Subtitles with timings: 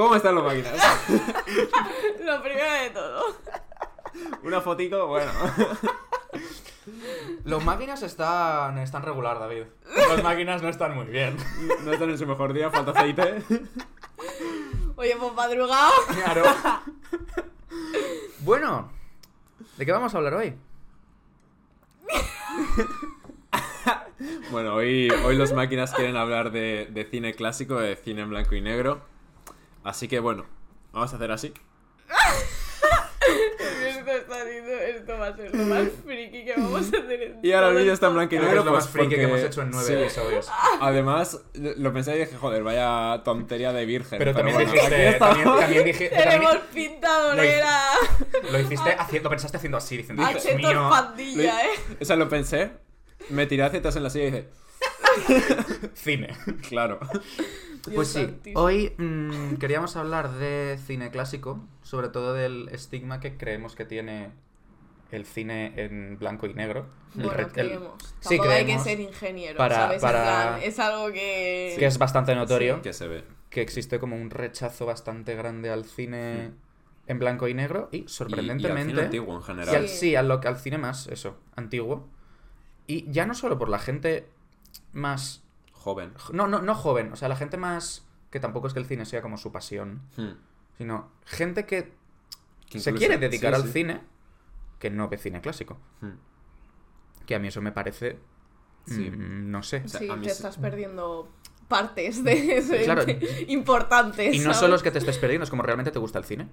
[0.00, 0.72] ¿Cómo están los máquinas?
[2.24, 3.36] Lo primero de todo.
[4.42, 5.30] Una fotico, bueno.
[7.44, 9.64] Los máquinas están, están regular, David.
[10.08, 11.36] Los máquinas no están muy bien.
[11.84, 13.42] No están en su mejor día, falta aceite.
[14.96, 15.92] Oye, pues madrugado.
[16.14, 16.44] Claro.
[18.38, 18.90] Bueno,
[19.76, 20.56] ¿de qué vamos a hablar hoy?
[24.50, 28.54] Bueno, hoy, hoy los máquinas quieren hablar de, de cine clásico, de cine en blanco
[28.54, 29.09] y negro.
[29.84, 30.46] Así que bueno,
[30.92, 31.52] vamos a hacer así.
[33.86, 37.38] Esto está haciendo, esto va a ser lo más friki que vamos a hacer en
[37.44, 38.60] Y ahora el vídeo está en blanco y Creo que negro.
[38.60, 39.92] es lo pues, más friki que porque- hemos hecho en nueve sí.
[39.94, 40.48] episodios.
[40.80, 44.18] Además, lo pensé y dije, joder, vaya tontería de virgen.
[44.18, 47.80] Pero también bueno, dijiste, también, también dije, Tenemos también pinta dolera.
[48.50, 51.70] lo hiciste haciendo, lo pensaste haciendo así, diciendo, A Dios chetos mío, pandilla, eh.
[52.00, 52.70] O sea, lo pensé,
[53.28, 54.48] me tiré hacia atrás en la silla y dije,
[55.94, 56.36] cine.
[56.68, 56.98] claro.
[57.94, 58.60] Pues sí, santísimo.
[58.60, 64.30] hoy mm, queríamos hablar de cine clásico, sobre todo del estigma que creemos que tiene
[65.10, 66.86] el cine en blanco y negro.
[67.16, 67.92] El Bueno, el- creemos.
[68.20, 69.96] sí, Tampoco hay que creemos ser ingeniero, para- ¿sabes?
[69.96, 71.74] En para- plan, es algo que...
[71.78, 73.24] que es bastante notorio, Que se ve.
[73.48, 76.52] que existe como un rechazo bastante grande al cine
[77.08, 79.74] en blanco y negro y Y- Y, al sorprendentemente cine antiguo en general.
[79.74, 80.14] al, Sí.
[80.14, 82.06] al cine más eso, antiguo.
[82.86, 84.28] Y ya no solo por la gente
[84.92, 85.42] más
[85.80, 86.12] Joven.
[86.32, 89.04] no no no joven, o sea, la gente más que tampoco es que el cine
[89.06, 90.32] sea como su pasión, Hmm.
[90.78, 91.92] sino gente que
[92.68, 93.72] Que se quiere dedicar sí, al sí.
[93.72, 94.00] cine
[94.78, 95.78] que no ve cine clásico.
[96.00, 96.12] Hmm.
[97.26, 98.18] Que a mí eso me parece.
[98.86, 99.10] Sí.
[99.10, 99.82] mm, no sé.
[99.84, 101.28] O sea, sí, a mí te estás perdiendo
[101.68, 103.04] partes de, de- Claro.
[103.04, 104.34] de- importantes.
[104.34, 104.58] Y no ¿sabes?
[104.58, 106.48] solo es que te estés perdiendo, es como realmente te gusta el cine.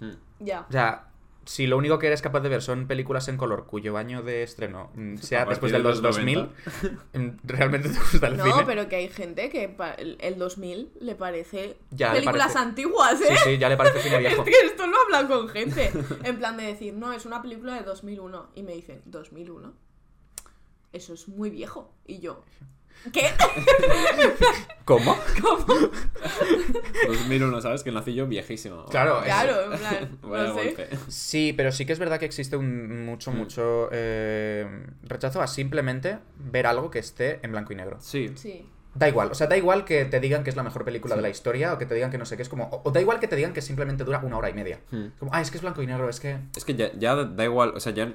[0.00, 0.12] Hmm.
[0.40, 0.66] Ya.
[0.68, 1.11] O sea,
[1.44, 4.42] si lo único que eres capaz de ver son películas en color cuyo año de
[4.42, 8.62] estreno mm, sea después del de los 2000, mm, realmente te gusta el No, cine.
[8.66, 13.20] pero que hay gente que el el 2000 le parece Ya, le películas parece- antiguas,
[13.20, 13.26] ¿eh?
[13.30, 14.42] Sí, sí, ya le parece cine viejo.
[14.44, 15.90] Es que esto lo hablan con gente.
[16.24, 18.50] En plan de decir, no, es una película de 2001.
[18.54, 19.72] Y me dicen, ¿2001?
[20.92, 21.92] Eso es muy viejo.
[22.06, 22.44] Y yo,
[23.12, 23.28] ¿qué?
[24.84, 25.16] ¿Cómo?
[27.06, 27.82] 2001, ¿sabes?
[27.82, 28.84] Que nací yo viejísimo.
[28.86, 30.64] Claro, es- Claro, en plan, no sé.
[30.64, 30.88] golpe.
[31.08, 33.36] Sí, pero sí que es verdad que existe un mucho, Mm.
[33.36, 34.66] mucho eh,
[35.04, 37.98] rechazo a simplemente ver algo que esté en blanco y negro.
[38.00, 38.32] Sí.
[38.36, 38.68] Sí.
[38.94, 41.18] Da igual, o sea, da igual que te digan que es la mejor película Sí.
[41.18, 42.64] de la historia o que te digan que no sé qué, es como...
[42.64, 44.80] O, o da igual que te digan que simplemente dura una hora y media.
[44.90, 45.06] Hmm.
[45.18, 46.36] Como, ah, es que es blanco y negro, es que...
[46.54, 48.12] Es que ya, ya da igual, o sea, ya...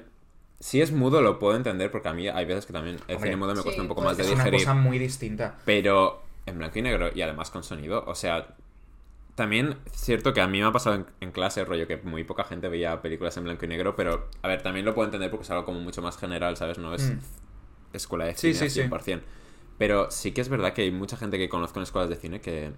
[0.60, 3.30] Si es mudo lo puedo entender porque a mí hay veces que también el Hombre,
[3.30, 4.60] cine mudo me sí, cuesta un poco pues más de Es una digerir.
[4.66, 5.56] cosa muy distinta.
[5.64, 8.56] Pero en blanco y negro y además con sonido, o sea,
[9.36, 12.24] también es cierto que a mí me ha pasado en, en clase, rollo, que muy
[12.24, 15.30] poca gente veía películas en blanco y negro, pero a ver, también lo puedo entender
[15.30, 16.78] porque es algo como mucho más general, ¿sabes?
[16.78, 17.18] No es Mm.
[17.92, 18.80] escuela de cine sí, sí.
[18.80, 19.22] 100%.
[19.78, 22.40] Pero sí que es verdad que hay mucha gente que conozco en escuelas de cine
[22.40, 22.72] que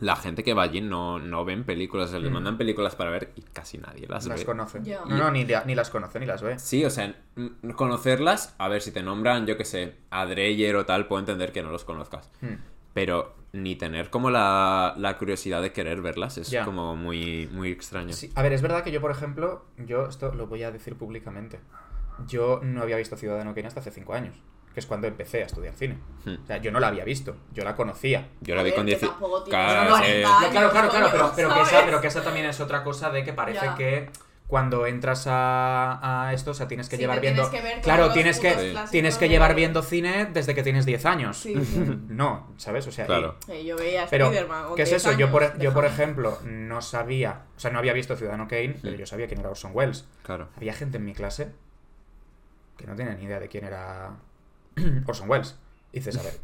[0.00, 2.34] la gente que va allí no, no ven películas, se les Mm.
[2.34, 4.46] mandan películas para ver y casi nadie las, Las ve.
[4.46, 4.80] conoce.
[4.80, 6.58] No, no, ni, ni las conoce ni las ve.
[6.58, 10.76] Sí, o sea, mm, conocerlas, a ver, si te nombran, yo que sé, a Dreyer
[10.76, 12.30] o tal, puedo entender que no los conozcas.
[12.40, 12.54] Hmm.
[12.92, 18.12] Pero ni tener como la, la curiosidad de querer verlas es como muy, muy extraño.
[18.12, 20.96] Sí, A ver, es verdad que yo, por ejemplo, yo esto lo voy a decir
[20.96, 21.60] públicamente.
[22.26, 24.36] Yo no había visto Ciudadano Kane hasta hace cinco años,
[24.74, 25.98] que es cuando empecé a estudiar cine.
[26.24, 26.34] Hmm.
[26.42, 28.28] O sea, yo no la había visto, yo la conocía.
[28.40, 30.12] Yo la vi con que 10 tampoco tienes Claro, 40 sí.
[30.34, 30.50] años.
[30.50, 31.84] claro, claro, pero, pero, que esa, ¿sabes?
[31.86, 33.74] pero que esa también es otra cosa de que parece Ya.
[33.76, 34.10] que
[34.46, 37.50] cuando entras a, a esto, o sea, tienes que Sí, llevar tienes viendo...
[37.50, 40.84] que ver todos claro, tienes que, clásicos tienes que llevar viendo cine desde que tienes
[40.84, 41.38] 10 años.
[41.38, 41.82] Sí, sí.
[42.08, 42.86] No, ¿sabes?
[42.86, 43.36] O sea, y- Claro.
[43.64, 44.30] Yo veía Pero,
[44.76, 45.12] ¿qué es 10 eso?
[45.16, 48.76] Yo por, años, yo, por ejemplo, no sabía, o sea, no había visto Ciudadano Kane,
[48.82, 50.06] pero yo sabía quién era Orson Welles.
[50.24, 50.48] Claro.
[50.56, 51.52] Había gente en mi clase
[52.76, 54.10] que no tenía ni idea de quién era
[55.06, 55.56] Orson Welles.
[55.92, 56.34] Y dices, a ver,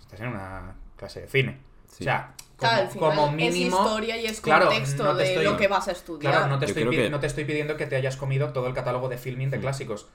[0.00, 1.58] estás en una clase de cine.
[1.88, 2.02] Sí.
[2.02, 3.50] O sea, como, Claro, al final como mínimo...
[3.50, 3.56] es
[3.86, 6.32] historia y es Claro, contexto no de estoy- lo que vas a estudiar.
[6.32, 8.74] Claro, no te, estoy, que- no te estoy pidiendo que te hayas comido todo el
[8.74, 9.60] catálogo de filming de Mm.
[9.60, 10.08] clásicos,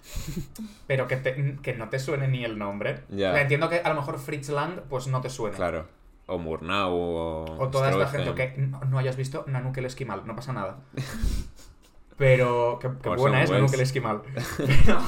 [0.86, 3.04] pero que, te- que no te suene ni el nombre.
[3.10, 3.40] Ya.
[3.42, 5.56] Entiendo que a lo mejor Fritz Lang pues no te suene.
[5.56, 5.88] Claro.
[6.26, 7.46] O Murnau o...
[7.60, 10.78] O toda esta gente que no, no hayas visto Nanook el Esquimal, no pasa nada.
[12.18, 13.50] Pero, qué, buena es.
[13.50, 14.22] Nanook el Esquimal.
[14.58, 15.00] Pero,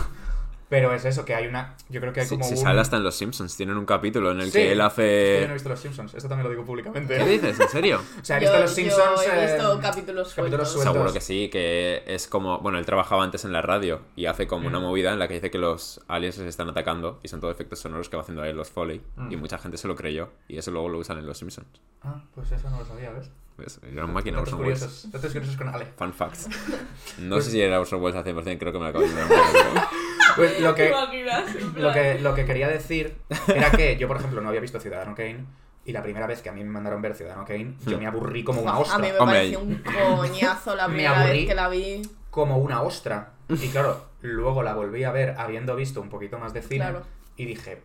[0.75, 1.74] pero es eso, que hay una.
[1.88, 2.57] Yo creo que hay Sí, como se un.
[2.60, 3.56] sale hasta en Los Simpsons.
[3.56, 5.54] Tienen un capítulo en el Sí, que él que yo no he hace...
[5.54, 7.18] visto Los Simpsons, esto también lo digo públicamente.
[7.18, 7.57] ¿Qué dices?
[7.57, 8.01] ¿En serio?
[8.22, 9.25] O sea, he Yo- visto Los Simpsons.
[9.25, 10.72] Yo he visto eh, capítulos capítulos sueltos.
[10.74, 10.94] sueltos.
[10.94, 12.60] Seguro que sí, que es como...
[12.60, 14.83] Bueno, él trabajaba antes en la radio y hace como una Mm.
[14.83, 17.80] movida en la que dice que los aliens les están atacando y son todo efectos
[17.80, 19.01] sonoros que va haciendo ahí los Foley.
[19.16, 19.31] Mm.
[19.31, 21.68] Y mucha gente se lo creyó y eso luego lo usan en Los Simpsons.
[22.04, 23.31] Ah, pues eso no lo sabía, ¿ves?
[23.57, 23.80] ¿Ves?
[23.89, 24.80] Era un máquina Orson Welles.
[24.81, 25.12] curiosos.
[25.13, 25.86] Datos curiosos con Ale.
[25.98, 26.50] Fun facts.
[27.19, 29.12] No Pues- sé si era Orson Welles al 100%, creo que me lo acabo de
[30.36, 30.96] Pues lo ¿Te que,
[31.80, 33.16] lo que, lo que quería decir
[33.48, 35.46] era que yo, por ejemplo, no había visto Ciudadano Kane
[35.86, 38.00] Y la primera vez que a mí me mandaron ver Ciudadano Kane, yo Hmm.
[38.02, 38.98] me aburrí como una A ostra.
[39.00, 39.36] mí me Hombre.
[39.38, 39.84] pareció un
[40.18, 41.38] coñazo la Me primera aburrí.
[41.40, 42.02] vez que la vi.
[42.32, 43.34] Como una ostra.
[43.50, 47.04] Y claro, luego la volví a ver habiendo visto un poquito más de cine Claro.
[47.38, 47.82] y dije,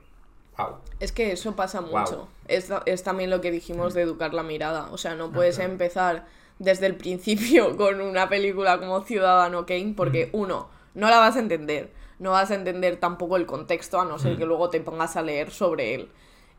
[0.57, 0.77] wow.
[0.99, 2.29] Es que eso pasa mucho.
[2.49, 4.89] Es, es también lo que dijimos de educar la mirada.
[4.91, 5.71] O sea, no puedes claro.
[5.73, 6.27] empezar
[6.59, 10.37] desde el principio con una película como Ciudadano Kane porque, Mm.
[10.37, 11.91] uno, no la vas a entender.
[12.21, 14.21] No vas a entender tampoco el contexto, a no Mm.
[14.21, 16.09] ser que luego te pongas a leer sobre él.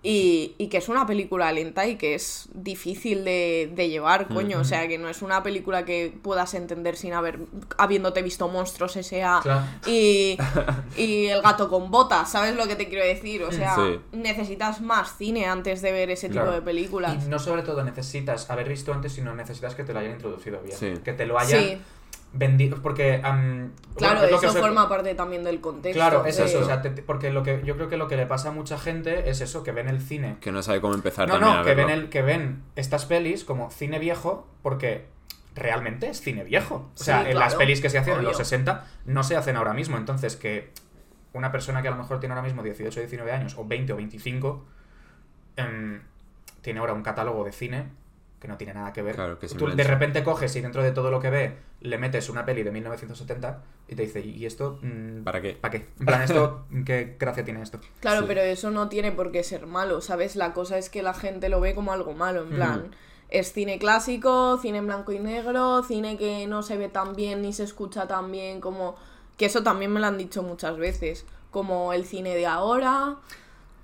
[0.04, 4.60] Y, y que es una película lenta y que es difícil de, de llevar, coño.
[4.60, 7.38] O sea, que no es una película que puedas entender sin haber
[7.78, 9.42] habiéndote visto Monstruos S.A.
[9.44, 9.62] Claro.
[9.86, 10.40] y,
[10.98, 13.44] y El gato con botas, ¿sabes lo que te quiero decir?
[13.44, 14.00] O sea, Sí.
[14.12, 16.54] necesitas más cine antes de ver ese tipo Claro.
[16.54, 17.24] de películas.
[17.24, 20.62] Y no sobre todo necesitas haber visto antes, sino necesitas que te lo hayan introducido
[20.64, 20.76] bien.
[20.76, 20.94] Sí.
[21.04, 21.78] Que te lo hayan Sí,
[22.34, 22.82] vendido.
[22.82, 23.20] Porque.
[23.22, 23.42] claro,
[24.00, 25.98] bueno, es lo que eso forma parte también del contexto.
[25.98, 26.60] Claro, es de- eso.
[26.60, 28.78] O sea, te- porque lo que yo creo que lo que le pasa a mucha
[28.78, 30.38] gente es eso, que ven el cine.
[30.42, 31.88] Que no sabe cómo empezar No, también no, a que verlo.
[31.88, 35.06] ven, el, que ven estas pelis como cine viejo porque
[35.56, 36.90] realmente es cine viejo.
[36.96, 38.46] O sea, Sí, en las pelis que se hacían en los obvio.
[38.46, 39.98] 60 no se hacen ahora mismo.
[39.98, 40.72] Entonces, que
[41.34, 43.92] una persona que a lo mejor tiene ahora mismo 18 o 19 años, o 20
[43.94, 44.66] o 25,
[45.58, 46.02] em,
[46.62, 47.86] tiene ahora un catálogo de cine
[48.42, 49.16] que no tiene nada que ver.
[49.16, 52.28] Claro, que Tú de repente coges y dentro de todo lo que ve le metes
[52.28, 54.80] una peli de 1970 y te dice, ¿y esto?
[54.82, 55.52] mm, ¿Para qué?
[55.54, 55.88] ¿Para qué?
[56.00, 57.80] En plan, ¿esto qué gracia tiene esto?
[58.00, 58.26] Claro, Sí.
[58.28, 60.36] pero eso no tiene por qué ser malo, ¿sabes?
[60.36, 62.96] La cosa es que la gente lo ve como algo malo, en plan,
[63.30, 67.42] es cine clásico, cine en blanco y negro, cine que no se ve tan bien
[67.44, 68.96] ni se escucha tan bien como...
[69.38, 73.16] Que eso también me lo han dicho muchas veces, como el cine de ahora.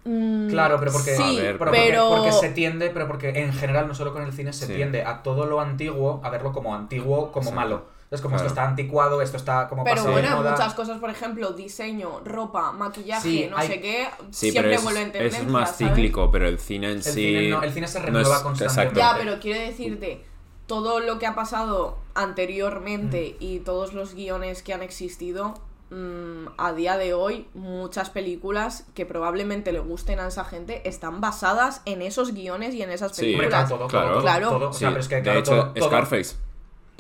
[0.07, 2.07] Mm, Claro, pero porque, Sí, A ver, pero pero...
[2.09, 4.73] porque, porque se tiende, pero porque en general, no solo con el cine, se Sí.
[4.73, 7.85] tiende a todo lo antiguo, a verlo como antiguo, como malo.
[8.09, 8.47] Es como Claro.
[8.47, 10.51] esto está anticuado, esto está como Pero bueno, moda.
[10.51, 14.75] muchas cosas, por ejemplo, diseño, ropa, maquillaje, Sí, no hay- sé qué, Sí, siempre pero
[14.75, 15.89] es, vuelven eso es más ¿sabes?
[15.93, 17.11] cíclico, pero el cine en El sí...
[17.11, 18.97] cine no- el cine se no renueva es- constantemente.
[18.97, 20.23] Ya, pero quiero decirte,
[20.67, 23.43] todo lo que ha pasado anteriormente Mm.
[23.43, 25.53] y todos los guiones que han existido,
[25.89, 31.21] mm, a día de hoy, muchas películas que probablemente le gusten a esa gente están
[31.21, 33.49] basadas en esos guiones y en esas películas.
[33.49, 34.09] claro, todo, Claro.
[34.13, 34.49] todo, Claro.
[34.49, 36.35] todo, o Sí, sea, pero es que, de claro, hecho, todo- todo- Scarface.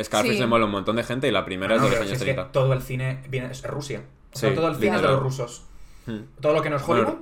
[0.01, 0.39] Scarface Sí.
[0.39, 2.13] le mola un montón de gente y la primera No, es de los si años
[2.13, 2.51] es que 30.
[2.51, 4.03] todo el cine viene, es Rusia.
[4.33, 5.63] O sea, Sí, todo el cine es de los rusos.
[6.05, 6.19] Hmm.
[6.39, 7.21] Todo lo que no es Bueno, Hollywood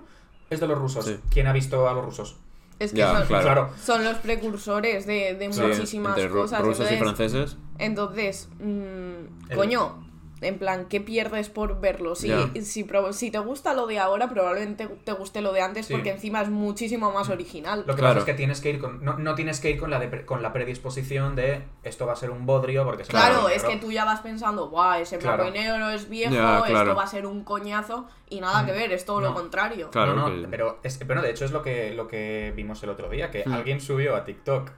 [0.49, 1.05] es de los rusos.
[1.05, 1.19] sí.
[1.31, 2.35] ¿Quién ha visto a los rusos?
[2.77, 3.43] Es que Ya, son, claro.
[3.45, 3.69] Claro.
[3.81, 6.59] son los precursores de, de Sí, muchísimas entre cosas.
[6.61, 6.99] rusos y entonces-
[7.31, 7.57] franceses.
[7.79, 10.04] Entonces, mm, El- coño,
[10.41, 12.13] en plan, ¿qué pierdes por verlo?
[12.15, 12.29] Si,
[12.61, 15.93] si, si te gusta lo de ahora, probablemente te guste lo de antes Sí.
[15.93, 17.85] porque encima es muchísimo más original.
[17.87, 18.15] Lo que Claro.
[18.15, 19.03] pasa es que tienes que ir con.
[19.03, 22.15] No, no tienes que ir con la, de- con la predisposición de esto va a
[22.17, 25.17] ser un bodrio porque es Claro, y es que tú ya vas pensando, guau, ese
[25.17, 25.55] blanco Claro.
[25.55, 26.65] y negro es viejo, claro.
[26.65, 29.89] esto va a ser un coñazo, y nada que ver, es todo lo contrario.
[29.89, 32.83] Claro, no, no, que- pero, es, bueno, de hecho es lo que, lo que vimos
[32.83, 33.53] el otro día, que Hmm.
[33.53, 34.69] alguien subió a TikTok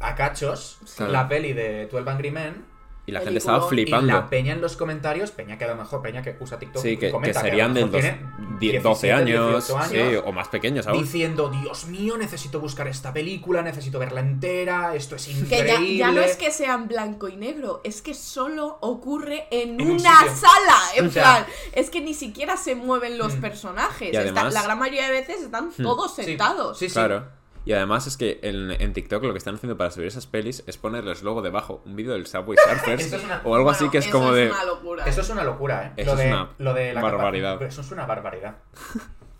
[0.00, 1.12] a cachos Claro.
[1.12, 2.64] la peli de 12 Angry Men
[3.06, 4.08] Y la gente estaba flipando.
[4.08, 6.82] y la peña en los comentarios, peña que a lo mejor, peña que usa TikTok,
[6.82, 8.10] Sí, que, comenta que serían a lo del mejor dos-
[8.58, 11.02] tiene die- 12 17, años, 18 sí, o más pequeños aún.
[11.02, 15.96] diciendo, Dios mío, necesito buscar esta película, necesito verla entera, esto es Que increíble.
[15.98, 19.80] ya, ya no es que sea en blanco y negro, es que solo ocurre en,
[19.80, 20.76] En un una sala.
[20.96, 23.40] En O sea- plan, es que ni siquiera se mueven los Mm.
[23.40, 24.08] personajes.
[24.12, 26.76] Y Está- además- la gran mayoría de veces están todos Sí, sentados.
[26.78, 26.94] Sí, sí.
[26.94, 27.28] Claro.
[27.66, 30.62] Y además es que en, en TikTok lo que están haciendo para subir esas pelis
[30.66, 33.98] es ponerles luego debajo un vídeo del Subway Surfers es una- o algo así que
[33.98, 34.48] es eso como de...
[34.50, 35.04] una locura.
[35.04, 35.92] Eso es una locura, ¿eh?
[35.96, 37.54] Eso lo es de, una lo de la barbaridad.
[37.54, 38.56] capa- Eso es una barbaridad.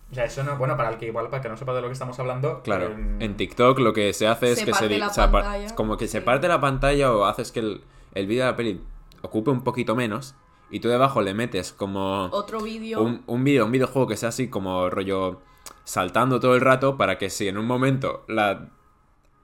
[0.09, 1.81] O sea, eso no, bueno, para el que igual, para el que no sepa de
[1.81, 2.63] lo que estamos hablando.
[2.63, 5.21] Claro, en TikTok lo que se hace es Se que se, parte di- la se
[5.21, 5.75] apa- pantalla.
[5.75, 7.83] como que se parte la pantalla o haces que el,
[8.15, 8.81] el vídeo de la peli
[9.23, 10.37] ocupe un poquito menos
[10.71, 13.03] y tú debajo le metes como Otro vídeo.
[13.03, 15.41] un, un vídeo, un videojuego que sea así como rollo
[15.87, 18.69] saltando todo el rato para que si en un momento la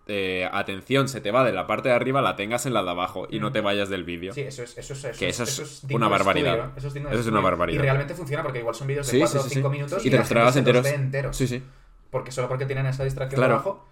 [0.08, 2.90] eh, atención se te va de la parte de arriba, la tengas en la de
[2.90, 4.32] abajo y no te vayas del vídeo.
[4.34, 6.54] Sí, eso es, eso es, eso Que es- eso es digno una barbaridad.
[6.54, 7.78] estudio, Eso es, Eso una barbaridad.
[7.78, 9.72] Y realmente funciona porque igual son vídeos de Sí, 4 sí, o sí, 5 sí.
[9.72, 10.84] minutos Y te los tragas enteros.
[10.86, 11.36] enteros.
[11.36, 11.62] Sí, sí.
[12.10, 13.54] Porque solo porque tienen esa distracción Claro.
[13.54, 13.88] de abajo.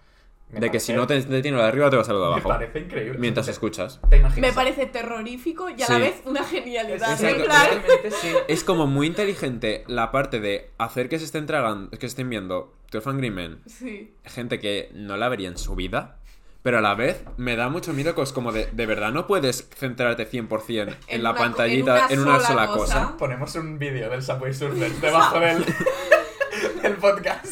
[0.51, 2.25] Me De que si no te detiene lo de arriba, te vas a lo de
[2.27, 2.49] Me abajo.
[2.49, 3.17] parece increíble.
[3.19, 3.99] Mientras ¿Te- escuchas.
[4.09, 4.49] ¿Te imaginas?
[4.49, 5.93] Me parece terrorífico y a Sí.
[5.93, 7.11] la vez una genialidad.
[7.13, 8.27] Exacto, en plan- realmente sí.
[8.47, 12.73] Es como muy inteligente la parte de hacer que se estén tragando, que estén viendo
[12.91, 14.13] 12 Angry Men, Sí.
[14.25, 16.17] gente que no la vería en su vida,
[16.63, 19.25] pero a la vez me da mucho miedo que es como de, de verdad no
[19.27, 22.93] puedes centrarte 100% en, En la una- pantallita en en una, una sola sola cosa.
[23.05, 23.17] cosa.
[23.17, 25.65] Ponemos un vídeo del Subway Surfers debajo del,
[26.83, 27.47] del podcast.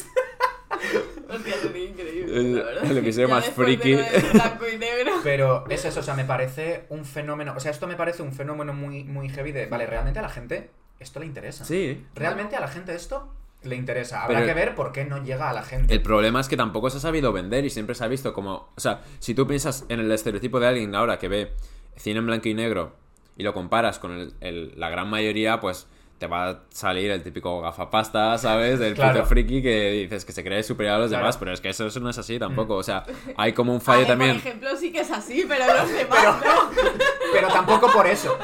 [1.36, 2.36] Hostia, sería increíble.
[2.36, 2.84] El- la verdad.
[2.90, 3.92] el episodio Ya más de friki.
[3.92, 5.12] lo del blanco y negro.
[5.24, 7.54] Pero es eso, o sea, me parece un fenómeno.
[7.56, 9.66] O sea, esto me parece un fenómeno muy, muy heavy de.
[9.66, 11.64] Vale, realmente a la gente esto le interesa.
[11.64, 12.04] Sí.
[12.14, 13.32] Realmente a la gente esto
[13.62, 14.22] le interesa.
[14.22, 15.92] Habrá Pero- que ver por qué no llega a la gente.
[15.94, 18.70] El problema es que tampoco se ha sabido vender y siempre se ha visto como...
[18.76, 21.52] O sea, si tú piensas en el estereotipo de alguien ahora que ve
[21.96, 22.94] cine en blanco y negro
[23.36, 25.86] y lo comparas con el- el- la gran mayoría, pues
[26.20, 28.78] te va a salir el típico gafapasta, ¿sabes?
[28.78, 29.14] Del Claro.
[29.20, 31.24] puto friki que dices que se cree superior a los Claro.
[31.24, 32.74] demás, pero es que eso, eso no es así tampoco.
[32.76, 33.04] O sea,
[33.38, 34.32] hay como un fallo también...
[34.38, 36.70] Por ejemplo, sí que es así, pero los demás Pero, no.
[37.32, 38.38] pero tampoco por eso.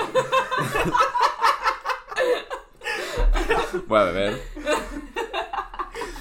[3.87, 4.43] Voy a beber.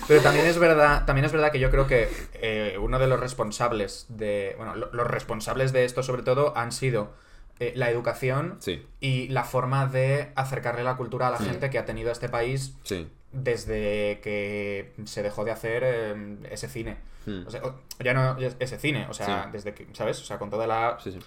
[0.07, 3.19] Pero también es verdad, también es verdad que yo creo que eh, uno de los
[3.19, 4.53] responsables de.
[4.57, 7.13] Bueno, lo- los responsables de esto, sobre todo, han sido
[7.59, 11.45] eh, la educación Sí, y la forma de acercarle la cultura a la Sí.
[11.45, 13.07] gente que ha tenido este país sí.
[13.31, 16.97] desde que se dejó de hacer eh, ese cine.
[17.25, 17.47] Hmm.
[17.47, 17.62] O sea,
[18.03, 20.21] ya no ese cine, o sea, desde que, ¿sabes?
[20.21, 21.19] O sea, con toda la Sí, sí.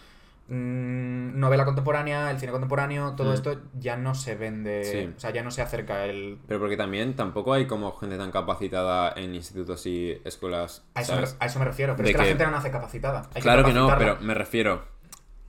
[0.49, 3.35] mm, novela contemporánea, el cine contemporáneo, todo Mm.
[3.35, 6.39] esto ya no se vende, o sea, ya no se acerca el...
[6.47, 10.85] Pero porque también tampoco hay como gente tan capacitada en institutos y escuelas.
[10.95, 11.37] A eso, me, ¿sabes?
[11.41, 13.29] a eso me refiero, pero De es que, la gente no nace capacitada.
[13.35, 14.85] hay Claro que no, pero me refiero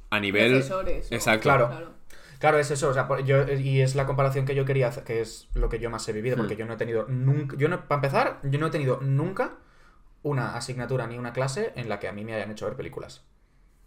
[0.09, 0.51] a nivel.
[0.53, 1.43] Profesores, Exacto.
[1.43, 1.99] Claro.
[2.39, 5.19] Claro, es eso, o sea, yo, y es la comparación que yo quería hacer, que
[5.19, 6.59] es lo que yo más he vivido, porque Hmm.
[6.59, 9.55] yo no he tenido nunca, yo no, para empezar, yo no he tenido nunca
[10.23, 13.23] una asignatura ni una clase en la que a mí me hayan hecho ver películas.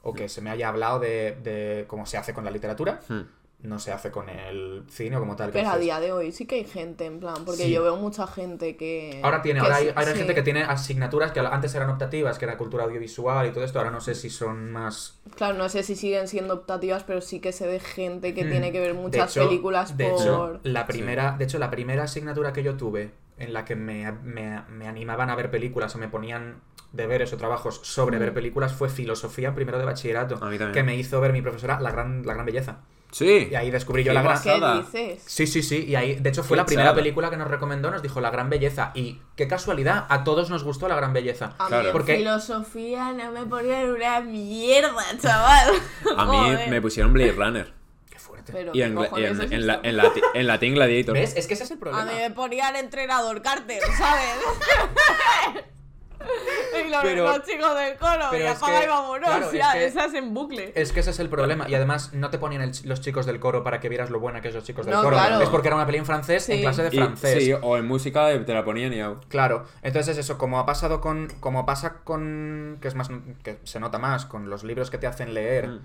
[0.02, 3.22] O que se me haya hablado de, de cómo se hace con la literatura, Hmm.
[3.62, 5.50] No se hace con el cine o como tal.
[5.52, 7.70] Pero a día de hoy sí que hay gente, en plan, porque Sí.
[7.72, 9.20] yo veo mucha gente que.
[9.22, 10.14] Ahora tiene, que ahora hay, sí- hay sí.
[10.14, 13.78] gente que tiene asignaturas que antes eran optativas, que era cultura audiovisual y todo esto,
[13.78, 17.40] ahora no sé si son más Claro, no sé si siguen siendo optativas, pero sí
[17.40, 18.50] que sé de gente que Mm.
[18.50, 20.20] tiene que ver De muchas hecho- películas de por.
[20.20, 24.10] Hecho, la primera, De hecho, la primera asignatura que yo tuve en la que me,
[24.12, 26.60] me- me animaban a ver películas o me ponían
[26.92, 28.20] deberes o trabajos sobre Mm.
[28.20, 30.34] ver películas fue filosofía primero de bachillerato.
[30.42, 30.72] A mí también.
[30.72, 32.80] Que me hizo ver mi profesora La Gran, la gran Belleza.
[33.12, 33.48] Sí.
[33.50, 34.42] Y ahí descubrí yo la gran...
[34.42, 35.22] ¿Qué dices?
[35.26, 35.84] Sí, sí, sí.
[35.86, 36.96] Y ahí, de hecho, fue Qué la primera chada.
[36.96, 38.90] película que nos recomendó, nos dijo La Gran Belleza.
[38.94, 41.54] Y qué casualidad, a todos nos gustó La Gran Belleza.
[41.58, 41.92] A Claro.
[41.92, 45.72] Porque- filosofía no me ponían una mierda, chaval.
[46.16, 47.72] A mí me pusieron Blade Runner.
[48.10, 48.50] Qué fuerte.
[48.52, 51.14] Pero, Y ¿qué en, cojones en, la- en lati- en latín Gladiator.
[51.14, 51.36] ¿Ves?
[51.36, 52.04] Es que ese es el A problema.
[52.06, 55.64] mí me ponían entrenador Carter, ¿sabes?
[56.86, 59.52] y los, Pero- chicos del coro, pero y es apaga que- y vámonos, claro, es
[59.52, 60.72] ya, que- esas en bucle.
[60.74, 61.68] Es que ese es el problema.
[61.68, 64.40] Y además, no te ponían el- los chicos del coro para que vieras lo buena
[64.40, 65.16] que es los chicos del No, coro.
[65.16, 65.40] claro.
[65.40, 67.42] Es porque era una peli en francés en clase de Y- francés.
[67.44, 69.14] sí, o en música te la ponían y ya.
[69.28, 73.08] Claro, entonces eso, como ha pasado con, como pasa con, que es más,
[73.42, 75.80] que se nota más, con los libros que te hacen leer Mm.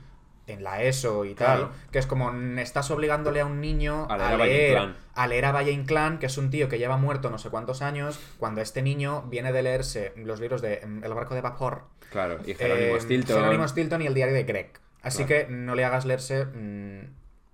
[0.47, 4.31] En la ESO y tal, que es como estás obligándole a un niño A leer
[4.33, 7.37] a leer, a leer a Valle Inclán, que es un tío que lleva muerto no
[7.37, 11.35] sé cuántos años, cuando este niño viene de leerse los libros de mm, El barco
[11.35, 12.39] de vapor, Claro.
[12.45, 13.35] Y Jerónimo eh, Stilton.
[13.37, 14.71] Jerónimo Stilton y el diario de Greg.
[15.01, 15.47] Así Claro.
[15.47, 17.01] que no le hagas leerse mm,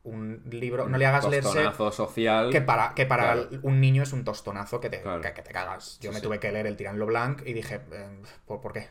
[0.04, 2.50] un libro, no le hagas leerse Tostonazo social.
[2.52, 3.50] que para, que para Claro.
[3.64, 5.98] un niño es un tostonazo que te, que, que te cagas.
[6.02, 6.22] Yo Sí, me sí.
[6.28, 8.08] tuve que leer el Tirán Blanc y dije, eh,
[8.46, 8.90] ¿por, por qué?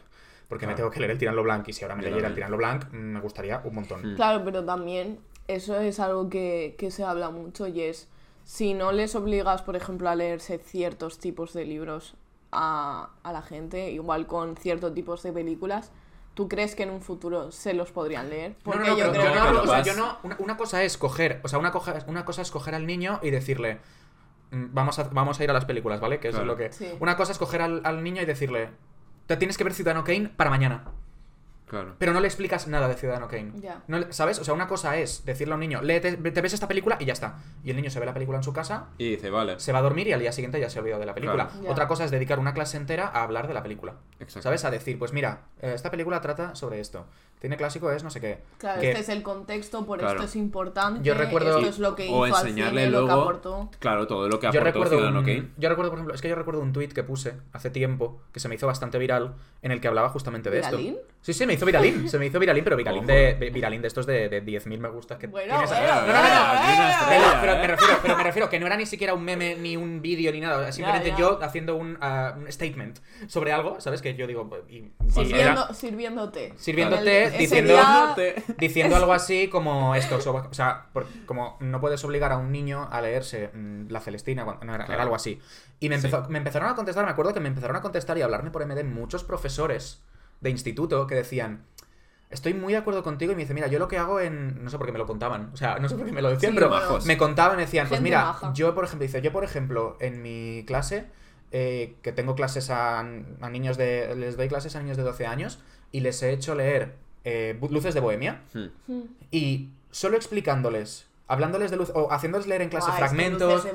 [0.53, 2.35] Porque me tengo que leer el Tirán Blanc y si ahora me Yo leyera el.
[2.35, 4.13] Tirán Blanc mm, me gustaría un montón.
[4.13, 4.17] Mm.
[4.17, 5.19] Claro, pero también
[5.49, 8.09] eso es algo que, que se habla mucho y es,
[8.45, 12.17] si no les obligas, por ejemplo, a leerse ciertos tipos de libros
[12.51, 15.91] a, a la gente, igual con ciertos tipos de películas,
[16.35, 18.51] ¿tú crees que en un futuro se los podrían leer?
[18.51, 20.19] No, Porque no, no, yo pero creo yo que no o sea, vas- yo no-
[20.23, 23.21] una, una cosa es coger, o sea, una, coja- una cosa es coger al niño
[23.23, 23.79] y decirle,
[24.51, 26.21] mm, vamos a, vamos a ir a las películas, ¿vale?
[26.21, 26.53] Que eso es Claro.
[26.53, 26.73] lo que...
[26.73, 26.89] Sí.
[27.01, 28.69] Una cosa es coger al, al niño y decirle,
[29.33, 30.85] te tienes que ver Ciudadano Kane para mañana.
[31.67, 31.95] Claro.
[31.99, 33.53] Pero no le explicas nada de Ciudadano Kane.
[33.63, 33.83] Ya.
[33.89, 34.39] No ¿Sabes?
[34.39, 37.07] O sea, una cosa es decirle a un niño, léete, te ves esta película y
[37.07, 37.39] ya está.
[37.65, 39.59] Y el niño se ve la película en su casa, Y dice, vale.
[39.59, 41.49] se va a dormir y al día siguiente ya se ha olvidado de la película.
[41.49, 41.71] Claro.
[41.71, 43.95] Otra cosa es dedicar una clase entera a hablar de la película.
[44.21, 44.43] Exacto.
[44.43, 44.67] ¿Sabes?
[44.67, 47.07] A decir, pues mira, eh, esta película trata sobre esto.
[47.43, 48.39] Tiene clásico es no sé qué.
[48.59, 50.15] Claro, Que- este es el contexto, por Claro.
[50.15, 53.01] esto es importante, Yo recuerdo- esto es lo que o hizo al enseñarle cine, lo
[53.01, 53.21] que luego.
[53.21, 53.71] aportó.
[53.81, 55.49] Claro, todo lo que yo aportó recuerdo, Ciudadano un- Kane.
[55.59, 58.39] yo recuerdo, por ejemplo, es que yo recuerdo un tweet que puse hace tiempo, que
[58.39, 60.95] se me hizo bastante viral, en el que hablaba justamente de ¿Viralín?
[60.95, 61.07] esto.
[61.21, 63.89] Sí, sí, me hizo viralín, se me hizo viralín, pero viralín de, de- viralín de
[63.89, 67.67] estos de, de 10.000 me gustas que Bueno, tienes bueno, No, no, no, Pero, me
[67.67, 70.41] refiero, pero me refiero que no era ni siquiera un meme ni un vídeo ni
[70.41, 70.71] nada.
[70.73, 71.17] Simplemente ya.
[71.17, 74.01] yo haciendo un, ah, un statement sobre algo, ¿sabes?
[74.03, 74.49] Que yo digo.
[74.69, 76.53] y- y Sirviendo, era- sirviéndote.
[76.57, 80.17] Sirviéndote, diciendo- día- diciendo algo así como esto.
[80.17, 84.45] O sea, por- como no puedes obligar a un niño a leerse mm, La Celestina,
[84.45, 84.95] cuando- no, era, Claro.
[84.95, 85.41] era algo así.
[85.81, 88.23] Y me, empezó- me empezaron a contestar, me acuerdo que me empezaron a contestar y
[88.23, 90.03] a hablarme por MD muchos profesores
[90.41, 91.65] de instituto que decían.
[92.31, 94.65] Estoy muy de acuerdo contigo y me dice, mira, yo lo que hago en...
[94.65, 96.31] No sé por qué me lo contaban, o sea, no sé por qué me lo
[96.31, 97.05] decían, Sí, pero bueno, Majos.
[97.05, 100.23] me contaban y me decían, pues mira, yo por ejemplo, dice, yo por ejemplo, en
[100.23, 101.05] mi clase,
[101.51, 104.15] eh, que tengo clases a, a niños de...
[104.17, 105.61] Les doy clases a niños de 12 años
[105.91, 108.67] y les he hecho leer eh, Luces de Bohemia Hmm.
[108.89, 109.03] Hmm.
[109.31, 113.71] y solo explicándoles hablándoles de luz o haciéndoles leer en clase es fragmentos de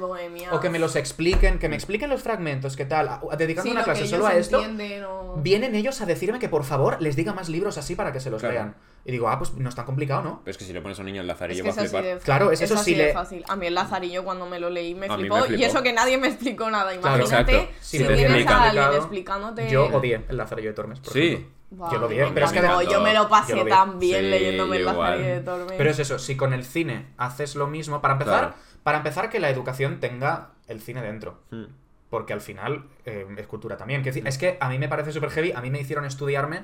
[0.51, 3.83] o que me los expliquen, que me expliquen los fragmentos, qué tal, dedicando Sí, una
[3.83, 4.61] clase solo a esto.
[5.09, 8.19] o- Vienen ellos a decirme que por favor les diga más libros así para que
[8.19, 8.53] se los Claro.
[8.53, 8.75] lean.
[9.05, 10.41] Y digo, ah, pues no es tan complicado, ¿no?
[10.43, 11.77] Pero es que si le pones a un niño el Es lazarillo que va es
[11.77, 12.03] a flipar.
[12.03, 13.43] de, Claro, es es eso así sí de le- fácil.
[13.47, 15.37] A mí el lazarillo cuando me lo leí me mí me flipó.
[15.39, 15.63] Y flipó.
[15.63, 16.91] eso que nadie me explicó nada.
[16.99, 17.73] Claro, Imagínate exacto.
[17.81, 19.69] si Si viene a alguien explicándote.
[19.69, 21.19] Yo odié el Lazarillo de Tormes, por Sí.
[21.27, 21.56] ejemplo.
[21.69, 22.77] Yo lo me pero es que encantó.
[22.77, 23.69] además- yo me lo yo pasé lo vi.
[23.71, 24.95] tan bien Sí, leyéndome igual.
[24.97, 25.73] lazarillo de Tormes.
[25.77, 28.55] Pero es eso, si con el cine haces lo mismo, para empezar, Claro.
[28.83, 31.41] para empezar que la educación tenga el cine dentro.
[31.51, 31.65] Hmm.
[32.09, 34.01] Porque al final eh, es cultura también.
[34.07, 36.63] Es que a mí me parece súper heavy, a mí me hicieron estudiarme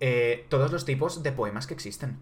[0.00, 2.18] eh, todos los tipos de poemas que existen.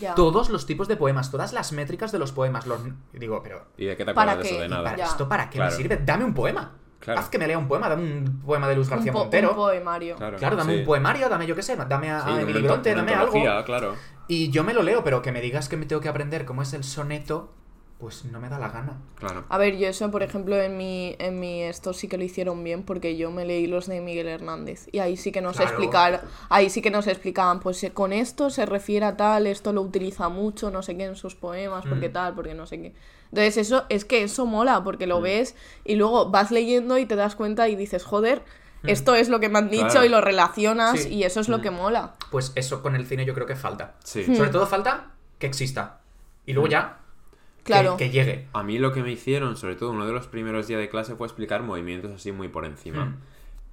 [0.00, 0.14] Ya.
[0.14, 2.66] Todos los tipos de poemas, todas las métricas de los poemas.
[2.66, 2.80] Los...
[3.12, 4.54] Digo, pero ¿Y de qué te ¿Para acuerdas de eso?
[4.56, 4.60] qué?
[4.60, 4.84] De ¿y nada.
[4.84, 5.04] para Ya.
[5.06, 5.96] esto para qué me sirve?
[6.04, 6.74] Dame un poema.
[7.00, 7.20] Claro.
[7.20, 9.50] Haz que me lea un poema, dame un poema de Luz un, García po- Montero.
[9.50, 10.16] un poemario.
[10.16, 10.78] Claro, Claro, dame sí.
[10.80, 13.64] un poemario, dame yo qué sé, dame a, Sí, a Emily Bronte, dame algo.
[13.64, 13.94] claro.
[14.28, 16.62] Y yo me lo leo, pero que me digas que me tengo que aprender cómo
[16.62, 17.52] es el soneto,
[17.98, 18.98] pues no me da la gana.
[19.18, 19.44] Claro.
[19.48, 22.62] A ver, yo eso, por ejemplo, en mi, en mi esto sí que lo hicieron
[22.62, 25.70] bien porque yo me leí los de Miguel Hernández y ahí sí que nos Claro.
[25.70, 29.72] explicar, ahí sí que nos explicaban, pues eh, con esto se refiere a tal, esto
[29.72, 32.12] lo utiliza mucho, no sé qué en sus poemas, porque Mm.
[32.12, 32.94] tal, porque no sé qué.
[33.32, 35.08] Entonces eso, es que eso mola, porque Mm.
[35.08, 38.42] lo ves y luego vas leyendo y te das cuenta y dices, joder,
[38.82, 40.04] esto es lo que me han dicho Claro.
[40.04, 41.14] y lo relacionas Sí.
[41.14, 42.12] y eso es lo que mola.
[42.30, 43.94] Pues eso con el cine yo creo que falta.
[44.04, 44.36] Sí.
[44.36, 46.00] Sobre todo falta que exista.
[46.44, 46.98] Y luego ya
[47.66, 47.96] Claro.
[47.96, 48.46] que, llegue.
[48.52, 51.16] A mí lo que me hicieron, sobre todo uno de los primeros días de clase,
[51.16, 53.06] fue explicar movimientos así muy por encima.
[53.06, 53.20] Hmm.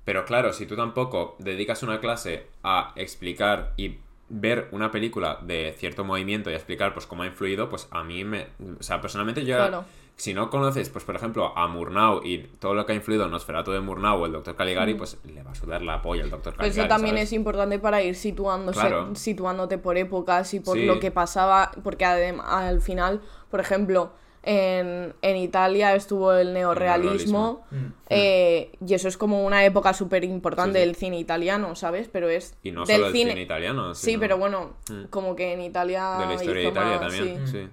[0.05, 3.97] Pero claro, si tú tampoco dedicas una clase a explicar y
[4.29, 8.03] ver una película de cierto movimiento y a explicar pues cómo ha influido, pues a
[8.03, 8.47] mí me...
[8.79, 9.55] O sea, personalmente yo...
[9.55, 9.85] Claro.
[10.15, 13.31] Si no conoces, pues por ejemplo, a Murnau y todo lo que ha influido en
[13.31, 14.55] Nosferatu de Murnau o el Dr.
[14.55, 16.53] Caligari, pues le va a sudar la polla al Dr.
[16.53, 16.79] Pero Caligari.
[16.81, 17.29] eso también ¿sabes?
[17.29, 19.15] es importante para ir situándose, Claro.
[19.15, 20.85] situándote por épocas y por Sí.
[20.85, 24.11] lo que pasaba, porque al final, por ejemplo,
[24.43, 27.75] en, en Italia estuvo el neorrealismo, Mm.
[28.09, 30.87] eh, y eso es como una época súper importante Sí, sí.
[30.87, 32.07] del cine italiano, ¿sabes?
[32.11, 33.31] Pero es Y no del solo el cine...
[33.31, 35.05] cine italiano, Sí, sino pero bueno, Mm.
[35.09, 36.17] como que en Italia...
[36.19, 37.47] de la historia de Italia más- también.
[37.47, 37.51] sí.
[37.51, 37.69] Sí.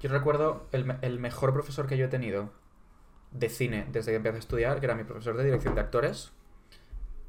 [0.00, 2.50] Yo recuerdo el, me- el mejor profesor que yo he tenido
[3.32, 6.32] de cine desde que empecé a estudiar, que era mi profesor de dirección de actores,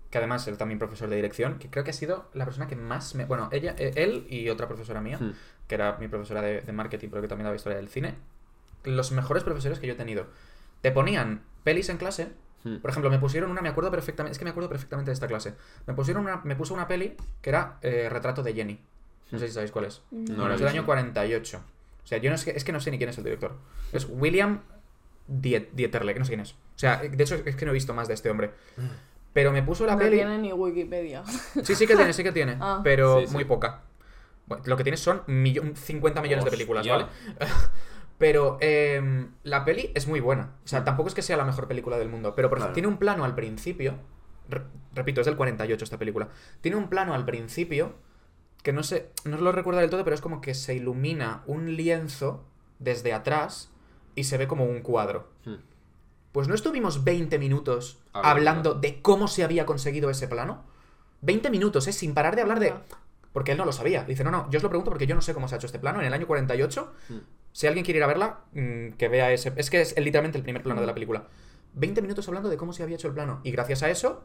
[0.09, 2.75] que además era también profesor de dirección, que creo que ha sido la persona que
[2.75, 3.25] más me...
[3.25, 5.31] Bueno, ella, eh, él y otra profesora mía, Hmm.
[5.67, 8.15] que era mi profesora de, de marketing, pero que también daba historia del cine,
[8.83, 10.27] los mejores profesores que yo he tenido.
[10.81, 12.31] Te ponían pelis en clase,
[12.63, 12.77] Hmm.
[12.77, 15.27] por ejemplo, me pusieron una, me acuerdo perfectamente, es que me acuerdo perfectamente de esta
[15.27, 15.55] clase.
[15.85, 18.79] Me pusieron una, me puso una peli que era eh, Retrato de Jenny.
[19.31, 20.01] No sé si sabéis cuál es.
[20.11, 21.61] No la es del año 48.
[22.07, 23.57] O sea, yo no es que, es que no sé ni quién es el director.
[23.91, 24.61] Es William
[25.27, 26.53] Die- Dieterle, que no sé quién es.
[26.53, 28.51] O sea, de hecho es que no he visto más de este hombre.
[29.33, 30.15] Pero me puso la No peli.
[30.15, 31.25] tiene ni Wikipedia.
[31.25, 32.55] Sí, sí que tiene, sí que tiene.
[32.61, 32.79] Ah.
[32.81, 33.33] Pero Sí, sí.
[33.33, 33.81] muy poca.
[34.45, 36.87] Bueno, lo que tiene son millo- 50 millones de películas.
[36.87, 37.07] ¿vale?
[38.17, 40.53] Pero em, la peli es muy buena.
[40.63, 42.33] O sea, tampoco es que sea la mejor película del mundo.
[42.35, 42.73] Pero por ejemplo, Claro.
[42.73, 43.95] tiene un plano al principio.
[44.49, 44.63] re-
[44.95, 46.29] repito, es del 48 esta película.
[46.61, 47.95] Tiene un plano al principio
[48.63, 51.75] que no sé, no lo recuerdo del todo, pero es como que se ilumina un
[51.75, 52.43] lienzo
[52.79, 53.71] desde atrás
[54.15, 55.29] y se ve como un cuadro.
[55.45, 55.55] Hmm.
[56.31, 58.73] Pues no estuvimos 20 minutos Hablando.
[58.75, 60.63] de cómo se había conseguido ese plano.
[61.21, 61.93] 20 minutos, ¿eh?
[61.93, 62.73] Sin parar de hablar de...
[63.33, 64.03] Porque él no lo sabía.
[64.03, 65.67] Dice, no, no, yo os lo pregunto porque yo no sé cómo se ha hecho
[65.67, 65.99] este plano.
[65.99, 67.17] En el año 48, Hmm.
[67.53, 69.53] si alguien quiere ir a verla, mm, que vea ese...
[69.55, 71.27] Es que es literalmente el primer plano de la película.
[71.73, 73.39] 20 minutos hablando de cómo se había hecho el plano.
[73.43, 74.23] Y gracias a eso,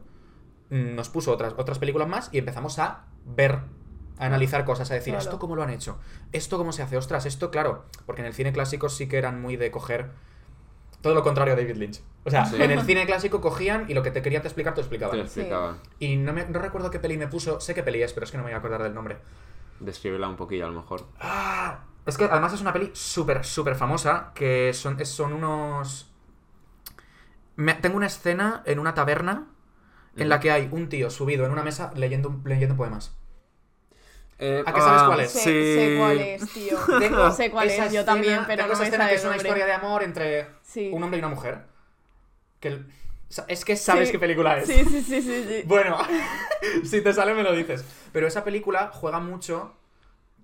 [0.69, 3.59] mm, nos puso otras, otras películas más y empezamos a ver,
[4.19, 5.23] a analizar cosas, a decir, Claro.
[5.23, 5.99] ¿esto cómo lo han hecho?
[6.31, 6.97] ¿Esto cómo se hace?
[6.97, 7.85] Ostras, esto, claro.
[8.05, 10.11] Porque en el cine clásico sí que eran muy de coger...
[11.01, 12.01] Todo lo contrario a David Lynch.
[12.23, 12.61] O sea, Sí.
[12.61, 15.19] en el cine clásico cogían y lo que te querían te explicar, te explicaban.
[15.19, 15.77] explicaba.
[15.99, 17.59] Y no, me, no recuerdo qué peli me puso.
[17.59, 19.17] Sé qué peli es, pero es que no me voy a acordar del nombre.
[19.81, 21.05] Descríbela un poquillo, a lo mejor.
[21.19, 24.31] Ah, es que además es una peli súper, súper famosa.
[24.33, 26.09] Que son, son unos.
[27.57, 29.47] Me- tengo una escena en una taberna
[30.15, 33.13] en la que hay un tío subido en una mesa leyendo, un- leyendo poemas.
[34.39, 35.31] Eh, ¿A qué sabes ah, cuál es?
[35.31, 35.75] Sé, Sí.
[35.75, 36.77] sé cuál es, tío.
[36.99, 39.37] Tengo sé cuál esa es, yo escena- también, pero no me escena que es una
[39.37, 40.89] historia de amor entre Sí.
[40.93, 41.59] un hombre y una mujer.
[42.59, 42.85] Que el-
[43.47, 44.11] Es que sabes Sí.
[44.11, 44.67] qué película es.
[44.67, 45.63] Sí, sí, sí, sí, sí.
[45.65, 45.97] Bueno,
[46.83, 47.83] si te sale me lo dices.
[48.11, 49.75] Pero esa película juega mucho.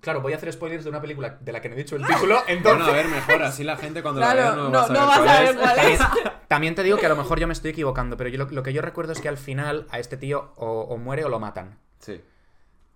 [0.00, 2.06] Claro, voy a hacer spoilers de una película de la que no he dicho el
[2.06, 2.88] título, Bueno, entonces.
[2.88, 3.42] a ver, mejor.
[3.42, 5.18] Así la gente cuando la Claro, vea no, no, va a saber no va a
[5.18, 5.56] cuál saber es.
[5.56, 5.98] cuál es.
[5.98, 8.46] También, también te digo que a lo mejor yo me estoy equivocando, pero yo lo,
[8.50, 11.28] lo que yo recuerdo es que al final a este tío o, o muere o
[11.28, 11.78] lo matan.
[11.98, 12.20] Sí.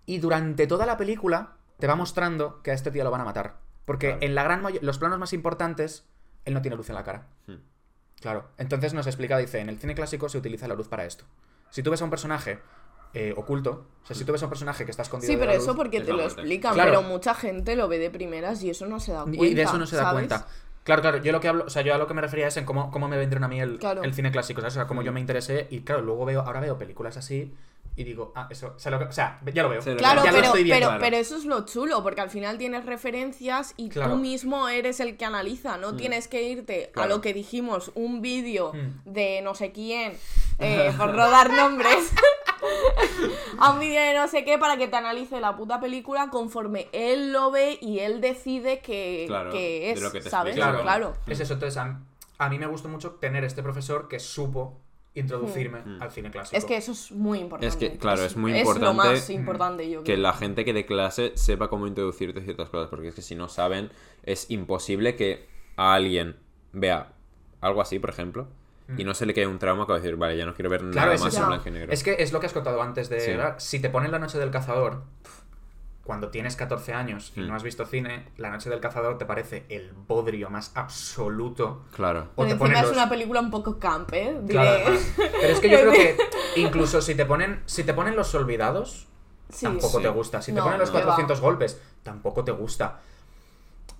[0.05, 3.25] Y durante toda la película te va mostrando que a este tío lo van a
[3.25, 3.55] matar.
[3.85, 4.21] Porque Claro.
[4.23, 6.05] en la gran los planos más importantes,
[6.45, 7.27] él no tiene luz en la cara.
[7.47, 7.55] Hmm.
[8.21, 8.49] Claro.
[8.57, 11.25] Entonces nos explica, dice, en el cine clásico se utiliza la luz para esto.
[11.69, 12.59] Si tú ves a un personaje
[13.17, 13.87] eh, oculto.
[14.03, 15.27] O sea, si tú ves a un personaje que está escondido.
[15.31, 16.89] Sí, de pero la eso luz- porque es te la lo explican, Claro.
[16.89, 19.45] pero mucha gente lo ve de primeras y eso no se da cuenta.
[19.45, 20.27] Y de eso no se da ¿sabes?
[20.27, 20.47] cuenta.
[20.83, 22.57] Claro, claro, yo lo que hablo, o sea, yo a lo que me refería es
[22.57, 24.03] en cómo, cómo me vendieron a mí el, Claro.
[24.03, 24.73] el cine clásico, ¿sabes?
[24.73, 27.55] O sea, cómo yo me interesé y claro, luego veo, ahora veo películas así
[27.97, 29.79] y digo, ah, eso, o sea, lo que- o sea, ya lo veo.
[29.85, 30.75] Lo Claro, ya lo pero, estoy viendo.
[30.79, 31.01] pero, claro.
[31.01, 34.11] pero eso es lo chulo, porque al final tienes referencias y Claro.
[34.11, 38.21] tú mismo eres el que analiza, no tienes que irte a lo que dijimos, un
[38.21, 39.09] vídeo Mm.
[39.13, 40.17] de no sé quién,
[40.59, 42.11] eh, por no dar nombres,
[43.59, 46.87] a un vídeo de no sé qué para que te analice la puta película conforme
[46.91, 50.55] él lo ve y él decide que, Claro, que de es, lo que te ¿sabes?
[50.55, 51.13] Claro, claro.
[51.27, 51.99] Es eso, entonces a,
[52.37, 54.81] a mí me gustó mucho tener este profesor que supo
[55.15, 56.01] introducirme Mm.
[56.01, 56.57] al cine clásico.
[56.57, 57.67] Es que eso es muy importante.
[57.67, 60.85] Es que, claro, es muy lo importante más importante, yo que la gente que de
[60.85, 63.89] clase sepa cómo introducirte ciertas cosas, porque es que si no saben,
[64.23, 65.47] es imposible que
[65.77, 66.35] a alguien
[66.73, 67.13] vea
[67.61, 68.47] algo así, por ejemplo,
[68.97, 70.69] y no se le quede un trauma que va a decir, vale, ya no quiero
[70.69, 70.91] ver Mm.
[70.91, 71.91] Claro, nada es más en blanco y negro.
[71.91, 73.53] Es que es lo que has contado antes de...
[73.57, 75.01] Si te ponen La Noche del Cazador,
[76.05, 77.47] cuando tienes 14 años y Mm.
[77.47, 81.83] no has visto cine, La Noche del Cazador te parece el bodrio más absoluto.
[81.93, 82.29] Claro.
[82.35, 84.37] O Pero te encima ponen es una película un poco camp, ¿eh?
[84.41, 84.53] Diré.
[84.53, 84.97] Claro.
[85.17, 86.17] Pero es que yo creo que
[86.57, 89.07] incluso si te ponen, si te ponen los olvidados,
[89.49, 89.65] Sí.
[89.65, 90.03] tampoco Sí.
[90.03, 90.41] te gusta.
[90.41, 90.99] Si te No, ponen los no.
[91.01, 92.99] 400 golpes, tampoco te gusta.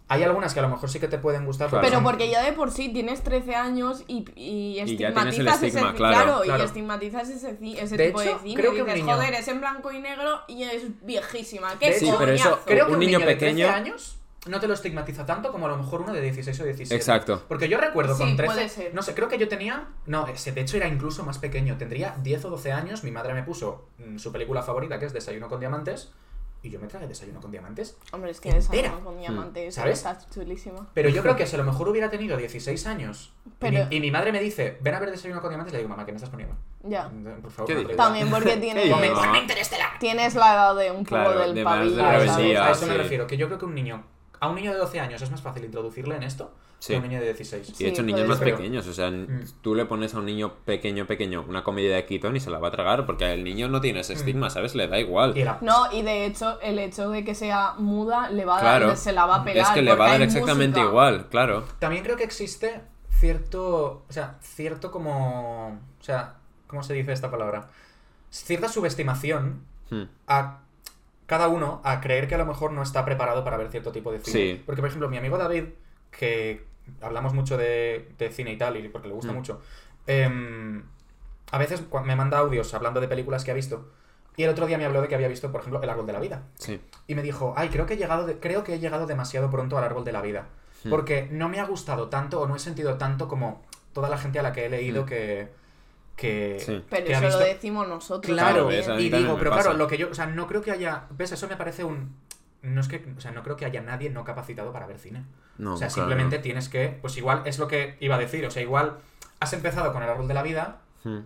[0.08, 1.70] Hay algunas que a lo mejor sí que te pueden gustar.
[1.70, 1.88] Claro.
[1.88, 5.63] Pero porque ya de por sí tienes 13 años y, y Y ya el estigmatizas
[5.63, 6.44] estigma, ese claro.
[6.44, 6.63] y Claro.
[6.63, 8.56] estigmatizas ese, ese De tipo hecho, de cine.
[8.62, 11.80] creo que un dices, niño- joder, es en blanco y negro y es viejísima.
[11.80, 12.60] ¿Qué Sí, pero eso-?
[12.65, 15.52] Creo que Un un, niño niño, de 13 pequeño- años no te lo estigmatiza tanto
[15.52, 16.96] como a lo mejor uno de 16 o 17.
[16.96, 17.41] Exacto.
[17.48, 18.94] Porque yo recuerdo con Sí, 13, puede ser.
[18.94, 22.15] no sé, creo que yo tenía, no, ese de hecho era incluso más pequeño, tendría
[22.22, 25.50] 10 o 12 años, mi madre me puso mm, su película favorita que es Desayuno
[25.50, 26.12] con diamantes
[26.65, 27.95] y yo me traje Desayuno con diamantes.
[28.12, 28.89] Hombre, es que entera.
[28.89, 28.99] ¿no?
[29.04, 29.97] con diamantes ¿Sabes?
[29.99, 30.88] está chulísima.
[30.93, 33.99] Pero yo creo que si a lo mejor hubiera tenido 16 años y mi- y,
[33.99, 36.15] mi, madre me dice, ven a ver Desayuno con diamantes, le digo, mamá, ¿qué me
[36.17, 36.56] estás poniendo?
[36.84, 37.10] Ya.
[37.41, 38.91] Por favor, También porque tienes,
[39.99, 42.04] tienes la edad de un poco Claro, del de pabilo.
[42.04, 44.04] A eso, me refiero, que yo creo que un niño,
[44.46, 46.90] a un niño de 12 años es más fácil introducirle en esto Sí.
[46.94, 47.80] que a un niño de 16.
[47.80, 48.56] Y de hecho, niños más ser.
[48.56, 49.46] pequeños, o sea, Mm.
[49.62, 52.60] tú le pones a un niño pequeño, pequeño, una comedia de Keaton y se la
[52.60, 54.18] va a tragar, porque el niño no tiene ese Mm.
[54.18, 54.76] estigma, ¿sabes?
[54.76, 55.36] Le da igual.
[55.36, 58.60] Y era- No, y de hecho, el hecho de que sea muda le va a
[58.62, 58.88] Claro.
[58.90, 59.66] dar, se la va a pelar.
[59.66, 60.90] es que le va a dar exactamente música.
[60.92, 61.64] igual, claro.
[61.80, 66.36] También creo que existe cierto, o sea, cierto como, o sea,
[66.68, 67.70] ¿cómo se dice esta palabra?
[68.30, 70.04] Cierta subestimación Hmm.
[70.28, 70.60] a
[71.26, 74.12] cada uno a creer que a lo mejor no está preparado para ver cierto tipo
[74.12, 74.32] de cine.
[74.56, 74.64] Sí.
[74.66, 75.66] Porque, por ejemplo, mi amigo David,
[76.12, 76.64] que
[77.02, 79.36] hablamos mucho de, de cine y tal, y porque le gusta Mm.
[79.36, 79.62] mucho,
[80.08, 80.84] em,
[81.52, 83.92] a veces me manda audios hablando de películas que ha visto.
[84.38, 86.14] Y el otro día me habló de que había visto, por ejemplo, El Árbol de
[86.14, 86.44] la Vida.
[86.60, 86.82] Sí.
[87.08, 89.78] Y me dijo, ay, creo que he llegado, de- creo que he llegado demasiado pronto
[89.78, 90.48] al árbol de la vida.
[90.84, 90.90] Hmm.
[90.90, 94.38] Porque no me ha gustado tanto o no he sentido tanto como toda la gente
[94.40, 95.06] a la que he leído Hmm.
[95.08, 95.48] que.
[96.15, 96.84] Que, Sí.
[96.89, 98.34] Pero que eso visto- lo decimos nosotros.
[98.34, 99.63] Claro, y digo, pero pasa.
[99.63, 100.10] claro, lo que yo.
[100.10, 101.04] O sea, no creo que haya.
[101.12, 101.32] ¿Ves?
[101.34, 102.15] Eso me parece un.
[102.62, 103.06] No es que.
[103.17, 105.23] O sea, no creo que haya nadie no capacitado para ver cine.
[105.58, 106.97] No, o sea, claro, simplemente tienes que.
[107.01, 108.45] Pues igual es lo que iba a decir.
[108.45, 108.97] O sea, igual
[109.39, 110.78] has empezado con el árbol de la vida.
[111.04, 111.19] Hmm.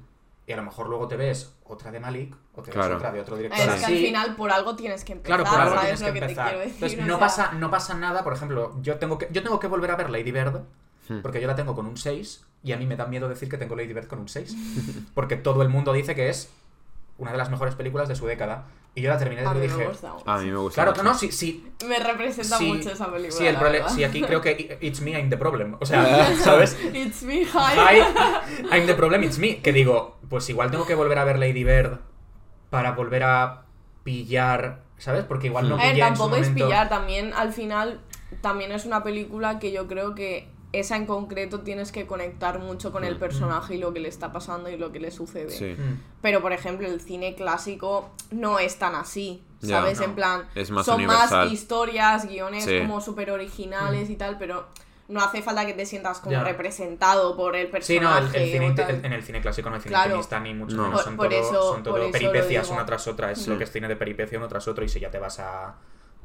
[0.47, 2.95] Y a lo mejor luego te ves otra de Malik o te ves Claro.
[2.97, 3.69] otra de otro director.
[3.69, 6.07] Es que al final por algo tienes que empezar, Claro, por algo ¿sabes tienes lo
[6.07, 6.45] que que, te empezar.
[6.47, 6.73] quiero decir?
[6.75, 9.67] Entonces, no, sea, pasa, no pasa nada, por ejemplo, yo tengo que, yo tengo que
[9.67, 10.61] volver a ver Lady Bird,
[11.09, 11.21] Hmm.
[11.21, 13.57] porque yo la tengo con un 6, y a mí me da miedo decir que
[13.57, 14.55] tengo Lady Bird con un 6,
[15.13, 16.51] porque todo el mundo dice que es
[17.17, 18.65] una de las mejores películas de su década.
[18.95, 19.85] Y yo la terminé A y dije...
[19.85, 20.13] gusta.
[20.25, 20.75] A mí me gusta.
[20.81, 21.03] Claro, mucho.
[21.03, 21.71] no, sí, sí.
[21.87, 23.31] Me representa sí, mucho esa película.
[23.37, 25.77] Sí, el problema, sí, aquí creo que it's me, I'm the problem.
[25.79, 26.75] O sea, ¿sabes?
[26.93, 28.65] It's me, Hi, hi.
[28.71, 29.57] I'm the problem, it's me.
[29.61, 31.99] Que digo, pues igual tengo que volver a ver Lady Bird
[32.71, 33.63] para volver a
[34.03, 35.23] pillar, ¿sabes?
[35.23, 38.01] Porque igual no A ver, pillé en su tampoco es momento- pillar, también al final
[38.41, 42.91] también es una película que yo creo que esa en concreto tienes que conectar mucho
[42.91, 43.19] con el Mm.
[43.19, 45.49] personaje y lo que le está pasando y lo que le sucede.
[45.49, 45.75] Sí.
[45.81, 45.99] Mm.
[46.21, 49.97] Pero por ejemplo, el cine clásico no es tan así, ¿sabes?
[49.99, 50.05] no.
[50.05, 51.45] En plan, Es más son universal.
[51.45, 52.77] más historias, guiones Sí.
[52.79, 54.67] como súper originales y tal, pero
[55.07, 56.43] no hace falta que te sientas como Ya.
[56.43, 58.03] representado por el Sí, personaje.
[58.03, 60.09] no, el, el cine el- en el cine clásico no hay cine Claro.
[60.11, 60.83] intimista ni mucho No.
[60.83, 61.03] menos.
[61.03, 63.31] Son por todo, eso- son todo por eso lo peripecias una tras otra.
[63.31, 63.57] Es lo Mm.
[63.57, 64.85] que es cine de peripecia uno tras otro.
[64.85, 65.73] Y si ya te vas a,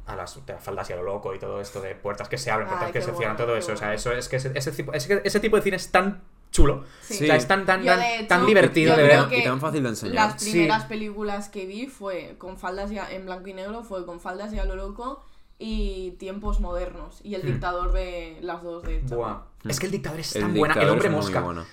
[0.07, 2.51] a las te- faldas y a lo loco y todo esto de puertas que se
[2.51, 3.73] abren, puertas Ay, que se cierran, bueno, todo eso.
[3.73, 6.21] O sea, eso es que ese, ese tipo, ese, ese tipo de cine es tan
[6.51, 6.83] chulo.
[7.01, 7.23] Sí.
[7.23, 9.43] O sea, es tan, tan, Yo, tan, de hecho, tan divertido yo de y, ver.
[9.43, 10.15] tan, y fácil de enseñar.
[10.15, 10.51] Las Sí.
[10.51, 14.53] primeras películas que vi fue con faldas ya en blanco y negro, fue con faldas
[14.53, 15.23] y a lo loco
[15.57, 17.47] y tiempos modernos y el Hmm.
[17.47, 19.15] dictador de las dos de hecho.
[19.15, 19.39] Buah.
[19.67, 20.75] Es que el dictador es El tan buena.
[20.75, 21.41] El hombre es muy mosca.
[21.41, 21.65] bueno.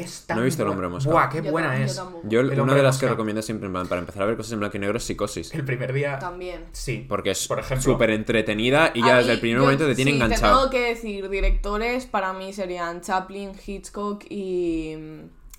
[0.00, 1.10] Es tan No he visto El hombre mosca.
[1.10, 2.00] Buah, qué Yo buena es.
[2.24, 4.36] Yo, El una hombre de las que recomiendo siempre en plan, para empezar a ver
[4.36, 5.52] cosas en blanco y negro es psicosis.
[5.54, 6.18] El primer día.
[6.18, 6.64] También.
[6.72, 7.04] Sí.
[7.08, 10.12] Porque es Por súper entretenida y ya mí, desde el primer yo- momento te tiene
[10.12, 10.58] sí, Te enganchado.
[10.58, 14.94] tengo que decir, directores para mí serían Chaplin, Hitchcock y,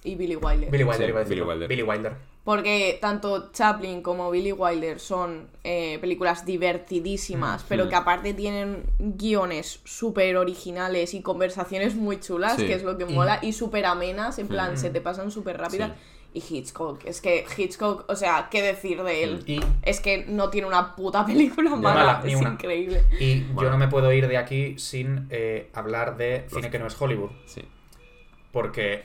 [0.04, 0.70] y Billy Wilder.
[0.72, 1.46] Billy Wilder Sí, iba a decirlo.
[1.46, 1.68] Billy Wilder.
[1.70, 2.29] Billy Wilder.
[2.44, 9.82] Porque tanto Chaplin como Billy Wilder son eh, películas divertidísimas, pero que aparte tienen guiones
[9.84, 12.66] súper originales y conversaciones muy chulas, Sí.
[12.66, 15.92] que es lo que mola, y súper amenas, en plan, se te pasan súper rápidas.
[15.92, 15.96] Sí.
[16.32, 19.44] Y Hitchcock, es que Hitchcock, o sea, ¿qué decir de él?
[19.48, 22.52] Y, Es que no tiene una puta película mala, es una.
[22.52, 23.04] increíble.
[23.20, 26.86] y yo no me puedo ir de aquí sin eh, hablar de cine que no
[26.88, 27.32] es Hollywood.
[27.48, 27.62] Sí,
[28.52, 29.04] Porque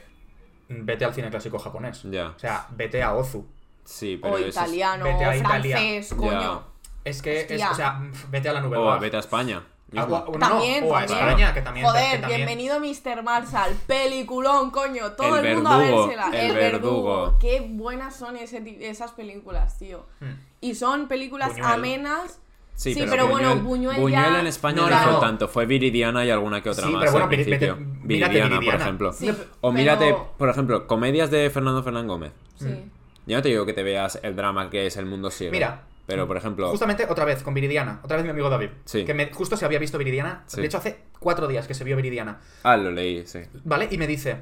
[0.69, 2.03] vete al cine clásico japonés.
[2.05, 2.29] ya.
[2.37, 3.47] O sea, vete a Ozu.
[3.85, 6.63] Sí, pero O eso es- italiano, vete a francés, coño.
[7.05, 8.01] Es que, es, o sea,
[8.31, 8.77] vete a la nube.
[8.79, 9.63] O vete a España.
[9.97, 11.19] Ah, o- no, También, o a también.
[11.29, 11.87] España, que también.
[11.87, 13.23] Joder, que también- bienvenido Mr.
[13.23, 16.29] Marshall, peliculón, coño, todo el, El mundo a vérsela.
[16.33, 17.15] el El, verdugo.
[17.21, 17.39] verdugo.
[17.39, 20.07] Qué buenas son ese esas películas, tío.
[20.21, 20.33] Hmm.
[20.61, 21.67] Y son películas Buñuel.
[21.73, 22.41] amenas.
[22.75, 25.21] Sí, Sí, pero, pero bueno, Buñuel, Buñuel ya- en España No, no.
[25.21, 25.47] tanto.
[25.49, 27.77] Fue Viridiana y alguna que otra Sí, más pero bueno, al principio.
[27.77, 28.85] mírate Viridiana, por Viridiana.
[28.85, 29.13] ejemplo.
[29.13, 32.33] Sí, O pero- mírate, por ejemplo, comedias de Fernando Fernán Gómez.
[32.57, 32.91] Sí.
[33.27, 35.53] Yo no te digo que te veas el drama que es El Mundo Ciego.
[35.53, 35.83] Mira.
[36.07, 36.69] Pero, por ejemplo...
[36.69, 38.01] Justamente otra vez con Viridiana.
[38.03, 38.69] Otra vez mi amigo David.
[38.85, 39.07] Sí.
[39.07, 40.43] Que me- justo se había visto Viridiana.
[40.47, 40.61] Sí.
[40.61, 42.41] De hecho, hace cuatro días que se vio Viridiana.
[42.63, 43.39] Ah, lo leí, sí.
[43.65, 43.89] ¿Vale?
[43.91, 44.37] Y me dice.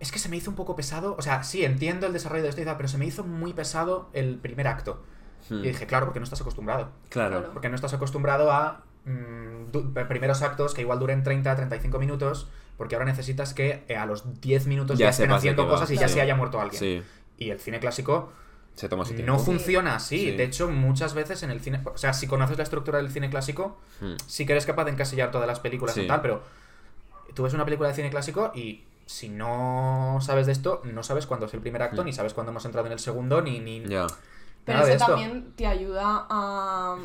[0.00, 1.16] Es que se me hizo un poco pesado.
[1.18, 4.08] O sea, sí, entiendo el desarrollo de y tal, pero se me hizo muy pesado
[4.14, 5.02] el primer acto.
[5.50, 5.64] Hmm.
[5.64, 6.90] Y dije, claro, porque no estás acostumbrado.
[7.10, 7.50] Claro.
[7.52, 9.72] Porque no estás acostumbrado a mm,
[10.08, 14.40] primeros actos que igual duren 30, 35 minutos, porque ahora necesitas que eh, a los
[14.40, 16.78] 10 minutos Ya ya, estén haciendo cosas y ya se haya muerto alguien.
[16.80, 17.02] Sí,
[17.38, 18.32] Y el cine clásico
[18.74, 19.32] se toma su tiempo.
[19.32, 20.18] no funciona así.
[20.18, 20.30] Sí.
[20.32, 21.80] De hecho, muchas veces en el cine...
[21.84, 24.14] O sea, si conoces la estructura del cine clásico, Hmm.
[24.26, 26.02] sí que eres capaz de encasillar todas las películas Sí.
[26.02, 26.42] y tal, pero
[27.34, 31.26] tú ves una película de cine clásico y si no sabes de esto, no sabes
[31.26, 32.06] cuándo es el primer acto, Hmm.
[32.06, 33.60] ni sabes cuándo hemos entrado en el segundo, ni...
[33.60, 33.84] ni...
[33.86, 34.06] Ya.
[34.64, 35.14] Pero nada de eso esto.
[35.16, 36.96] también te ayuda a,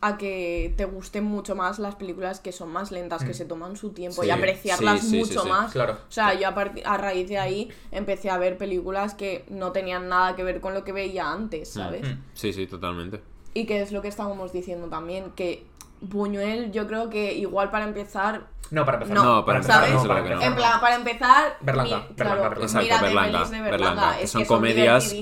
[0.00, 3.34] a que te gusten mucho más las películas que son más lentas, que Mm.
[3.34, 5.48] se toman su tiempo Sí, y apreciarlas sí, sí, mucho sí, sí.
[5.48, 5.72] más.
[5.72, 5.94] Claro.
[6.08, 10.08] O sea, yo a, a raíz de ahí empecé a ver películas que no tenían
[10.08, 12.02] nada que ver con lo que veía antes, ¿sabes?
[12.08, 12.20] Mm.
[12.34, 13.22] Sí, sí, totalmente.
[13.54, 15.64] Y que es lo que estábamos diciendo también, que
[16.00, 18.46] Buñuel yo creo que igual para empezar...
[18.70, 19.14] No, para empezar.
[19.16, 19.94] No, No, para empezar, ¿sabes?
[20.02, 20.42] no, para empezar.
[20.42, 21.56] En plan, para empezar...
[21.60, 23.00] Berlanga, mi- Berlanga, claro, Berlanga.
[23.00, 25.14] Berlanga, Berlanga, Berlanga, que son que son comedias.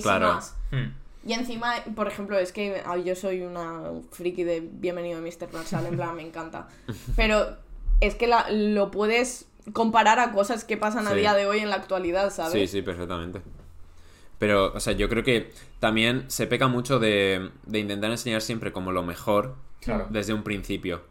[0.71, 1.02] Mm.
[1.25, 5.53] Y encima, por ejemplo, es que ay, yo soy una friki de Bienvenido Mr.
[5.53, 6.69] Marshall, en plan, me encanta.
[7.17, 7.57] Pero
[8.01, 11.71] es que la- lo puedes comparar a cosas que pasan a día de hoy en
[11.71, 12.53] la actualidad, ¿sabes?
[12.53, 13.41] Sí, sí, perfectamente.
[14.39, 18.73] Pero, o sea, yo creo que también se peca mucho de, de intentar enseñar siempre
[18.73, 20.07] como lo mejor Claro.
[20.11, 21.03] desde un principio.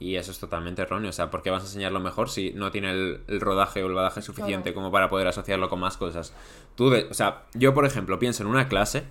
[0.00, 1.10] Y eso es totalmente erróneo.
[1.10, 3.84] O sea, ¿por qué vas a enseñar lo mejor si no tiene el, el rodaje
[3.84, 4.74] o el badaje suficiente Claro.
[4.74, 6.32] como para poder asociarlo con más cosas?
[6.74, 9.04] Tú, de- o sea, yo, por ejemplo, pienso en una clase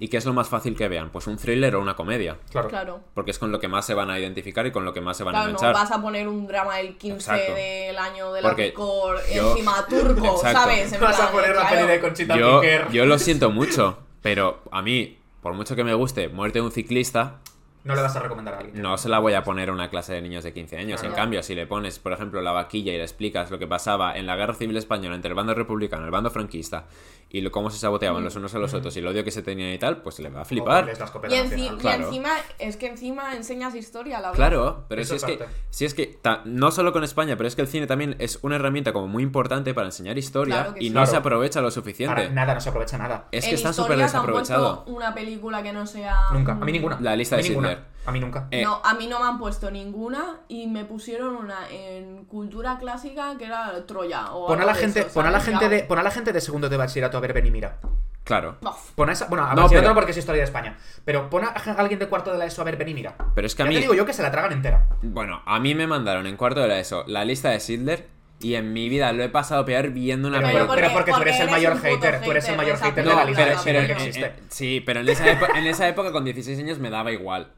[0.00, 1.10] y ¿qué es lo más fácil que vean?
[1.10, 2.38] Pues un thriller o una comedia.
[2.50, 2.68] Claro.
[2.68, 3.00] Claro.
[3.14, 5.16] Porque es con lo que más se van a identificar y con lo que más
[5.16, 5.74] se van a Claro, no enganchar.
[5.84, 7.54] vas a poner un drama del 15 Exacto.
[7.54, 10.58] del año de la Porque picor yo- encima turco, Exacto.
[10.58, 10.92] ¿sabes?
[10.92, 11.76] En Vas a poner la claro.
[11.76, 12.90] peli de Conchita yo, Piquer.
[12.90, 16.72] yo lo siento mucho, pero a mí, por mucho que me guste Muerte de un
[16.72, 17.36] ciclista,
[17.84, 18.82] No le vas a recomendar a alguien.
[18.82, 21.00] no se la voy a poner a una clase de niños de 15 años.
[21.00, 21.14] Claro.
[21.14, 24.16] En cambio, si le pones, por ejemplo, la vaquilla y le explicas lo que pasaba
[24.18, 26.84] en la guerra civil española entre el bando republicano y el bando franquista
[27.32, 29.40] y lo- cómo se saboteaban los unos a los otros y el odio que se
[29.42, 30.86] tenían y tal, pues le va a flipar.
[30.88, 34.36] Y, enci- encima, es que encima enseñas historia a la vez.
[34.36, 37.46] Claro, pero Eso si es, que, si es que ta- no solo con España, pero
[37.46, 40.74] es que el cine también es una herramienta como muy importante para enseñar historia Claro
[40.78, 40.90] y sí.
[40.90, 41.10] no Claro.
[41.10, 42.30] se aprovecha lo Para suficiente.
[42.30, 43.28] nada, no se aprovecha nada.
[43.32, 44.84] Es que En está súper desaprovechado.
[44.88, 46.16] una película que no sea...
[46.32, 46.52] Nunca.
[46.52, 46.98] A mí ninguna.
[47.00, 47.42] La lista de.
[47.44, 47.90] Schindler.
[48.06, 48.48] A mí nunca.
[48.50, 52.78] Eh, No, a mí no me han puesto ninguna y me pusieron una en cultura
[52.78, 54.32] clásica que era Troya.
[54.32, 55.58] O Pon a la gente, eso, pon a la ¿sabes?
[55.58, 55.82] gente Ya.
[55.82, 57.76] de, pon a la gente de segundo de bachillerato a ver Ven y mira.
[58.24, 58.56] Claro.
[58.60, 58.92] Bof.
[58.94, 60.76] Pon a esa, bueno, a No, pero- no porque es historia de España.
[61.04, 63.14] Pero pon a alguien de cuarto de la ESO a ver Ven y mira.
[63.34, 63.74] Pero es que a mí.
[63.74, 64.86] te digo yo que se la tragan entera.
[65.02, 68.06] Bueno, a mí me mandaron en cuarto de la ESO la lista de Schindler
[68.40, 70.80] y en mi vida lo he pasado peor viendo una Pero, Pero película.
[70.80, 72.20] pero porque, tú porque eres el mayor hater.
[72.22, 73.92] Tú eres el mayor de esa hater de No, la lista pero, de pero que
[73.92, 74.24] en- existe.
[74.26, 77.52] en- sí, pero en esa, época, en esa época con 16 años me daba igual.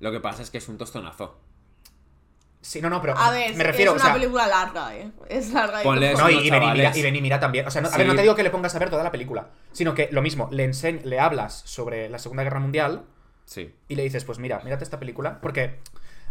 [0.00, 1.38] Lo que pasa es que es un tostonazo.
[2.60, 5.10] Sí, no, no, pero A ver, me refiero, es o una sea, película larga, ¿eh?
[5.28, 5.82] Es larga.
[5.82, 6.14] y Ponle.
[6.14, 6.96] No, y, ven y mira, chavales.
[6.96, 7.66] y ven y mira también.
[7.66, 9.12] O sea, no, a ver, no te digo que le pongas a ver toda la
[9.12, 13.04] película, sino que lo mismo, le, enseñ- le hablas sobre la Segunda Guerra Mundial
[13.44, 13.72] Sí.
[13.86, 15.78] y le dices, pues mira, mírate esta película, porque...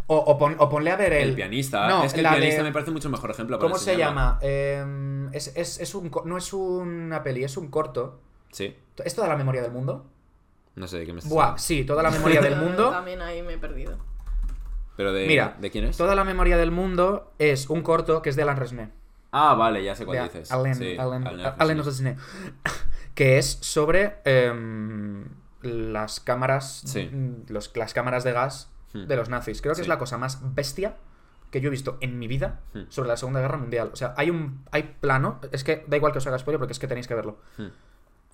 [0.08, 1.30] O, o, pon- o ponle a ver el...
[1.30, 1.88] El, pianista.
[1.88, 3.58] No, es que el pianista de- me parece mucho mejor ejemplo.
[3.58, 4.38] para ¿Cómo se llama?
[4.42, 4.84] Eh,
[5.32, 8.20] es, es- es un, no es una peli, es un corto.
[8.52, 8.76] Sí.
[9.04, 10.06] ¿Es toda la memoria del mundo?
[10.76, 11.62] No sé de qué me estás Buah, hablando.
[11.62, 12.90] sí, toda la memoria del mundo.
[12.90, 13.96] También ahí me he perdido.
[14.96, 15.96] Pero de, Mira, ¿de quién es?
[15.96, 18.90] Toda la memoria del mundo es un corto que es de Alan Resnais.
[19.32, 20.50] Ah, vale, ya sé cuál De dices.
[20.52, 22.16] Alan, Sí, Alan- Alan Alan Resnais.
[22.16, 22.18] Resnais.
[23.14, 25.24] Que es sobre em,
[25.62, 26.82] las cámaras.
[26.86, 27.10] Sí.
[27.48, 29.06] los- las cámaras de gas Hmm.
[29.06, 29.60] de los nazis.
[29.62, 30.96] Creo que es la cosa más bestia
[31.50, 32.82] que yo he visto en mi vida Hmm.
[32.90, 33.90] sobre la Segunda Guerra Mundial.
[33.92, 35.40] O sea, hay un hay plano.
[35.52, 37.38] Es que da igual que os haga spoiler porque es que tenéis que verlo.
[37.56, 37.68] Hmm.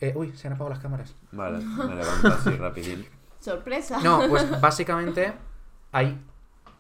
[0.02, 1.14] Eh, uy, se han apagado las cámaras.
[1.30, 3.06] Vale, me levanto así rapidín.
[3.40, 4.00] Sorpresa.
[4.02, 5.32] No, pues básicamente
[5.92, 6.20] hay,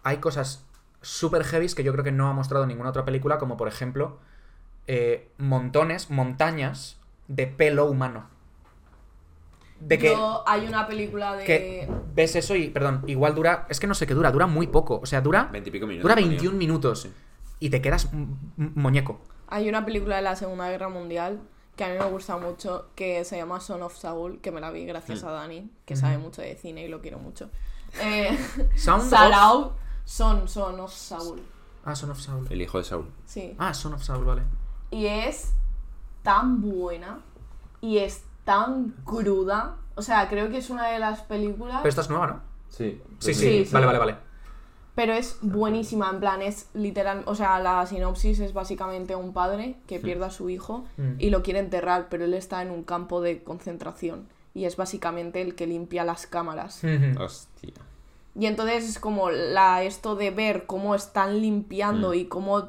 [0.02, 0.66] hay cosas
[1.00, 4.18] super heavies que yo creo que no ha mostrado ninguna otra película, como por ejemplo
[4.86, 8.26] eh, montones, montañas de pelo humano.
[9.80, 11.44] De que, Yo- hay una película de.
[11.44, 14.68] que ves eso y, perdón, igual dura, es que no sé qué dura, dura muy
[14.68, 16.02] poco, o sea, dura, Veintipico minutos.
[16.04, 16.28] dura ponía.
[16.30, 17.12] 21 minutos Sí.
[17.58, 18.08] y te quedas
[18.56, 19.20] muñeco.
[19.48, 21.40] Hay una película de la Segunda Guerra Mundial
[21.84, 24.70] que a mí me gusta mucho, que se llama Son of Saul, que me la
[24.70, 25.26] vi gracias Mm.
[25.26, 27.50] a Dani, que sabe mucho de cine y lo quiero mucho.
[28.00, 28.38] Eh,
[28.76, 29.72] Sound of- Sarau,
[30.04, 31.42] Son, Son of Saul.
[31.84, 32.46] Ah, Son of Saul.
[32.50, 33.10] El hijo de Saúl.
[33.26, 33.54] Sí.
[33.58, 34.42] Ah, Son of Saul, vale.
[34.90, 35.52] Y es
[36.22, 37.18] tan buena
[37.80, 39.76] y es tan cruda.
[39.96, 41.78] O sea, creo que es una de las películas.
[41.78, 42.40] Pero esta es nueva, ¿no?
[42.68, 43.02] Sí.
[43.18, 43.72] Sí, sí, Sí, sí.
[43.74, 44.16] vale, vale, vale.
[44.94, 49.76] Pero es buenísima, en plan, es literal, o sea, la sinopsis es básicamente un padre
[49.86, 51.14] que pierde a su hijo Mm.
[51.18, 55.40] y lo quiere enterrar, pero él está en un campo de concentración y es básicamente
[55.40, 56.82] el que limpia las cámaras.
[57.18, 57.72] Hostia.
[58.38, 62.14] Y entonces es como la esto de ver cómo están limpiando Mm.
[62.14, 62.68] y cómo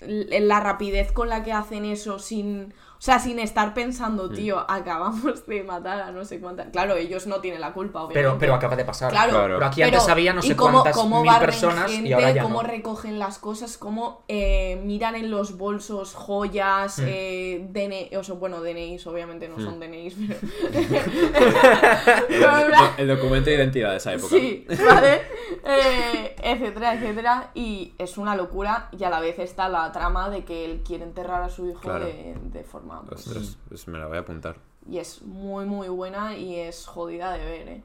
[0.00, 4.32] la rapidez con la que hacen eso sin, o sea, sin estar pensando, Mm.
[4.34, 6.68] tío, acabamos de matar a no sé cuántas.
[6.68, 8.20] Claro, ellos no tienen la culpa, obviamente.
[8.28, 9.10] Pero, pero acaba de pasar.
[9.10, 9.54] Claro, Claro.
[9.56, 12.44] Pero aquí antes había no sé cómo- cuántas cómo mil personas gente, y ahora ya
[12.44, 12.68] cómo no.
[12.68, 17.04] recogen las cosas, cómo eh, miran en los bolsos joyas, Mm.
[17.08, 19.64] eh, DNI, o sea, bueno, DNIs obviamente no Mm.
[19.64, 20.38] son DNIs, pero...
[22.28, 24.28] El, do- el documento de identidad de esa época.
[24.36, 25.22] Sí, ¿vale?
[25.64, 27.50] Eh, etcétera, etcétera.
[27.54, 31.04] Y es una locura y a la vez está la trama de que él quiere
[31.04, 32.04] enterrar a su hijo Claro.
[32.04, 32.91] de, de forma...
[33.08, 34.56] pues, Ostras, pues me la voy a apuntar.
[34.88, 37.82] y es muy, muy buena y es jodida de ver, ¿eh?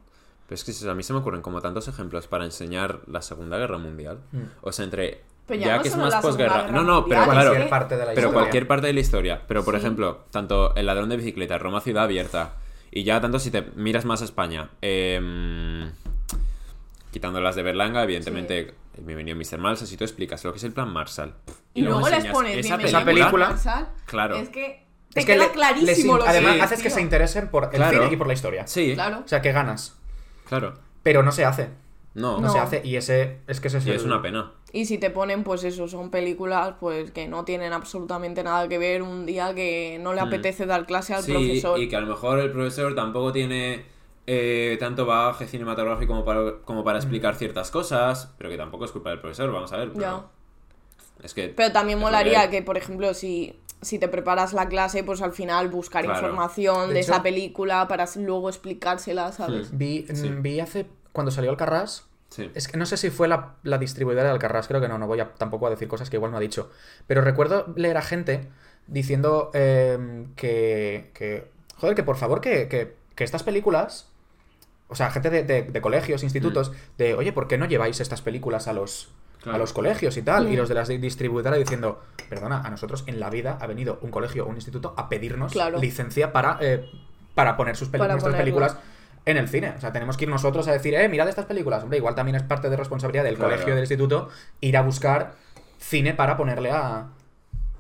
[0.48, 3.58] Pero es que a mí se me ocurren como tantos ejemplos para enseñar la Segunda
[3.58, 4.20] Guerra Mundial.
[4.32, 4.42] Mm.
[4.62, 5.22] O sea, entre.
[5.46, 6.62] Pero ya ya no que es más posguerra.
[6.64, 7.50] Guerra No, no, pero Mundial, claro.
[7.50, 8.34] Cualquier parte de la Pero historia.
[8.42, 9.42] cualquier parte de la historia.
[9.48, 9.80] Pero, por Sí.
[9.82, 12.56] ejemplo, tanto El ladrón de bicicleta, Roma ciudad abierta.
[12.92, 14.70] Y ya tanto si te miras más a España.
[14.82, 15.92] em,
[17.12, 18.74] quitando las de Berlanga, evidentemente.
[19.06, 19.60] Me venía Mr.
[19.60, 19.88] Marshall.
[19.88, 21.34] Si tú explicas lo que es el plan Marshall.
[21.74, 24.36] Y, luego les enseñas pones esa Bienvenido película, Marshall, Claro.
[24.38, 27.02] Es que te Es que queda le- clarísimo lo que Además, es, haces que se
[27.02, 28.00] interesen por el Claro.
[28.04, 28.68] cine y por la historia.
[28.68, 29.22] Sí, Claro.
[29.26, 29.98] O sea, que ganas.
[30.48, 30.74] claro.
[31.04, 31.70] Pero no se hace.
[32.14, 32.50] No, No, No.
[32.52, 32.82] se hace.
[32.84, 34.52] Y ese es que ese es, y el- es una pena.
[34.74, 38.78] Y si te ponen, pues eso, son películas pues que no tienen absolutamente nada que
[38.80, 40.28] ver un día que no le Hmm.
[40.28, 41.80] apetece dar clase al Sí, profesor.
[41.80, 43.86] y que a lo mejor el profesor tampoco tiene
[44.30, 48.92] eh, tanto bagaje cinematográfico como para, como para explicar ciertas cosas, pero que tampoco es
[48.92, 49.90] culpa del profesor, vamos a ver.
[49.94, 50.26] pero Ya.
[51.24, 51.50] Es que...
[51.50, 55.68] Pero también molaría que, por ejemplo, si, si te preparas la clase, pues al final
[55.70, 56.20] buscar Claro.
[56.20, 59.76] información De de, hecho- esa película para luego explicársela, ¿sabes?
[59.78, 60.30] Vi, Sí.
[60.30, 60.86] vi hace.
[61.12, 62.06] Cuando salió Alcarrás.
[62.30, 62.52] Sí.
[62.54, 65.08] Es que no sé si fue la, la distribuidora de Alcarrás, creo que no, no
[65.08, 66.70] voy a, tampoco a decir cosas que igual no ha dicho.
[67.08, 68.50] Pero recuerdo leer a gente
[68.88, 71.50] diciendo eh, que, que.
[71.78, 74.10] Joder, que por favor, que, que, que estas películas.
[74.90, 78.22] O sea, gente de, de- de colegios, institutos, de oye, ¿por qué no lleváis estas
[78.22, 79.10] películas a los,
[79.42, 79.56] Claro.
[79.56, 80.48] a los colegios y tal?
[80.48, 80.52] Mm.
[80.52, 84.00] Y los de las di- distribuidoras diciendo, perdona, a nosotros en la vida ha venido
[84.02, 85.80] un colegio o un instituto a pedirnos Claro.
[85.80, 86.90] licencia para, eh,
[87.36, 88.40] para poner sus Para nuestras ponerlo.
[88.44, 88.78] películas
[89.26, 89.74] en el cine.
[89.78, 91.84] O sea, tenemos que ir nosotros a decir, eh, mirad estas películas.
[91.84, 93.52] Hombre, igual también es parte de responsabilidad del Claro.
[93.52, 94.30] colegio del instituto
[94.62, 95.34] ir a buscar
[95.80, 97.08] cine para ponerle a,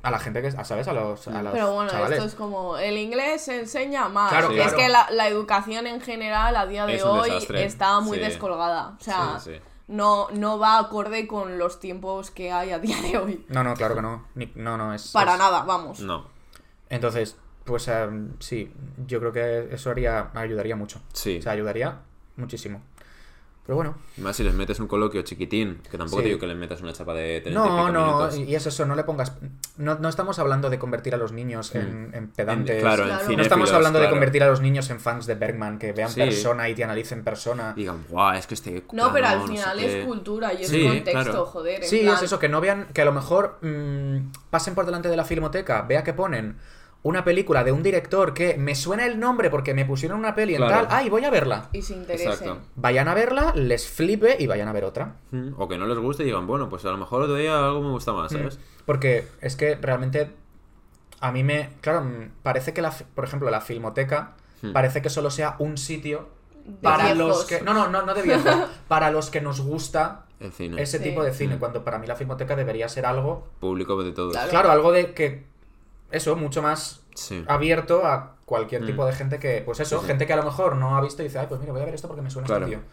[0.03, 0.87] a la gente que, ¿sabes?
[0.87, 2.17] A los, a los Pero bueno, chavales.
[2.19, 4.29] esto es como el inglés se enseña más.
[4.31, 4.77] Claro, es claro.
[4.77, 8.23] que la, la educación en general a día de Es hoy está muy Sí.
[8.25, 8.95] descolgada.
[8.99, 9.59] O sea, Sí, sí.
[9.87, 13.45] No, no va acorde con los tiempos que hay a día de hoy.
[13.49, 14.25] No, no, claro que no.
[14.35, 15.11] Ni- no, no, es...
[15.11, 15.99] Para es- nada, vamos.
[16.01, 16.25] No.
[16.89, 18.71] Entonces, pues em, sí,
[19.05, 20.99] yo creo que eso haría, ayudaría mucho.
[21.13, 21.37] Sí.
[21.39, 21.99] O sea, ayudaría
[22.35, 22.81] muchísimo.
[23.67, 23.95] Pero bueno.
[24.17, 26.23] Más si les metes un coloquio chiquitín, que tampoco Sí.
[26.23, 28.37] te digo que les metas una chapa de 30 y No, pico no, minutos.
[28.37, 29.33] y es eso, no le pongas...
[29.75, 32.77] No, no estamos hablando de convertir a los niños en, en pedantes.
[32.77, 33.29] En- claro, en Claro.
[33.29, 36.09] No No estamos hablando de convertir a los niños en fans de Bergman, que vean
[36.09, 36.21] Sí.
[36.21, 37.73] persona y te analicen persona.
[37.75, 38.85] Digan, guau, es que este.
[38.93, 39.99] No, pero al sé final qué".
[39.99, 41.45] es cultura y es Sí, contexto, claro.
[41.45, 41.83] joder.
[41.83, 44.85] en Sí, plan- es eso, que no vean, que a lo mejor mm, pasen por
[44.85, 46.55] delante de la filmoteca, vea que ponen
[47.07, 50.53] una película de un director que me suena el nombre porque me pusieron una peli
[50.55, 50.87] en Claro.
[50.87, 51.69] tal, ay, voy a verla.
[51.73, 52.31] Y se interesen.
[52.31, 52.59] Exacto.
[52.75, 55.15] Vayan a verla, les flipe y vayan a ver otra.
[55.31, 57.57] Mm, O que no les guste y digan, bueno, pues a lo mejor otro día
[57.57, 58.59] algo me gusta más, ¿sabes?
[58.85, 60.31] Porque es que realmente
[61.19, 61.69] a mí me...
[61.81, 64.73] Claro, mm, parece que, la, fi- por ejemplo, la filmoteca Hmm.
[64.73, 66.29] parece que solo sea un sitio
[66.81, 67.17] para viejos.
[67.19, 67.61] los que...
[67.61, 68.43] No, no, no, no de viejos.
[68.87, 70.81] para los que nos gusta El cine.
[70.81, 71.03] ese Sí.
[71.03, 71.59] tipo de cine, Mm.
[71.59, 73.47] cuando para mí la filmoteca debería ser algo...
[73.59, 74.33] Público de todos.
[74.33, 74.49] Claro.
[74.49, 75.45] Claro, algo de que...
[76.11, 77.43] Eso, mucho más Sí.
[77.47, 78.85] abierto a cualquier Mm.
[78.85, 80.07] tipo de gente que, pues eso, Sí, sí.
[80.07, 81.85] gente que a lo mejor no ha visto y dice, ay, pues mira, voy a
[81.85, 82.65] ver esto porque me suena Claro.
[82.65, 82.85] este tío.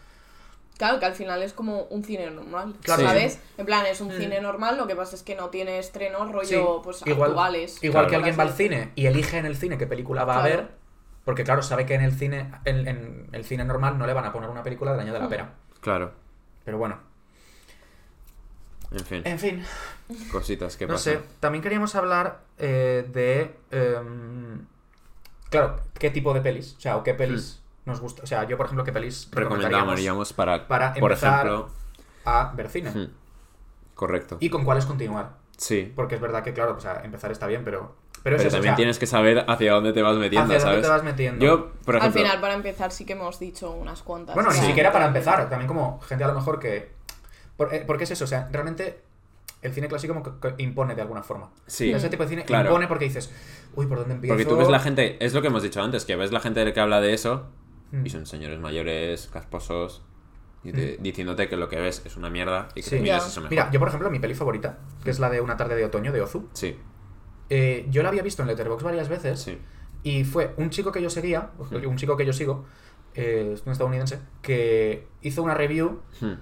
[0.77, 2.75] Claro, que al final es como un cine normal.
[2.81, 3.03] Claro.
[3.03, 3.39] ¿Sabes?
[3.57, 4.17] En plan, es un Mm.
[4.17, 7.81] cine normal, lo que pasa es que no tiene estrenos rollo Sí, pues igual, actuales.
[7.81, 8.09] igual Claro.
[8.09, 10.69] que alguien va al cine y elige en el cine qué película va a ver,
[11.23, 14.25] Porque claro, sabe que en el cine, en, en el cine normal no le van
[14.25, 15.29] a poner una película del año de la Mm.
[15.29, 15.53] pera.
[15.81, 16.11] Claro.
[16.63, 16.99] Pero bueno.
[18.91, 19.63] En fin, En fin,
[20.31, 21.13] cositas que Eh, no pasan.
[21.15, 21.19] sé.
[21.39, 23.55] También queríamos hablar eh, de.
[23.71, 24.65] em,
[25.49, 26.75] claro, qué tipo de pelis.
[26.77, 28.23] O sea, o qué pelis nos gusta.
[28.23, 31.69] O sea, yo, por ejemplo, qué pelis Recomendaríamos para, para por ejemplo...
[32.25, 32.91] a ver cine.
[32.91, 33.11] hmm,
[33.95, 34.37] Correcto.
[34.39, 35.31] Y con cuáles continuar.
[35.57, 35.91] Sí.
[35.95, 37.95] Porque es verdad que, claro, o sea, empezar está bien, pero.
[38.23, 40.45] Pero, Pero, es eso, o también sea, tienes que saber hacia dónde te vas metiendo,
[40.55, 40.81] hacia dónde ¿sabes?
[40.83, 41.45] te vas metiendo.
[41.45, 42.21] Yo, por Al ejemplo...
[42.23, 44.33] final, para empezar, sí que hemos dicho unas cuantas.
[44.33, 46.94] Bueno, ni siquiera para empezar, también como gente a lo mejor que...
[47.57, 49.01] Por- eh, porque es eso, o sea, realmente
[49.61, 51.51] el cine clásico como impone de alguna forma.
[51.65, 52.69] Sí, Ese tipo de cine claro.
[52.69, 53.31] impone porque dices,
[53.75, 54.33] uy, ¿por dónde empiezo?
[54.35, 56.71] Porque tú ves la gente, es lo que hemos dicho antes, que ves la gente
[56.73, 57.47] que habla de eso
[57.91, 58.05] Mm.
[58.05, 60.03] y son señores mayores, casposos,
[60.63, 62.97] y te- diciéndote que lo que ves es una mierda y que Sí.
[62.97, 63.51] tú miras eso mejor.
[63.51, 66.11] Mira, yo por ejemplo, mi peli favorita, que es la de Una tarde de otoño
[66.11, 66.75] de Ozu, Sí,
[67.49, 69.59] eh, yo la había visto en Letterboxd varias veces sí.
[70.03, 71.87] y fue un chico que yo seguía, Mm.
[71.87, 72.65] un chico que yo sigo,
[73.13, 76.33] eh, es un estadounidense, que hizo una review Hmm.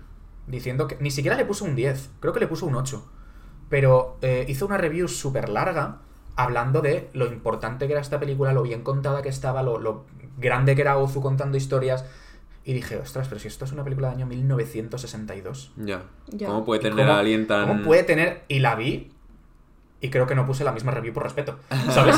[0.48, 3.04] Diciendo que ni siquiera le puso un 10, creo que le puso un 8.
[3.70, 6.00] Pero eh, hizo una review súper larga
[6.36, 10.06] hablando de lo importante que era esta película, lo bien contada que estaba, lo, lo
[10.38, 12.06] grande que era Ozu contando historias.
[12.66, 15.74] Y dije, ostras, pero si esto es una película del año 1962.
[15.78, 16.04] Ya.
[16.28, 16.48] Ya.
[16.48, 17.68] ¿Cómo puede ¿Y tener cómo- a alguien tan...
[17.68, 18.44] ¿Cómo puede tener?
[18.48, 19.12] Y la vi.
[20.02, 22.16] Y creo que no puse la misma review por respeto, ¿sabes?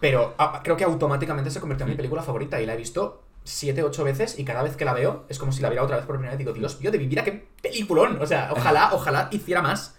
[0.00, 3.22] Pero ah, creo que automáticamente se convirtió en mi película favorita y la he visto
[3.44, 5.96] siete, ocho veces y cada vez que la veo es como si la viera otra
[5.96, 6.38] vez por primera vez.
[6.38, 8.20] Digo, Dios mío, de mi vida, qué peliculón.
[8.20, 9.96] O sea, ojalá, ojalá hiciera más.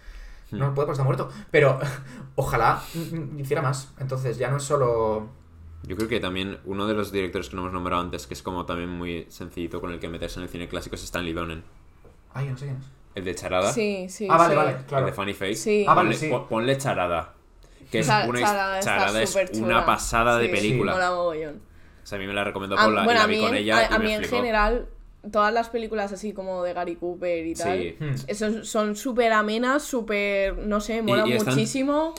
[0.52, 1.30] No puede porque está muerto.
[1.50, 1.80] Pero
[2.36, 3.94] ojalá mm, mm, hiciera más.
[4.00, 5.30] Entonces ya no es solo...
[5.84, 8.44] Yo creo que también uno de los directores que no hemos nombrado antes, que es
[8.44, 11.64] como también muy sencillito con el que meterse en el cine clásico, es Stanley Donen.
[12.34, 12.86] Ay, no sé quién es.
[13.16, 14.28] El de Charada, Sí, sí.
[14.30, 14.58] ah, vale, sí.
[14.58, 15.06] vale, el claro.
[15.08, 15.56] de Funny Face.
[15.56, 15.86] Sí.
[15.88, 16.30] Ah, vale, Ponle, sí.
[16.30, 17.34] pon- ponle Charada.
[17.92, 19.66] Que es una Charada his- está Charada es superchula.
[19.66, 20.92] una pasada de Sí, película.
[20.94, 21.62] mola mogollón.
[22.04, 23.78] O sea, a mí me la recomendó Paula bueno, y la vi mí, con ella
[23.78, 24.36] a, y a me mí en flipó.
[24.38, 24.88] general,
[25.32, 27.96] todas las películas así como de Gary Cooper y tal, Sí.
[28.00, 28.14] Hmm.
[28.28, 32.16] esos son súper amenas, súper, no sé, molan y están- muchísimo.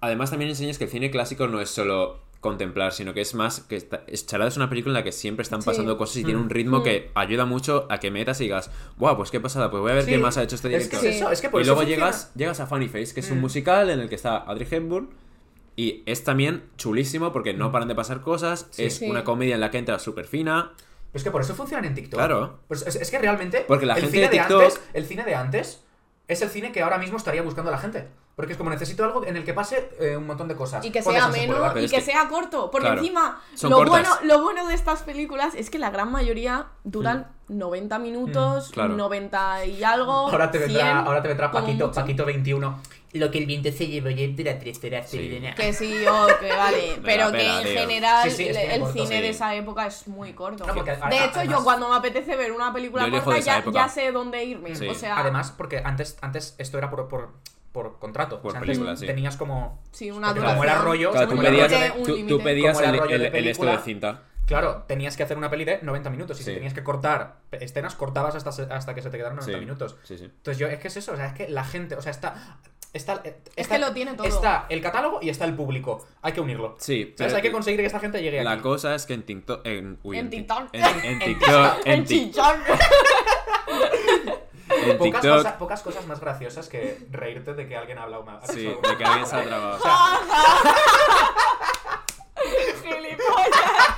[0.00, 3.60] Además también enseñas que el cine clásico no es solo contemplar, sino que es más
[3.60, 5.66] que está- es- Charada es una película en la que siempre están Sí.
[5.66, 6.82] pasando cosas y tiene un ritmo Mm.
[6.82, 9.70] que ayuda mucho a que metas y digas, ¡Buah, pues qué pasada!
[9.70, 11.08] Pues voy a ver Sí, qué más ha hecho este Es que director.
[11.10, 12.06] es eso, es que por y eso luego funciona.
[12.06, 15.10] llegas, llegas a Funny Face, que es un musical en el que está Audrey Hepburn.
[15.76, 18.66] Y es también chulísimo porque no paran de pasar cosas.
[18.70, 18.84] Sí.
[18.84, 19.10] es Sí.
[19.10, 20.72] una comedia en la que entra súper fina.
[20.76, 22.18] Pero es que por eso funcionan en TikTok.
[22.18, 22.58] Claro.
[22.68, 23.64] Pues es, es que realmente.
[23.68, 25.82] Porque la el gente cine de TikTok- antes, el cine de antes
[26.28, 28.08] es el cine que ahora mismo estaría buscando la gente.
[28.34, 30.82] Porque es como necesito algo en el que pase eh, un montón de cosas.
[30.84, 31.30] Y que sea.
[31.30, 32.70] Pero y que, que- sea corto.
[32.70, 33.90] Porque claro, encima, lo cortas.
[33.90, 38.72] bueno, lo bueno de estas películas es que la gran mayoría duran 90 minutos, Mm,
[38.72, 38.94] claro.
[38.96, 40.12] 90 y algo.
[40.30, 41.92] Ahora te 100, vendrá, ahora te vendrá Paquito.
[41.92, 42.78] Paquito 21.
[43.14, 45.10] Lo que el viento se llevó ya dura tres horas.
[45.10, 45.42] Sí.
[45.54, 46.98] Que sí, oh, que vale.
[47.04, 47.72] Pero la que en tío.
[47.80, 49.22] general Sí, sí, el corto, cine sí.
[49.22, 50.66] de esa época es muy corto.
[50.66, 51.04] No, porque de hecho,
[51.40, 53.38] además- yo cuando me apetece ver una película corta
[53.72, 54.74] ya, sé dónde irme.
[54.74, 54.88] Sí.
[54.88, 57.32] O sea, Además, porque antes, antes esto era por, por,
[57.72, 58.40] por contrato.
[58.40, 59.04] Por antes película, sí.
[59.06, 59.82] tenías como.
[59.90, 62.40] sí, una como era rollo, Claro, tú pedías, rollo tú, tú
[63.14, 64.22] el, de el- el esto de cinta.
[64.46, 66.40] Claro, tenías que hacer una peli de 90 minutos.
[66.40, 66.50] Y Sí.
[66.50, 69.96] si tenías que cortar escenas, cortabas hasta, hasta que se te quedaran 90 Sí, minutos.
[70.02, 70.24] Sí, sí.
[70.24, 72.58] Entonces yo, es que es eso, o sea, es que la gente, o sea, está...
[72.92, 73.22] Está,
[73.56, 74.26] Es que lo tiene todo.
[74.26, 76.06] Está el catálogo y está el público.
[76.20, 76.76] Hay que unirlo.
[76.78, 78.62] Sí, Hay que conseguir que esta gente llegue La aquí.
[78.62, 79.64] cosa es que en TikTok.
[79.66, 80.68] En, uy, En Tik- TikTok.
[80.72, 81.78] En, en TikTok.
[81.86, 82.62] En, En Tik- chichón.
[84.68, 85.36] en Pocas, TikTok.
[85.38, 88.36] cosas, pocas cosas más graciosas que reírte de que alguien habla una.
[88.38, 89.78] ha Sí, de que alguien se ha trabado.
[92.82, 93.96] Gilipollas.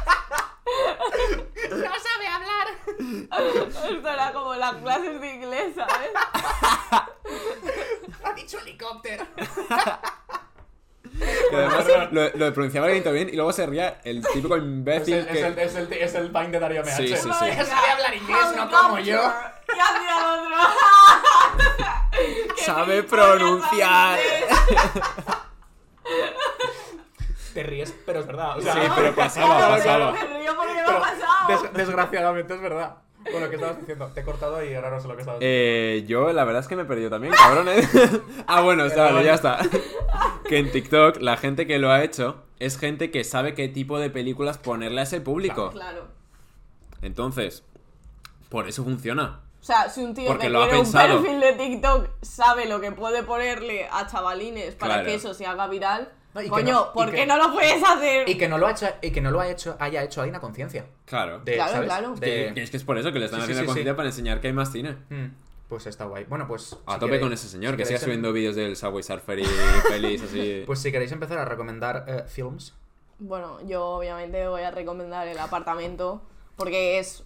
[1.71, 2.54] ¡No sabe hablar!
[3.31, 6.11] Esto era como las clases de inglés, ¿sabes?
[8.25, 9.27] ¡Ha dicho helicóptero!
[11.51, 15.15] Que además lo, lo pronunciaba alguien bien y luego se ría el típico Es imbécil
[15.15, 15.39] el, que.
[15.39, 16.97] es, el, es, el, es el Vine de Darío MH.
[16.97, 17.29] Sí, sí, sí.
[17.31, 17.53] Sabe
[17.93, 19.33] hablar inglés, no como yo.
[19.69, 20.57] Y hacía el otro.
[22.57, 24.19] ¡Qué Sabe pronunciar.
[27.53, 28.59] Te ríes, pero es verdad.
[28.59, 30.11] O Sí, pero pasaba, pasaba.
[30.13, 31.47] Me río porque me ha pasado.
[31.63, 32.97] des- desgraciadamente es verdad.
[33.31, 34.11] Bueno, ¿qué estabas diciendo?
[34.15, 35.59] Te he cortado y ahora no sé lo que estabas diciendo.
[35.59, 37.69] Eh, yo la verdad es que me he perdido también, cabrón.
[37.69, 37.81] ¿eh?
[38.47, 39.25] ah, bueno, está, Perdón.
[39.25, 39.59] ya está.
[40.49, 43.99] que en TikTok la gente que lo ha hecho es gente que sabe qué tipo
[43.99, 45.71] de películas ponerle a ese público.
[45.71, 46.07] Claro.
[47.03, 47.65] Entonces,
[48.49, 49.41] por eso funciona.
[49.61, 52.67] O sea, si un tío Porque que lo ha tiene un perfil de TikTok sabe
[52.67, 55.09] lo que puede ponerle a chavalines para Claro.
[55.09, 57.53] que eso se haga viral, No, y que coño, y ¿por que- qué no lo
[57.53, 58.29] puedes hacer?
[58.29, 60.35] Y que no lo ha hecho, y que no lo ha hecho, haya hecho alguien
[60.37, 60.85] a conciencia.
[61.07, 61.39] Claro.
[61.41, 61.89] De, Claro, ¿sabes?
[61.89, 62.15] claro.
[62.17, 63.97] De- Que es que es por eso que le están Sí, haciendo sí, conciencia sí.
[63.97, 64.97] para enseñar que hay más cine.
[65.11, 65.27] Mm,
[65.69, 66.25] Pues está guay.
[66.25, 66.77] Bueno, pues.
[66.87, 68.77] A si tope queréis- con ese señor, si que siga queréis em- subiendo vídeos del
[68.77, 69.45] Subway Surfer y
[69.89, 70.63] pelis así.
[70.67, 72.75] Pues si queréis empezar a recomendar eh, films,
[73.19, 76.21] Bueno, yo obviamente voy a recomendar El apartamento
[76.57, 77.25] porque es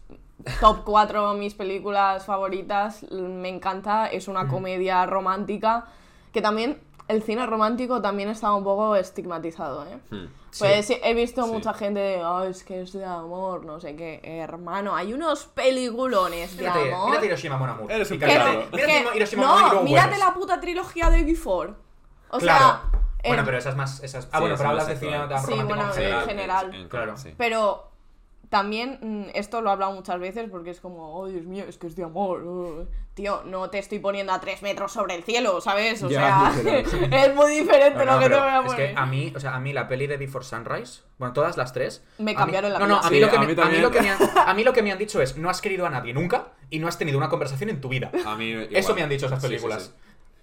[0.61, 5.87] top 4 mis películas favoritas, me encanta, es una comedia romántica
[6.33, 6.79] que también
[7.09, 9.99] el cine romántico también está un poco estigmatizado, ¿eh?
[10.11, 10.27] Hmm.
[10.59, 11.51] Pues sí, he visto Sí.
[11.51, 15.45] mucha gente de, "Ah, es que es de amor, no sé qué, hermano, hay unos
[15.47, 17.09] peliculones de Mírate, amor.
[17.11, 17.91] mírate Hiroshima Mon Amour.
[17.93, 21.25] Eres un no, Mírate que- Hiroshima Mon Amour y no, mírate la puta trilogía de
[21.25, 21.73] Before.
[22.31, 22.59] O Claro.
[22.65, 22.83] sea,
[23.25, 24.01] Bueno, en- pero esa es más.
[24.03, 25.13] Ah, Sí, bueno, pero hablas de cine.
[25.13, 26.23] Sí, romántico bueno, en general.
[26.23, 26.75] en general.
[26.75, 27.17] En- Claro.
[27.17, 27.35] sí.
[27.37, 27.88] Pero
[28.51, 31.77] también, mm, esto lo he hablado muchas veces porque es como, oh Dios mío, es
[31.79, 32.43] que es de amor.
[32.43, 32.89] uh".
[33.15, 36.03] Tío, no te estoy poniendo a tres metros sobre el cielo, ¿sabes?
[36.05, 36.79] O Ya, sea,
[37.27, 38.95] es muy diferente No, no, lo que te voy a es poner.
[38.95, 41.73] que a mí, o sea, a mí la peli de Before Sunrise, bueno, todas las
[41.73, 42.05] tres.
[42.19, 43.61] Me a mí- cambiaron la No, no, a mí, Sí, lo que a me, mí
[43.61, 45.51] a mí lo que me han, a mí lo que me han dicho es, no
[45.51, 48.11] has querido a nadie nunca y no has tenido una conversación en tu vida.
[48.25, 48.69] A mí igual.
[48.71, 49.83] Eso me han dicho esas Sí, sí, películas.
[49.83, 49.93] sí.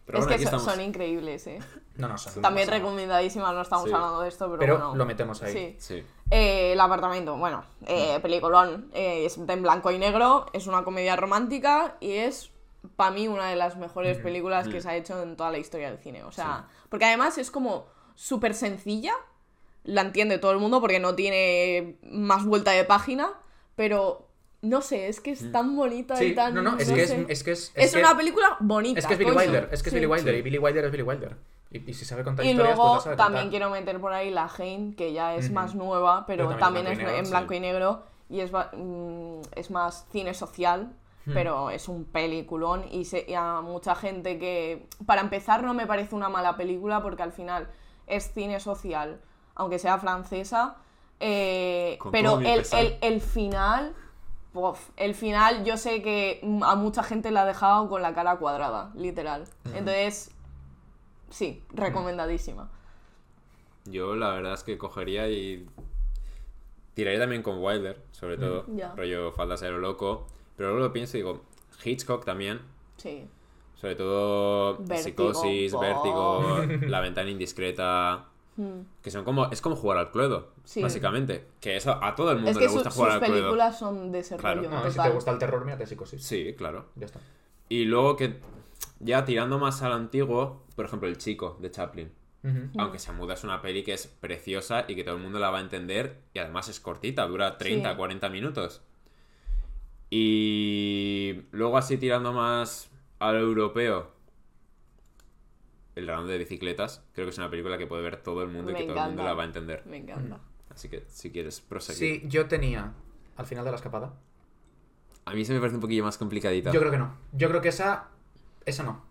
[0.05, 0.75] Pero es bueno, que aquí son, estamos.
[0.75, 1.59] son increíbles, ¿eh?
[1.95, 3.93] No, no, son También recomendadísimas, no estamos Sí.
[3.95, 4.95] hablando de esto, pero, Pero bueno.
[4.95, 5.53] lo metemos ahí.
[5.53, 5.75] Sí.
[5.79, 6.03] Sí.
[6.31, 11.15] Eh, el apartamento, bueno, eh, peliculón, eh, es en blanco y negro, es una comedia
[11.15, 12.51] romántica y es
[12.95, 15.89] para mí una de las mejores películas que se ha hecho en toda la historia
[15.89, 16.23] del cine.
[16.23, 19.13] O sea, porque además es como súper sencilla,
[19.83, 23.29] la entiende todo el mundo porque no tiene más vuelta de página,
[23.75, 24.27] pero
[24.63, 26.55] no sé, es que es tan bonita Sí, y tan...
[26.55, 27.71] no, no, es no que es, es que es.
[27.75, 28.99] Es que- una película bonita.
[28.99, 29.45] Es que es Billy coño.
[29.45, 29.99] Wilder, es que es Sí.
[29.99, 31.35] Billy Wilder, y Billy Wilder es Billy Wilder.
[31.75, 33.49] Y, y si sabe contar Y historias, luego pues sabe también contar.
[33.51, 37.09] quiero meter por ahí la Jane, que ya es más nueva, pero, Pero también, también
[37.09, 40.91] es en blanco y y negro y es, mm, es más cine social,
[41.33, 45.87] pero es un peliculón y, se- y a mucha gente que, para empezar, no me
[45.87, 47.67] parece una mala película porque al final
[48.07, 49.19] es cine social,
[49.55, 50.75] aunque sea francesa,
[51.19, 53.93] eh, pero el, el, el final...
[54.53, 58.37] Uf, el final yo sé que a mucha gente la ha dejado con la cara
[58.37, 59.43] cuadrada, literal.
[59.65, 60.31] Entonces,
[61.29, 62.69] sí, recomendadísima.
[63.85, 65.67] Yo la verdad es que cogería y.
[66.93, 68.65] Tiraría también con Wilder, sobre todo.
[68.73, 68.93] Ya.
[68.95, 70.27] Rollo falda ser loco.
[70.55, 71.43] Pero luego lo pienso y digo,
[71.83, 72.61] Hitchcock también.
[72.97, 73.27] Sí.
[73.75, 75.79] Sobre todo Vértigo, Psicosis, oh.
[75.81, 78.29] Vértigo, La ventana indiscreta.
[79.03, 79.47] Que son como.
[79.51, 80.81] Es como jugar al Cluedo, Sí.
[80.81, 81.45] básicamente.
[81.59, 83.35] Que eso a todo el mundo Es le que su- gusta jugar al Cluedo.
[83.41, 84.61] películas son de ese Claro.
[84.61, 84.69] rollo.
[84.69, 86.23] No, si te gusta el terror, mírate psicosis.
[86.23, 86.85] Sí, claro.
[86.95, 87.19] Ya está.
[87.67, 88.39] Y luego que.
[88.99, 92.11] Ya tirando más al antiguo, por ejemplo, El Chico de Chaplin.
[92.77, 95.49] Aunque se muda es una peli que es preciosa y que todo el mundo la
[95.49, 97.97] va a entender y además es cortita, dura 30, Sí.
[97.97, 98.83] 40 minutos.
[100.11, 104.11] Y luego así tirando más al europeo,
[105.95, 108.71] El dragón de bicicletas, creo que es una película que puede ver todo el mundo
[108.71, 109.81] y que todo el mundo la va a entender.
[109.85, 110.39] Me encanta.
[110.69, 112.21] Así que si quieres proseguir.
[112.21, 112.93] Sí, yo tenía
[113.37, 114.13] al final de la escapada.
[115.23, 116.71] A mí se me parece un poquillo más complicadita.
[116.71, 117.17] Yo creo que no.
[117.31, 118.09] Yo creo que esa.
[118.65, 119.01] Esa no.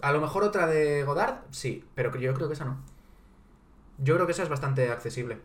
[0.00, 2.78] A lo mejor otra de Godard, sí, pero yo creo que esa no.
[3.98, 5.38] Yo creo que esa es bastante accesible.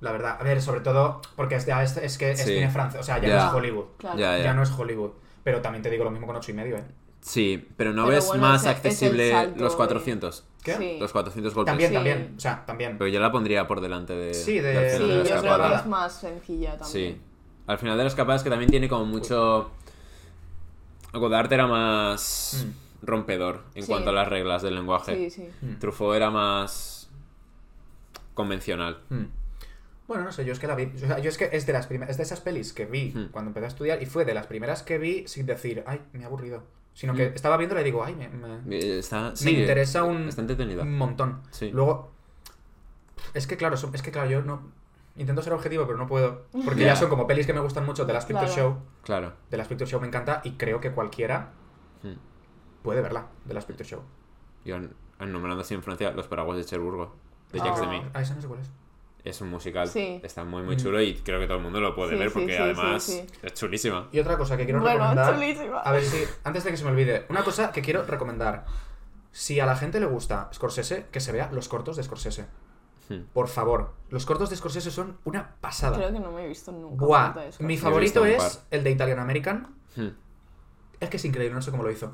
[0.00, 0.36] La verdad.
[0.40, 2.54] A ver, sobre todo porque es, es, es que es Sí.
[2.54, 3.00] cine francés.
[3.00, 3.84] O sea, ya, no es Hollywood.
[3.98, 4.18] Claro.
[4.18, 5.10] Ya, no es Hollywood.
[5.44, 6.84] Pero también te digo lo mismo con ocho y medio, ¿eh?
[7.22, 10.44] Sí, pero ¿no Pero ves bueno, más accesible salto los de- 400?
[10.62, 10.74] ¿Qué?
[10.76, 10.96] Sí.
[10.98, 11.70] Los 400 golpes.
[11.70, 11.94] También, Sí.
[11.94, 12.34] también.
[12.36, 12.96] O sea, también.
[12.98, 14.32] Pero yo la pondría por delante de...
[14.34, 17.14] Sí, de- Sí, de yo creo que es más sencilla también.
[17.14, 17.20] Sí.
[17.66, 19.70] Al final de la escapada es que también tiene como mucho...
[21.18, 23.06] Godard era más Mm.
[23.06, 23.88] rompedor en Sí.
[23.90, 25.14] cuanto a las reglas del lenguaje.
[25.16, 25.48] Sí, sí.
[25.66, 25.78] Mm.
[25.78, 27.10] Truffaut era más
[28.34, 29.00] convencional.
[29.10, 29.24] Hmm.
[30.08, 30.84] Bueno, no sé, yo es que la vi.
[30.94, 32.10] o sea, yo es que es de las primeras.
[32.10, 33.28] Es de esas pelis que vi Hmm.
[33.30, 36.22] cuando empecé a estudiar y fue de las primeras que vi sin decir, ay, me
[36.22, 36.62] he aburrido.
[36.94, 40.40] Sino que estaba viéndola y digo, ay, me, me, Está, me sí, interesa un, Está
[40.40, 40.82] entretenida.
[40.82, 41.40] un montón.
[41.50, 41.70] Sí.
[41.70, 42.10] Luego,
[43.32, 44.72] es que claro, es que claro, yo no.
[45.20, 46.46] Intento ser objetivo, pero no puedo.
[46.64, 46.88] Porque Ya.
[46.88, 48.06] ya son como pelis que me gustan mucho.
[48.06, 48.62] The Last Picture Claro.
[48.70, 48.82] Show.
[49.02, 49.32] Claro.
[49.50, 51.50] The Last Picture Show me encanta y creo que cualquiera
[52.02, 52.14] Mm.
[52.82, 53.26] puede verla.
[53.46, 54.02] The Last Picture Show.
[54.64, 57.14] Y en- enumerando así en Francia, Los Paraguas de Cherburgo,
[57.52, 57.64] de Ah.
[57.64, 58.02] Jacques Demy.
[58.14, 58.70] Ah, esa no sé cuál es.
[59.22, 59.86] Es un musical.
[59.88, 60.18] Sí.
[60.24, 60.78] Está muy, muy Mm.
[60.78, 63.02] chulo y creo que todo el mundo lo puede Sí, ver porque sí, sí, además
[63.02, 63.26] sí.
[63.42, 64.08] es chulísima.
[64.12, 65.34] Y otra cosa que quiero Bueno, recomendar.
[65.34, 65.80] chulísima.
[65.80, 68.64] A ver si, antes de que se me olvide, una cosa que quiero recomendar.
[69.32, 72.46] Si a la gente le gusta Scorsese, que se vea los cortos de Scorsese.
[73.10, 73.24] Hmm.
[73.32, 75.96] Por favor, los cortos de Scorsese son una pasada.
[75.96, 77.04] Creo que no me he visto nunca.
[77.04, 79.74] Buah, de mi favorito es el de Italian American.
[79.96, 80.08] Hmm.
[81.00, 82.12] Es que es increíble, no sé cómo lo hizo.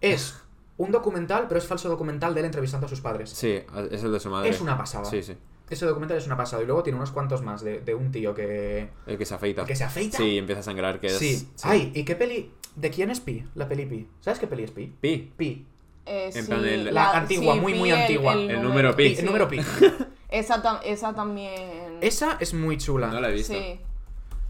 [0.00, 0.36] Es
[0.78, 3.30] un documental, pero es falso documental de él entrevistando a sus padres.
[3.30, 4.48] Sí, es el de su madre.
[4.50, 5.04] Es una pasada.
[5.04, 5.36] Sí, sí.
[5.70, 6.62] Ese documental es una pasada.
[6.62, 9.64] Y luego tiene unos cuantos más de, de un tío que, El que se afeita.
[9.64, 10.16] que se afeita.
[10.18, 11.18] Sí, empieza a sangrar, que es...
[11.18, 11.50] Sí.
[11.62, 12.52] Ay, ¿y qué peli?
[12.74, 13.46] ¿De quién es Pi?
[13.54, 14.08] La peli Pi.
[14.20, 14.92] ¿Sabes qué peli es Pi?
[15.00, 15.32] Pi.
[15.36, 15.66] Pi.
[16.04, 18.32] Eh, En sí, plan el- La antigua, muy, muy Pi, el- antigua.
[18.34, 19.10] El, El número Pi.
[19.10, 19.60] Pi, el número Pi.
[20.32, 21.98] Esa, tam- esa también.
[22.00, 23.08] Esa es muy chula.
[23.08, 23.52] No la he visto.
[23.52, 23.80] Sí.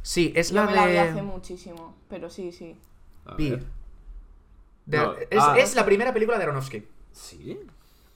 [0.03, 1.23] Sí, es Yo la me la vi hace de.
[1.23, 1.95] muchísimo.
[2.09, 2.77] Pero sí, sí.
[3.27, 3.51] A Pi.
[3.51, 3.65] ver.
[4.87, 5.55] De- No, es, ah.
[5.59, 6.87] es la primera película de Aronofsky.
[7.13, 7.59] ¿Sí?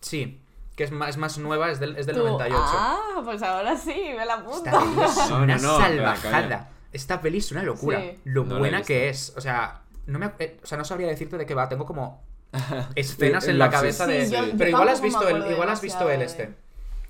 [0.01, 0.41] Sí.
[0.75, 2.57] que es más, es más nueva, es del, es del Tú, 98.
[2.61, 4.63] Ah, pues ahora sí, me la Esta apunto.
[4.65, 6.71] peli es No, una no, no, salvajada.
[6.93, 8.01] Esta peli es una locura.
[8.01, 8.19] Sí.
[8.25, 9.33] Lo buena que es.
[9.37, 11.69] O sea, no me, eh, o sea, no sabría decirte de qué va.
[11.69, 12.23] Tengo como
[12.95, 14.27] escenas en la cabeza de.
[14.27, 16.55] Sí, yo Pero igual has visto el, igual has visto el este.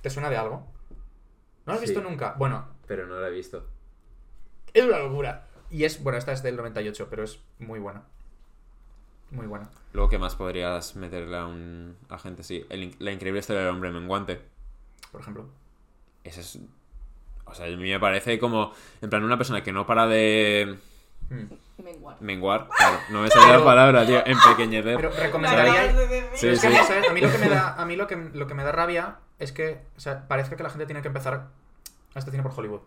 [0.07, 0.65] ¿Te suena de algo?
[1.67, 1.87] ¿No lo has Sí.
[1.87, 2.37] visto nunca?
[2.39, 3.67] Bueno, Pero no la he visto.
[4.73, 5.49] es una locura.
[5.69, 8.05] Y es, bueno, esta es del 98, pero es muy buena.
[9.33, 9.69] Muy buena.
[9.93, 12.45] Luego, ¿qué más podrías meterle a un agente?
[12.45, 14.41] Sí, el in- la increíble historia del hombre menguante.
[15.11, 15.49] Por ejemplo.
[16.23, 16.57] Ese es.
[17.47, 18.73] O sea, a mí me parece como.
[19.03, 20.79] En plan, una persona que no para de
[21.31, 21.83] Mm.
[21.83, 22.17] Menguar.
[22.23, 22.69] menguar.
[22.69, 24.25] Claro, no me sale la Pero- palabra, tío.
[24.25, 24.95] Empequeñecer.
[24.95, 25.97] Pero Me recomendaría.
[26.37, 26.65] Sí, sí.
[26.69, 27.11] a mí, ¿sabes?
[27.11, 29.17] A mí lo que me da, a mí lo que, lo que me da rabia
[29.39, 31.35] es que, o sea, parece que la gente tiene que empezar
[32.15, 32.81] a este cine por Hollywood.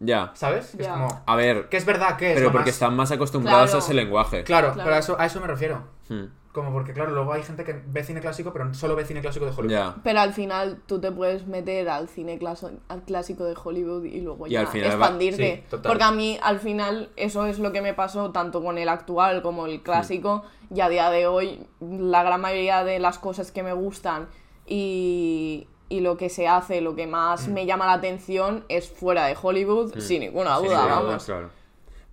[0.00, 0.32] Ya.
[0.34, 0.70] ¿Sabes?
[0.70, 0.94] Que es Ya.
[0.94, 1.22] como.
[1.26, 1.68] A ver.
[1.68, 2.34] Que es verdad que es.
[2.36, 3.76] Pero porque más- están más acostumbrados Claro.
[3.76, 4.42] a ese lenguaje.
[4.44, 4.84] Claro, Claro.
[4.84, 5.84] pero a eso, a eso me refiero.
[6.08, 6.24] Hmm.
[6.52, 9.46] Como porque, claro, luego hay gente que ve cine clásico, pero solo ve cine clásico
[9.46, 9.70] de Hollywood.
[9.70, 9.94] Ya.
[10.02, 14.20] Pero al final tú te puedes meter al cine claso- al clásico de Hollywood y
[14.20, 15.56] luego Y ya al final va- expandirte.
[15.62, 15.90] sí, total.
[15.92, 19.40] Porque a mí al final eso es lo que me pasó tanto con el actual
[19.40, 20.42] como el clásico.
[20.74, 24.26] Y a día de hoy la gran mayoría de las cosas que me gustan
[24.66, 27.52] y, y lo que se hace, lo que más Mm.
[27.52, 31.24] me llama la atención es fuera de Hollywood, sin ninguna duda, sí, vamos.
[31.24, 31.50] claro.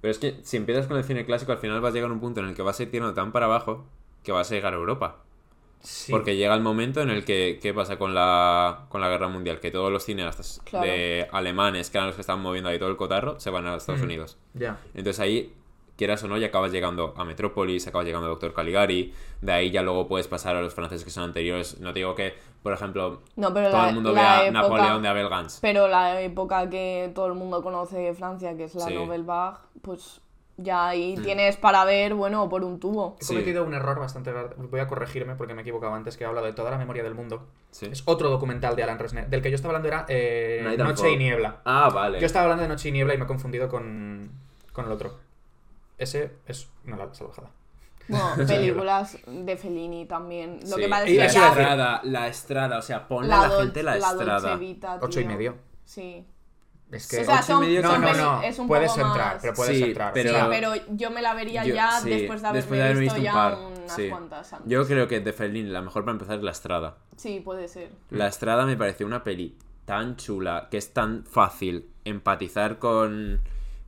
[0.02, 2.14] Pero es que si empiezas con el cine clásico, al final vas a llegar a
[2.14, 3.86] un punto en el que vas a ir tirando tan para abajo
[4.24, 5.18] que vas a llegar a Europa.
[5.82, 6.12] Sí.
[6.12, 9.62] Porque llega el momento en el que, ¿qué pasa con la, con la guerra mundial?
[9.62, 10.86] Que todos los cineastas Claro.
[10.86, 13.76] de alemanes, que eran los que estaban moviendo ahí todo el cotarro, se van a
[13.76, 14.06] Estados Mm.
[14.06, 14.38] Unidos.
[14.56, 14.78] Ya.
[14.94, 15.54] Entonces ahí,
[16.00, 19.70] quieras o no, ya acabas llegando a Metrópolis, acabas llegando a Doctor Caligari, de ahí
[19.70, 21.80] ya luego puedes pasar a los franceses que son anteriores.
[21.80, 22.34] No te digo que,
[22.64, 25.60] por ejemplo, No, pero todo la, el mundo vea época- Napoleón de Abel Gans.
[25.62, 28.94] Pero la época que todo el mundo conoce de Francia, que es la Sí.
[28.96, 30.22] Nouvelle Vague, pues
[30.56, 31.22] ya ahí Mm.
[31.22, 33.16] tienes para ver, bueno, por un tubo.
[33.20, 33.34] He Sí.
[33.34, 34.50] cometido un error bastante grave.
[34.58, 37.04] Voy a corregirme porque me he equivocado antes, que he hablado de toda la memoria
[37.04, 37.48] del mundo.
[37.72, 37.86] Sí.
[37.92, 39.28] Es otro documental de Alan Resnick.
[39.28, 41.62] Del que yo estaba hablando era eh, Night and Noche y Niebla.
[41.66, 42.20] Ah, vale.
[42.20, 44.32] Yo estaba hablando de Noche y Niebla y me he confundido con,
[44.74, 45.14] con el otro.
[46.00, 47.52] Ese es una salvajada.
[48.08, 50.60] Bueno, películas de Fellini también.
[50.62, 50.82] Lo Sí.
[50.82, 51.62] que pasa Y es que eso iba a ya decir.
[51.62, 54.56] estrada, la estrada, o sea, ponle a la, la gente la la estrada.
[54.56, 55.56] Vita, Ocho y medio.
[55.86, 56.26] Sí.
[56.92, 57.24] Es O que...
[57.24, 58.42] sea, ocho y son, medio no, son no, no.
[58.42, 60.12] es un puedes poco entrar, más- pero puedes Sí, entrar.
[60.12, 62.62] pero- Sí, o sea, pero yo me la vería Yo- ya sí, después de haberme
[62.62, 64.10] después de haber visto, visto un ya par, unas sí.
[64.10, 64.72] cuantas antes.
[64.72, 66.98] Yo creo que de Fellini la mejor para empezar es La Estrada.
[67.16, 67.92] Sí, puede ser.
[68.10, 73.40] La Estrada me pareció una peli tan chula, que es tan fácil empatizar con,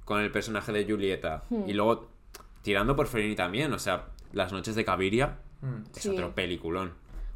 [0.06, 1.44] con el personaje de Julieta.
[1.50, 1.70] Hmm.
[1.70, 2.10] Y luego,
[2.62, 5.82] tirando por Fellini también, o sea, Las noches de Caviria mm.
[5.94, 6.10] es Sí.
[6.10, 6.94] otro peliculón.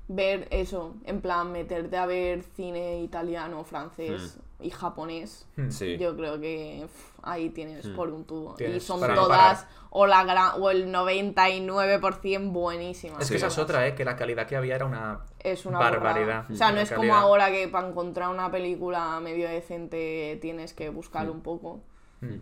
[0.08, 5.48] Ver eso, en plan, meterte a ver cine italiano, francés y japonés.
[5.58, 5.70] Mm.
[5.72, 5.98] Sí.
[5.98, 6.86] Yo creo que
[7.24, 8.56] ahí tienes por un tubo.
[8.60, 13.24] y son para todas, o, la gran, o el 99% buenísimas.
[13.24, 13.96] Es que esa es otra, ¿eh?
[13.96, 15.22] Que la calidad que había era una...
[15.40, 16.46] Es una barbaridad.
[16.50, 20.90] O sea, no es como ahora que para encontrar una película medio decente tienes que
[20.90, 21.82] buscar un poco.
[22.22, 22.36] Mm.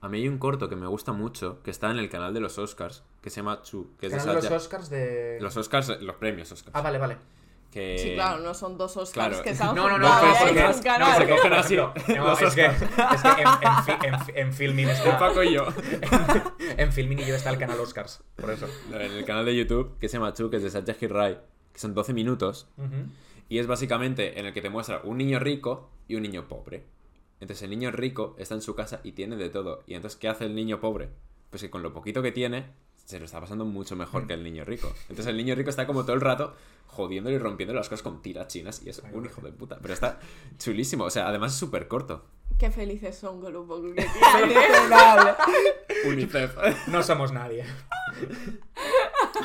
[0.00, 2.40] A mí hay un corto que me gusta mucho, que está en el canal de
[2.40, 5.38] los Oscars, que se llama Chu, que es de los Oscars de...
[5.40, 6.74] Los Oscars, los premios Oscars.
[6.76, 7.16] Ah, vale, vale.
[7.72, 7.98] que...
[7.98, 9.42] Sí, claro, no son dos Oscars claro.
[9.42, 11.00] que se han No, no, no, canal.
[11.00, 11.92] no, porque, cogen así no,
[12.28, 15.18] los es que, es que en, en, fi- en, fi- en Filmin está...
[15.18, 15.66] Paco y yo.
[16.76, 18.66] en Filmin y yo está el canal Oscars, por eso.
[18.92, 21.38] en el canal de YouTube, que se llama Chu, que es de Satya Rai,
[21.72, 22.68] que son 12 minutos,
[23.48, 26.84] y es básicamente en el que te muestra un niño rico y un niño pobre.
[27.40, 29.82] Entonces el niño rico está en su casa y tiene de todo.
[29.86, 31.10] Y entonces, ¿qué hace el niño pobre?
[31.50, 32.66] Pues que con lo poquito que tiene,
[33.04, 34.92] se lo está pasando mucho mejor que el niño rico.
[35.02, 36.54] Entonces el niño rico está como todo el rato
[36.86, 39.78] jodiendo y rompiendo las cosas con tiras chinas y es un hijo de puta.
[39.80, 40.18] Pero está
[40.58, 41.04] chulísimo.
[41.04, 42.24] O sea, además es súper corto.
[42.58, 44.04] Qué felices son con un poco que
[44.42, 44.58] tienen.
[46.88, 47.64] No somos nadie.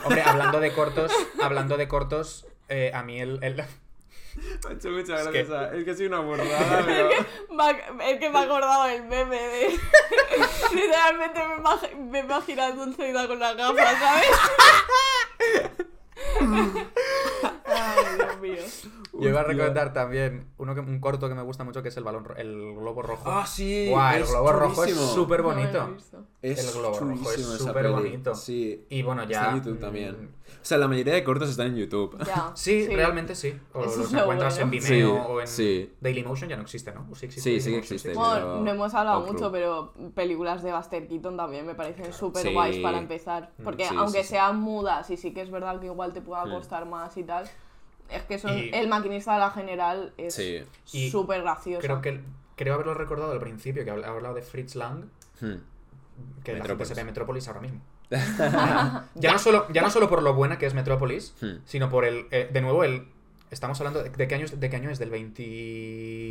[0.04, 3.40] Hombre, hablando de cortos, hablando de cortos, eh, a mí el...
[3.44, 3.64] el-
[4.64, 7.10] Me ha hecho mucha Es que- Es que soy una burrada, pero...
[7.52, 9.70] Me- Es que me ha acordado el meme de.
[10.74, 14.28] Literalmente me, imag- me imagino a Dulceida con las gafas, ¿sabes?
[17.66, 18.64] Ay, Dios mío.
[19.20, 21.98] Yo iba a recomendar también uno que, un corto que me gusta mucho que es
[21.98, 23.24] el balón el globo rojo.
[23.30, 23.88] Ah, sí.
[23.90, 25.96] Guau, el globo rojo es súper bonito.
[26.42, 28.34] Es El globo rojo es súper bonito.
[28.34, 28.86] Sí.
[28.90, 29.38] Y bueno, ya.
[29.42, 30.30] Está en YouTube mm, también.
[30.62, 32.18] O sea, la mayoría de cortos están en YouTube.
[32.26, 32.52] Ya.
[32.56, 33.54] Sí, realmente sí.
[33.74, 34.70] O Eso los encuentras en.
[34.72, 35.94] Vimeo Sí, o en sí.
[36.02, 37.06] Dailymotion ya no existe, ¿no?
[37.12, 37.84] ¿O sí existe Sí, sí que Dailymotion?
[37.84, 38.14] existe.
[38.16, 42.42] Bueno, pero- no hemos hablado mucho, pero películas de Buster Keaton también me parecen súper
[42.44, 42.54] Sí.
[42.54, 43.52] guays para empezar.
[43.64, 44.30] Porque Sí, aunque sí, sí.
[44.32, 46.52] sean mudas y sí que es verdad que igual te pueda Mm.
[46.52, 47.46] costar más y tal,
[48.16, 51.10] es que son Y- el maquinista de la general es Sí.
[51.10, 51.82] Súper gracioso.
[51.82, 52.22] Creo que
[52.56, 55.06] creo haberlo recordado al principio, que he hablado de Fritz Lang,
[55.42, 55.56] Hmm.
[56.44, 56.88] que la gente Metrópolis.
[56.88, 57.82] se ve Metrópolis ahora mismo.
[59.16, 61.58] ya, no solo, ya no solo por lo buena que es Metrópolis, Hmm.
[61.66, 62.28] sino por el.
[62.32, 63.08] eh, de nuevo, el,
[63.50, 65.44] estamos hablando de, de qué año, es- de qué año es del 20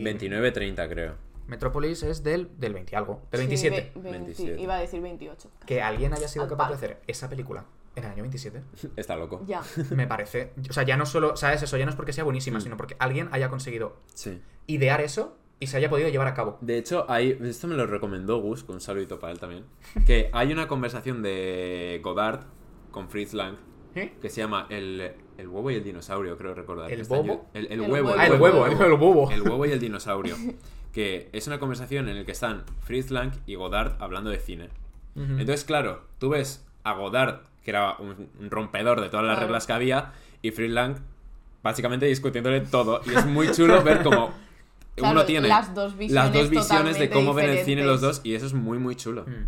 [0.03, 1.15] 29-30, creo.
[1.49, 3.77] Metrópolis es del del 20 algo, del Sí, 27.
[3.77, 4.61] ve- 20 27.
[4.61, 5.51] Iba a decir 28.
[5.67, 7.65] Que alguien haya sido capaz de hacer esa película
[7.97, 8.63] en el año 27,
[8.97, 9.43] Está loco.
[9.47, 9.63] Ya.
[9.91, 12.59] me parece, o sea, ya no solo, sabes, eso ya no es porque sea buenísima,
[12.59, 12.63] Mm.
[12.63, 14.41] sino porque alguien haya conseguido Sí.
[14.67, 16.59] idear eso y se haya podido llevar a cabo.
[16.61, 19.65] De hecho, hay, esto me lo recomendó Gus, con un saludito para él también,
[20.07, 22.41] que hay una conversación de Godard
[22.91, 23.57] con Fritz Lang
[23.95, 24.15] ¿Eh?
[24.23, 26.91] que se llama El, el huevo y el dinosaurio, creo recordar.
[26.91, 27.07] ¿El?
[27.07, 27.93] Yu- El, el El huevo.
[28.09, 28.15] huevo.
[28.19, 29.31] Ah, el huevo, el, el bobo.
[29.31, 30.35] El huevo y el dinosaurio.
[30.93, 34.69] Que es una conversación en la que están Fritz Lang y Godard hablando de cine.
[35.15, 39.47] Entonces, claro, tú ves a Godard, que era un, un rompedor de todas las Claro.
[39.49, 40.13] reglas que había,
[40.43, 40.97] y Fritz Lang
[41.63, 43.01] básicamente discutiéndole todo.
[43.07, 44.33] Y es muy chulo ver cómo
[44.97, 48.01] Claro, uno tiene las dos visiones las dos visiones de cómo ven el cine los
[48.01, 48.19] diferentes.
[48.19, 49.25] dos, y eso es muy, muy chulo.
[49.27, 49.47] Mm.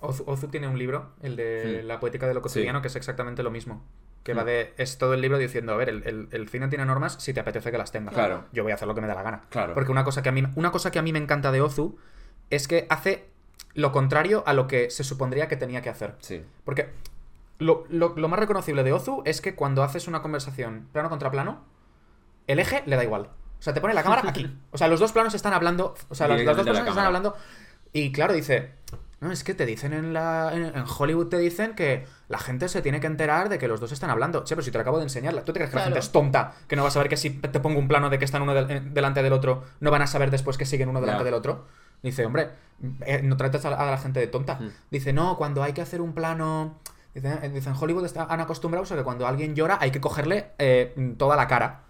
[0.00, 1.86] Ozu, Ozu tiene un libro, el de Hmm.
[1.86, 2.82] La poética de lo cotidiano, Sí.
[2.82, 3.84] que es exactamente lo mismo.
[4.24, 4.74] Que va de.
[4.76, 7.40] Es todo el libro diciendo, a ver, el, el- el cine tiene normas si te
[7.40, 8.12] apetece que las tengas.
[8.14, 8.44] Claro.
[8.52, 9.42] Yo voy a hacer lo que me da la gana.
[9.48, 9.74] Claro.
[9.74, 11.96] Porque una cosa que a mí, una cosa que a mí me encanta de Ozu
[12.50, 13.30] es que hace
[13.74, 16.14] lo contrario a lo que se supondría que tenía que hacer.
[16.20, 16.44] Sí.
[16.64, 16.90] Porque
[17.58, 21.30] lo, lo- lo más reconocible de Ozu es que cuando haces una conversación plano contra
[21.30, 21.62] plano,
[22.46, 23.22] el eje le da igual.
[23.58, 24.58] O sea, te pone la cámara aquí.
[24.72, 25.94] O sea, los dos planos están hablando.
[26.08, 27.36] O sea, las, las dos la personas están hablando.
[27.92, 28.72] Y claro, dice.
[29.20, 30.50] No, es que te dicen en la.
[30.52, 33.78] En, en Hollywood te dicen que la gente se tiene que enterar de que los
[33.78, 34.42] dos están hablando.
[34.42, 35.32] Che, pero si te lo acabo de enseñar.
[35.44, 36.54] ¿Tú te crees que la gente es tonta?
[36.66, 38.52] Que no va a saber que si te pongo un plano de que están uno
[38.52, 41.66] del- delante del otro, no van a saber después que siguen uno delante del otro.
[42.02, 42.50] Dice, hombre,
[43.06, 44.56] eh, no trates a la, a la gente de tonta.
[44.56, 44.70] Mm.
[44.90, 46.78] Dice, no, cuando hay que hacer un plano.
[47.14, 50.00] Dice, eh, dice, en Hollywood está- han acostumbrado a que cuando alguien llora hay que
[50.00, 51.80] cogerle eh, toda la cara.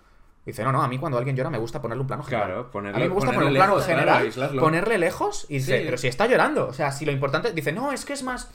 [0.45, 2.47] Dice, no, no, a mí cuando alguien llora me gusta ponerle un plano general.
[2.49, 4.61] Claro, ponerle- a mí me gusta ponerle poner un plano general, aislarlo.
[4.61, 5.85] ponerle lejos y dice, Sí.
[5.85, 6.67] pero si está llorando.
[6.67, 7.53] O sea, si lo importante.
[7.53, 8.51] Dice, no, es que es más.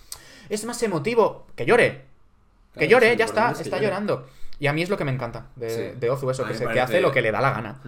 [0.49, 1.47] Es más emotivo.
[1.55, 2.05] Que llore.
[2.78, 3.88] Que llore, sí, ya está, importante es que está llore.
[3.88, 4.28] llorando.
[4.60, 5.99] Y a mí es lo que me encanta de, Sí.
[5.99, 7.80] de Ozu, eso, que, se- que hace lo que le da la gana.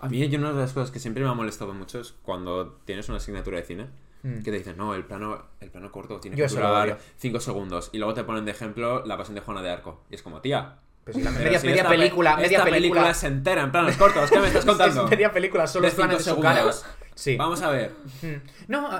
[0.00, 2.78] A mí hay una de las cosas que siempre me ha molestado mucho es cuando
[2.84, 3.86] tienes una asignatura de cine
[4.22, 4.42] Mm.
[4.42, 6.98] que te dicen, no, el plano, el plano corto tiene Yo que durar odio.
[7.16, 7.88] 5 segundos.
[7.92, 10.02] Y luego te ponen de ejemplo la pasión de Juana de Arco.
[10.10, 10.76] Y es como, tía.
[11.04, 13.10] Pues si la pero media, si media esta pe- película, media esta película.
[13.10, 14.30] es entera en planos cortos.
[14.30, 15.04] ¿Qué me estás contando?
[15.04, 16.56] Es media película, solo De es planes cinco de su cara.
[16.56, 16.84] segundos.
[17.14, 17.36] Sí.
[17.36, 17.92] Vamos a ver.
[18.20, 18.26] Mm.
[18.68, 18.90] No,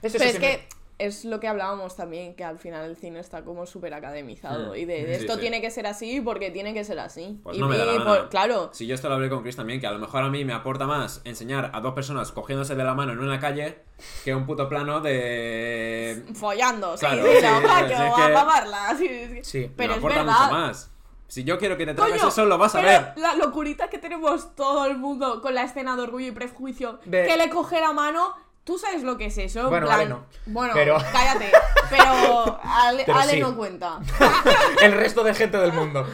[0.00, 0.66] eso, Pero es que
[1.06, 4.72] es lo que hablábamos también, que al final el cine está como súper academizado.
[4.72, 4.76] Mm.
[4.76, 5.40] Y de, esto sí.
[5.40, 7.40] tiene que ser así porque tiene que ser así.
[7.42, 8.10] Pues y no me da la y gana.
[8.10, 10.28] por- claro, Si yo esto lo hablé con Chris también, que a lo mejor a
[10.28, 13.78] mí me aporta más enseñar a dos personas cogiéndose de la mano en una calle
[14.24, 16.24] que un puto plano de...
[16.34, 18.96] follando, Claro, sí, sí, sí, a mamarla.
[19.42, 19.72] sí.
[19.76, 20.38] Pero me es aporta verdad.
[20.40, 20.90] mucho más.
[21.28, 23.12] Si yo quiero que te Coño, eso, lo vas a ver.
[23.16, 27.24] La locurita que tenemos todo el mundo con la escena de orgullo y prejuicio, De-
[27.26, 28.34] que le coge la mano.
[28.70, 29.62] ¿Tú sabes lo que es eso?
[29.62, 30.24] En Bueno, plan- Ale no.
[30.46, 31.50] Bueno, Pero- cállate.
[31.90, 33.40] Pero Ale, Pero Ale sí.
[33.40, 33.98] no cuenta.
[34.82, 36.06] el resto de gente del mundo.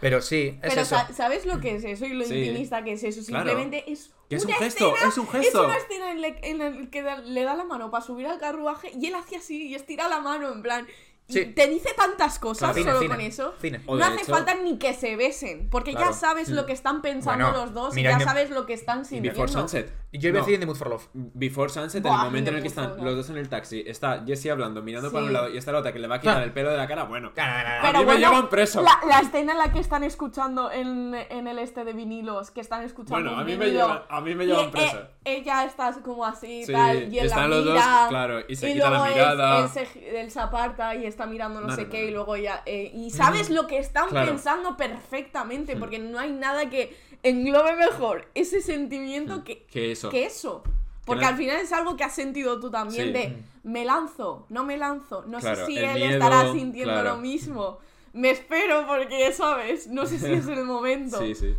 [0.00, 0.96] Pero sí, es Pero eso.
[0.96, 2.34] sa- ¿sabes lo que es eso y lo Sí.
[2.34, 3.20] intimista que es eso?
[3.24, 3.46] Claro.
[3.50, 5.60] Simplemente es Que es un una gesto, escena- es un gesto.
[5.62, 8.40] Es una escena en la en la que le da la mano para subir al
[8.40, 10.88] carruaje y él hace así y estira la mano en plan...
[11.28, 11.46] y Sí.
[11.46, 13.54] te dice tantas cosas solo cine, con eso.
[13.88, 16.10] No hace hecho- falta ni que se besen, porque Claro.
[16.10, 18.74] ya sabes lo que están pensando Bueno, los dos mira, y ya sabes lo que
[18.74, 19.30] están sintiendo.
[19.40, 19.92] Before Sunset.
[20.12, 21.08] Yo iba a decir In the Mood for Love.
[21.12, 23.36] Before Sunset, en el momento en el que In the Mood están los dos en
[23.38, 26.06] el taxi, está Jesse hablando, mirando para un lado y está la otra que le
[26.08, 27.32] va a quitar el pelo de la cara, bueno.
[27.34, 28.82] Pero a mí me llevan preso.
[28.82, 32.60] La, la escena en la que están escuchando en, en el este de vinilos, que
[32.60, 34.98] están escuchando Bueno, a mí me llevan- a mí me y, llevan eh, preso.
[35.24, 38.72] ella está como así, Sí, tal, y él están la los dos, claro, y se
[38.72, 39.64] quita la mirada.
[39.64, 42.36] Él, se, él se aparta y está mirando no, No, sé no, qué, y luego
[42.36, 42.62] ya...
[42.66, 44.26] eh, y sabes lo que están Claro.
[44.32, 50.10] pensando perfectamente, porque no hay nada que englobe mejor ese sentimiento que, Que eso.
[50.10, 50.62] que eso.
[51.06, 53.12] Porque al final es algo que has sentido tú también Sí.
[53.12, 57.10] de me lanzo, no me lanzo, no Claro, sé si él miedo, estará sintiendo claro.
[57.10, 57.78] lo mismo.
[58.12, 59.86] Me espero porque, ¿sabes?
[59.86, 61.18] No sé si es el momento.
[61.18, 61.54] Sí, sí.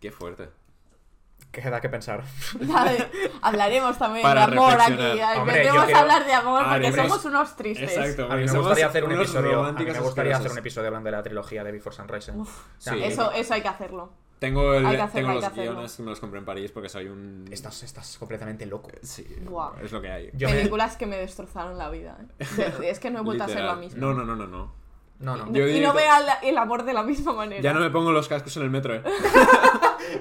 [0.00, 0.48] Qué fuerte.
[1.56, 2.22] Que da que pensar.
[2.60, 3.08] Vale,
[3.40, 4.94] hablaremos también Para de amor aquí.
[5.64, 7.02] yo a quiero- hablar de amor Ah, porque hombre.
[7.08, 7.96] somos unos tristes.
[7.96, 8.30] Exacto.
[8.30, 9.38] A mí me gustaría hacer un episodio.
[9.38, 12.32] A mí románticos me gustaría hacer un episodio hablando de la trilogía de Before Sunrise.
[12.32, 13.02] Uf, Sí.
[13.02, 14.12] eso, eso hay que hacerlo.
[14.38, 15.72] Tengo, el, Hay que hacerlo, tengo los que hacerlo.
[15.72, 17.46] guiones que me los compré en París porque soy un.
[17.50, 18.90] Estás, estás completamente loco.
[19.02, 19.26] Sí,
[19.82, 20.30] es lo que hay.
[20.34, 22.18] Yo me- Películas que me destrozaron la vida.
[22.38, 22.72] ¿eh?
[22.84, 23.98] Es que no he vuelto a ser la misma.
[23.98, 24.84] No, no, no, no, no.
[25.18, 25.50] No, no.
[25.50, 27.62] Yo y no veo el amor de la misma manera.
[27.62, 29.02] Ya no me pongo los cascos en el metro, eh.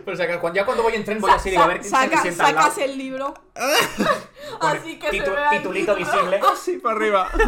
[0.06, 2.22] Pero cuando- ya cuando voy en tren voy así, digo, a ver quién se saca-
[2.22, 2.68] sienta al lado.
[2.70, 3.34] sacas el libro.
[4.62, 6.40] Así que titu- se vea el Titulito visible.
[6.54, 7.30] Así para arriba.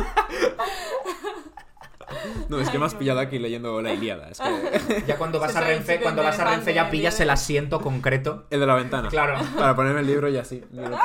[2.47, 4.29] No, es que me has pillado aquí leyendo la Ilíada.
[4.29, 5.03] Es que...
[5.05, 8.45] Ya cuando vas a es Renfe, cuando vas a Renfe ya pillas el asiento concreto.
[8.49, 9.09] El de la ventana.
[9.09, 9.37] Claro.
[9.57, 10.63] Para ponerme el libro y así.
[10.71, 10.97] Bueno,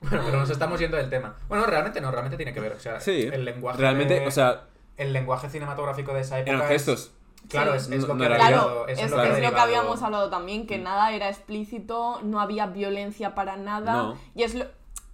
[0.00, 1.36] pero nos estamos yendo del tema.
[1.48, 2.72] Bueno, realmente no, realmente tiene que ver.
[2.72, 3.28] O sea, Sí.
[3.32, 3.78] el lenguaje.
[3.78, 4.64] Realmente, o sea,
[4.98, 6.50] El lenguaje cinematográfico de esa época.
[6.52, 7.12] eran es- gestos.
[7.48, 7.76] Claro, Sí.
[7.78, 11.12] es, es lo No que Claro, es, lo que lo habíamos hablado también, que nada
[11.12, 13.92] era explícito, no había violencia para nada.
[13.94, 14.18] No.
[14.34, 14.66] Y es lo-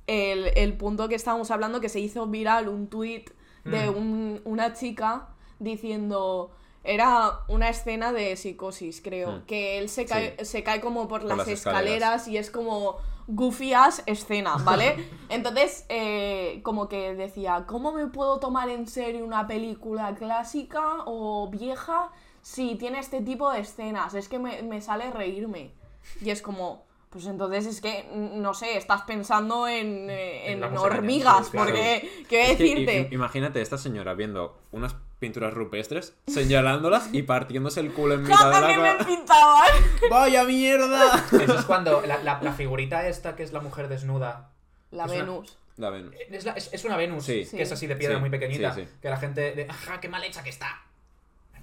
[0.06, 3.30] el, el punto que estábamos hablando, que se hizo viral un tuit
[3.64, 3.96] de Mm.
[3.96, 5.28] un- una chica
[5.58, 6.50] diciendo...
[6.86, 9.32] Era una escena de psicosis, creo.
[9.38, 9.42] Mm.
[9.46, 12.26] Que él se cae, se cae como por, las, las escaleras.
[12.26, 12.28] escaleras.
[12.28, 15.08] y es como goofy ass escena, ¿vale?
[15.30, 21.48] Entonces, eh, como que decía, ¿cómo me puedo tomar en serio una película clásica o
[21.48, 22.10] vieja
[22.44, 24.12] si tiene este tipo de escenas?
[24.14, 25.72] Es que me, me sale reírme.
[26.20, 30.60] Y es como, pues entonces es que, no sé, estás pensando en, eh, En en
[30.60, 31.66] la musaraña, hormigas, sí, claro.
[31.70, 33.08] porque, ¿qué voy a Es que decirte?
[33.10, 38.36] i- imagínate esta señora viendo unas pinturas rupestres, señalándolas y partiéndose el culo en mitad
[38.50, 39.68] de ¡Jaja, la que me pintaban!
[40.10, 41.24] ¡Vaya mierda!
[41.40, 44.50] Eso es cuando la, la- la figurita esta que es la mujer desnuda.
[44.90, 45.58] La Es una- Venus.
[45.76, 46.12] La ven.
[46.30, 47.46] Es, la- es- es una Venus, Sí.
[47.50, 48.72] que es así de piedra Sí, muy pequeñita.
[48.74, 48.88] sí, sí.
[49.00, 49.52] Que la gente.
[49.54, 50.82] De, ¡Ajá, qué mal hecha que está!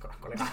[0.02, 0.52] Co- Colega.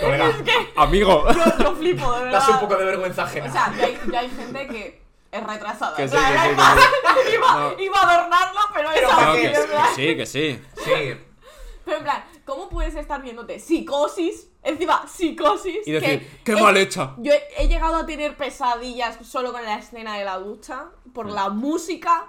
[0.00, 0.32] Colega.
[0.76, 1.24] ¡Amigo!
[1.58, 2.32] Lo, lo flipo, de verdad.
[2.40, 3.46] Das un poco de vergüenza ajena.
[3.46, 5.02] O sea, ya hay, ya hay gente que
[5.32, 5.96] es retrasada.
[5.96, 7.34] Que En sí, plan, que sí, hay que más- sí.
[7.34, 7.80] iba, No.
[7.82, 9.54] iba a adornarlo, pero, es ¿para así, que,
[9.94, 10.62] sí, que sí.
[10.84, 11.20] Sí.
[11.84, 14.48] Pero en plan, ¿cómo puedes estar viéndote psicosis?
[14.62, 15.86] Encima, psicosis.
[15.86, 17.14] Y decir, que ¡qué he- mal hecha!
[17.18, 21.26] Yo he, he llegado a tener pesadillas solo con la escena de la ducha, por
[21.26, 21.30] Mm.
[21.34, 22.26] la música,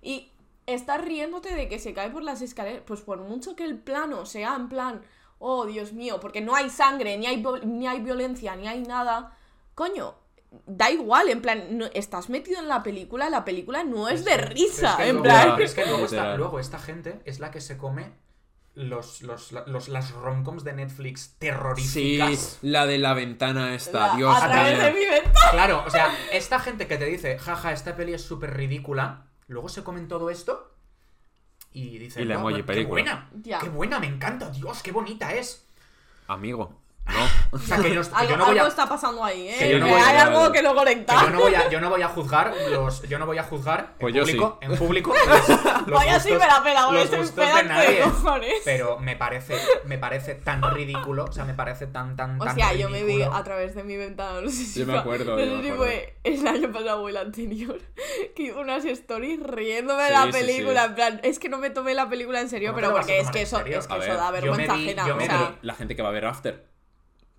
[0.00, 0.30] y
[0.66, 2.82] estar riéndote de que se cae por las escaleras.
[2.86, 5.02] Pues por mucho que el plano sea en plan,
[5.44, 9.36] oh Dios mío, porque no hay sangre, ni hay, ni hay violencia, ni hay nada.
[9.74, 10.14] Coño,
[10.66, 14.36] da igual, en plan, no- estás metido en la película, la película no es de
[14.36, 15.60] risa, Es que en luego- plan.
[15.62, 16.38] Es que luego, esta, Literal.
[16.38, 18.12] luego esta gente es la que se come
[18.74, 22.58] los, los, los- las romcoms de Netflix Sí, terroríficas.
[22.62, 25.50] la de la ventana esta, La- Dios a través de mi ventana.
[25.50, 29.68] Claro, o sea, esta gente que te dice, jaja, esta peli es súper ridícula, luego
[29.68, 30.71] se comen todo esto
[31.74, 32.90] y dicen, Y la "Guau, emoji qué película".
[33.02, 33.58] buena, Ya.
[33.58, 35.64] qué buena, me encanta, Dios, qué bonita es.
[36.28, 37.32] Amigo, no.
[37.54, 38.68] O sea, que, nos- que Algo, yo no voy algo a...
[38.68, 39.56] está pasando ahí, ¿eh?
[39.58, 41.22] que yo no Que voy a- hay algo que no que conecta.
[41.24, 43.94] yo no voy a, yo no voy a juzgar los, yo no voy a juzgar
[43.98, 45.48] Pues en público, en público los,
[45.86, 48.02] los Vaya, sí gustos- me la pela, porque los gustos de nadie.
[48.64, 52.72] Pero me parece, me parece tan ridículo, o sea, me parece tan, tan, tan Hostia,
[52.74, 53.36] yo me vi ridículo.
[53.36, 55.50] a través de mi ventana, no sé si Yo me fue- acuerdo, no yo sé
[55.50, 55.76] me acuerdo.
[55.84, 57.78] fue el año pasado o el anterior,
[58.36, 60.88] que hizo unas stories riéndome de Sí, la sí, película, sí.
[60.88, 63.18] en plan, es que no me tomé la película en serio, ¿Cómo te pero porque
[63.18, 65.74] es que eso, es que eso da vergüenza ajena, yo o me sea, vi- La
[65.74, 66.71] gente que va a ver After.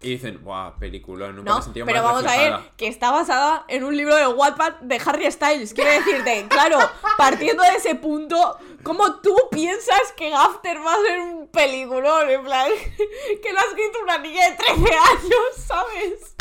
[0.04, 2.72] Y dicen, guau, película, nunca me no, he sentido pero más vamos a ver reflejada".
[2.78, 5.74] que está basada en un libro de Wattpad de Harry Styles.
[5.74, 6.78] Quiero decirte, claro,
[7.18, 12.30] partiendo de ese punto, ¿cómo tú piensas que After va a ser un peliculón?
[12.30, 12.68] En plan,
[13.41, 16.36] que lo ha escrito una niña de 13 años, ¿sabes?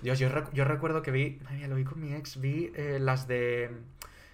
[0.00, 2.72] Dios, yo, rec- yo recuerdo que vi, madre mía, lo vi con mi ex, vi
[2.74, 3.70] eh, las de,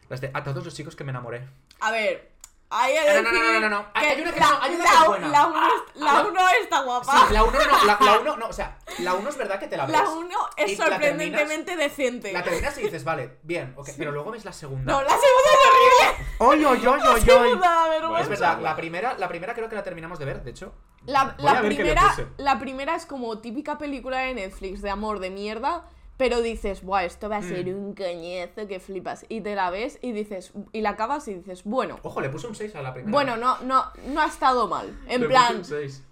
[0.09, 1.42] las de a todos los chicos que me enamoré.
[1.80, 2.30] A ver,
[2.70, 4.96] que No, no, no, no, no, Hay una que la, no, hay una la- que
[4.98, 5.28] es buena.
[5.28, 7.26] la uno, es- la Ah, uno está guapa.
[7.28, 9.66] Sí, la 1 no, la, la uno no, o sea, la 1 es verdad que
[9.68, 9.96] te la ves.
[9.98, 12.32] La uno es y la terminas- sorprendentemente decente.
[12.32, 14.92] La terminas y dices, vale, bien, ok, pero luego ves la segunda.
[14.92, 16.26] No, la segunda es horrible.
[16.38, 17.20] ¡Oy, oy, oy, oy, oy!
[17.22, 20.42] segunda da Bueno, Es verdad, la primera, la primera creo que la terminamos de ver,
[20.42, 20.74] de hecho.
[21.06, 25.84] La, primera, la primera es como típica película de Netflix de amor de mierda,
[26.18, 27.78] pero dices, buah, esto va a ser Mm.
[27.78, 29.24] un coñazo que flipas.
[29.30, 32.46] Y te la ves y dices, y la acabas y dices, bueno, Ojo, le puse
[32.46, 33.12] un 6 a la primera.
[33.12, 34.88] bueno, no, no, no ha estado mal.
[35.06, 36.02] En Le puse plan, un 6.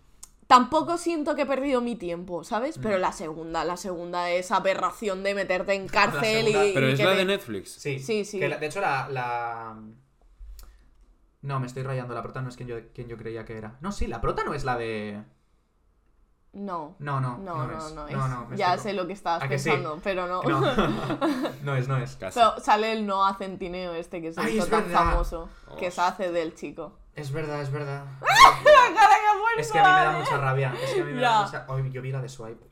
[0.47, 2.79] tampoco siento que he perdido mi tiempo, ¿sabes?
[2.79, 2.83] Mm.
[2.83, 6.73] Pero la segunda, la segunda es aberración de meterte en cárcel segunda- y.
[6.73, 7.73] Pero y es que la te- de Netflix.
[7.73, 8.39] Sí, Sí, sí.
[8.39, 9.77] que la- de hecho, la, la.
[11.43, 12.15] No, me estoy rayando.
[12.15, 13.77] La prota no es quien yo, quien yo creía que era.
[13.81, 15.23] No, sí, la prota no es la de.
[16.57, 16.97] No.
[16.99, 17.37] No, no.
[17.39, 17.85] No, no, no, es.
[17.87, 18.17] es.
[18.17, 19.69] No, no, me ya sé lo que estabas ¿A que sí?
[19.71, 20.43] pensando, pero no.
[20.43, 20.61] No.
[21.63, 22.17] no es, no es.
[22.17, 22.39] Casi.
[22.39, 24.95] Pero sale el Noah Centineo este que Ay, hizo es tan verdad.
[25.11, 25.49] famoso,
[25.79, 26.93] que se hace del chico.
[27.15, 28.05] Es verdad, es verdad.
[28.21, 30.75] La cara que ha puesto, Es que a mí me da mucha rabia.
[30.83, 31.31] Es que a mí me Ya.
[31.31, 31.67] da mucha.
[31.69, 32.67] Ay, yo vi la de Swipe.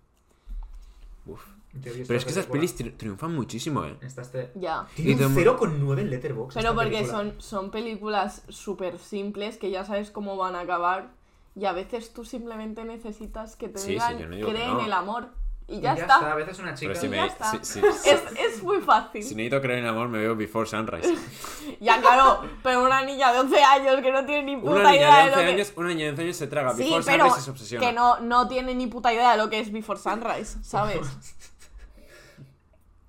[1.26, 1.42] Uf.
[1.82, 3.96] Pero es que esas pelis tri- triunfan muchísimo, eh.
[4.00, 4.52] Esta este.
[4.54, 4.86] Ya.
[4.94, 6.54] Tiene Y de- un 0,9 en Letterboxd.
[6.54, 7.12] Pero porque película.
[7.18, 11.08] son, son películas súper simples que ya sabes cómo van a acabar
[11.54, 14.74] y a veces tú simplemente necesitas que te Sí, sí, digan yo no cree en
[14.74, 14.84] no.
[14.84, 15.28] el amor
[15.66, 16.34] y Y ya, A está.
[16.34, 16.94] veces una chica.
[16.94, 17.58] Si, Y me, ya está.
[17.64, 19.22] si- Es, es muy fácil.
[19.22, 21.14] si necesito creer en amor, me veo Before Sunrise.
[21.80, 25.08] Ya claro, pero una niña de 11 años que no tiene ni puta Una idea
[25.10, 25.52] niña de de lo 11 que...
[25.52, 27.86] años, una niña de 11 años se traga Sí, Before pero Sunrise y se obsesiona.
[27.86, 31.00] que no, no tiene ni puta idea de lo que es Before Sunrise, ¿sabes?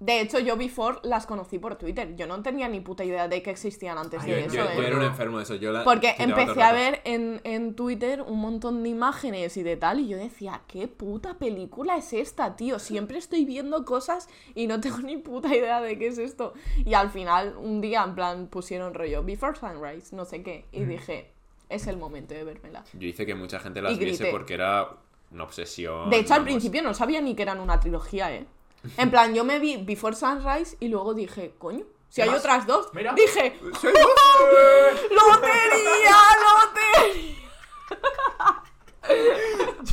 [0.05, 2.15] De hecho, yo Before las conocí por Twitter.
[2.15, 4.63] Yo no tenía ni puta idea de que existían antes Ay, de Yo, eso, yo-
[4.69, 4.73] ¿eh?
[4.77, 5.55] yo era un enfermo de eso.
[5.55, 9.77] Yo la Porque empecé a ver en, en Twitter un montón de imágenes y de
[9.77, 12.77] tal, y yo decía, ¿qué puta película es esta, tío?
[12.77, 16.53] Siempre estoy viendo cosas y no tengo ni puta idea de qué es esto.
[16.85, 20.83] Y al final, un día, en plan, pusieron rollo Before Sunrise, no sé qué, y
[20.85, 21.31] dije,
[21.69, 22.83] es el momento de vérmela.
[22.93, 24.87] Yo hice que mucha gente las viese porque era
[25.31, 26.09] una obsesión.
[26.11, 26.53] De hecho, al vamos.
[26.53, 28.45] principio no sabía ni que eran una trilogía, ¿eh?
[28.97, 32.39] En plan, yo me vi Before Sunrise y luego dije, coño, si ¿Qué hay más?
[32.39, 32.89] otras dos.
[32.93, 33.13] Mira.
[33.13, 35.01] Dije, ¡Soy vos!
[35.11, 37.35] ¡lotería, lotería!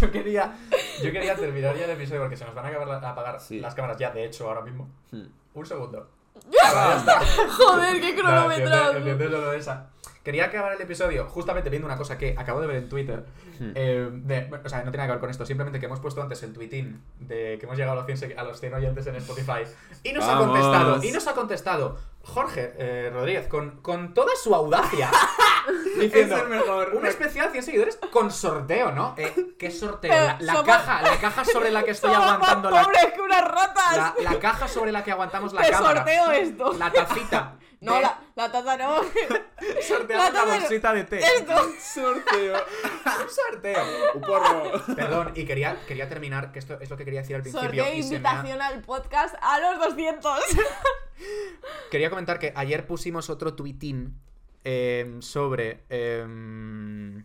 [0.01, 0.57] Yo quería,
[1.03, 3.39] yo quería terminar ya el episodio porque se nos van a acabar la- a apagar
[3.41, 3.61] Sí.
[3.61, 4.89] las cámaras ya, de hecho, ahora mismo.
[5.11, 5.27] Hmm.
[5.55, 6.09] Un segundo.
[7.57, 9.53] Joder, qué No, cronometrado.
[9.53, 9.89] esa.
[10.23, 13.25] Quería acabar el episodio justamente viendo una cosa que acabo de ver en Twitter.
[13.59, 13.73] Hmm.
[13.75, 16.23] eh, de- o sea, no tiene nada que ver con esto, simplemente que hemos puesto
[16.23, 19.07] antes el tweetín de que hemos llegado a los 100, segui- a los 100 oyentes
[19.07, 19.63] en Spotify.
[20.05, 20.45] Y nos Vamos.
[20.45, 25.11] ha contestado, y nos ha contestado Jorge eh, Rodríguez con, con toda su audacia.
[26.01, 26.95] diciendo, Es el mejor.
[26.95, 29.15] Un especial 100 seguidores con sorteo, ¿no?
[29.19, 30.11] Eh, ¿Qué sorteo?
[30.13, 32.85] Pero La, la somos- caja, la caja sobre la que estoy Somos aguantando más la,
[32.85, 33.97] pobres que unas ratas.
[33.97, 35.97] la, la caja sobre la que aguantamos la Te cámara.
[36.01, 36.73] sorteo esto.
[36.75, 37.57] La tacita.
[37.83, 38.97] No, de- la, la taza no.
[39.83, 40.61] Sorteamos la taza no.
[40.61, 41.19] bolsita de té.
[41.19, 41.55] Esto.
[41.81, 42.55] Sorteo.
[42.55, 43.85] Un sorteo.
[44.15, 44.95] Un porro.
[44.95, 47.67] Perdón, y quería, quería terminar, que esto es lo que quería decir al principio.
[47.67, 50.41] Sorteo ha- invitación al podcast a los 200.
[51.91, 54.19] Quería comentar que ayer pusimos otro tuitín
[54.65, 57.25] eh, sobre em,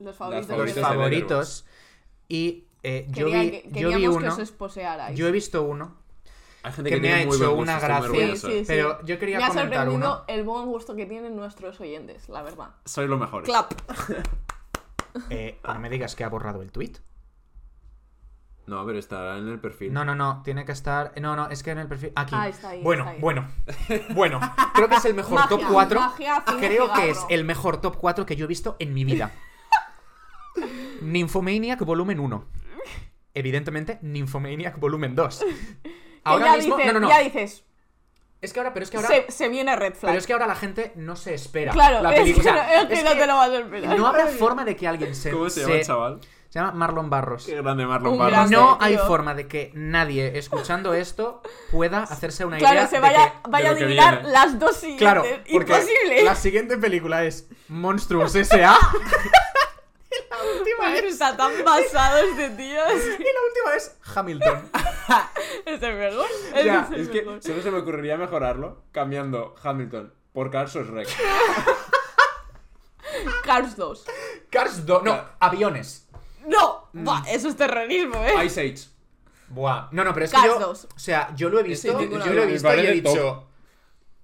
[0.00, 0.48] Los favoritos.
[0.48, 1.66] los favoritos de de favoritos.
[2.28, 4.36] Y eh, yo vi, que- yo vi queríamos que uno.
[5.08, 5.14] os.
[5.14, 5.96] Yo he visto uno.
[6.64, 8.10] Hay gente Que que, me tiene ha muy hecho buen una gracia.
[8.10, 8.48] orgulloso.
[8.48, 8.64] Sí, sí.
[8.66, 10.24] Pero yo quería Me ha comentar sorprendido uno.
[10.26, 12.70] el buen gusto que tienen nuestros oyentes, la verdad.
[12.86, 13.44] Soy lo mejor.
[13.44, 13.72] Clap.
[15.30, 16.94] Eh, no me digas que ha borrado el tweet.
[18.66, 19.92] No, pero estará en el perfil.
[19.92, 21.12] No, no, no, tiene que estar.
[21.20, 22.10] No, no, es que en el perfil.
[22.16, 22.34] Aquí.
[22.36, 23.20] Ah, está ahí, bueno, está ahí.
[23.20, 23.48] bueno,
[24.14, 24.40] bueno.
[24.74, 26.00] Creo que es el mejor Magia, top 4.
[26.00, 29.04] magia, cine, Creo que es el mejor top 4 que yo he visto en mi
[29.04, 29.30] vida.
[31.02, 32.44] Nymphomaniac volumen 1.
[33.34, 35.44] Evidentemente, Nymphomaniac volumen 2.
[36.24, 36.76] Que Ahora ya mismo.
[36.76, 37.12] dices, no, no, no.
[37.12, 37.64] Ya dices,
[38.40, 39.08] Es que ahora, pero es que ahora.
[39.08, 40.10] se, se viene red flag.
[40.12, 41.72] Pero es que ahora la gente no se espera.
[41.72, 42.42] claro, la es película.
[42.44, 43.98] que, O sea, no, es que es no que te lo vas a esperar.
[43.98, 45.30] no habrá forma de que alguien se.
[45.30, 46.20] ¿Cómo se llama el chaval?
[46.50, 47.46] Se llama Marlon Barros.
[47.46, 48.32] Qué grande Marlon Un Barros.
[48.32, 48.56] grande.
[48.56, 48.86] No tío.
[48.86, 53.32] hay forma de que nadie escuchando esto pueda hacerse una Claro, idea se de vaya,
[53.42, 55.00] que- vaya a que adivinar las dos siguientes.
[55.00, 55.22] Claro,
[55.52, 56.22] porque Imposible.
[56.22, 58.78] la siguiente película es Monstruos S.A.
[61.04, 62.64] Está tan basado este tío.
[62.88, 64.70] y la última es Hamilton.
[65.66, 66.26] Es el mejor.
[66.64, 67.42] Ya, es el Es que mejor.
[67.42, 71.14] solo se me ocurriría mejorarlo cambiando Hamilton por Carlos Rex.
[73.44, 74.04] Cars 2.
[74.50, 75.02] Cars 2.
[75.04, 76.08] No, aviones.
[76.46, 77.04] No, Mm.
[77.04, 78.44] Buah, eso es terrorismo, eh.
[78.46, 78.84] Ice Age.
[79.48, 79.88] Buah.
[79.90, 80.58] No, no, pero es Cars que yo.
[80.60, 80.88] 2.
[80.94, 81.98] O sea, yo lo he visto.
[81.98, 83.48] Sí, yo lo he visto y he dicho.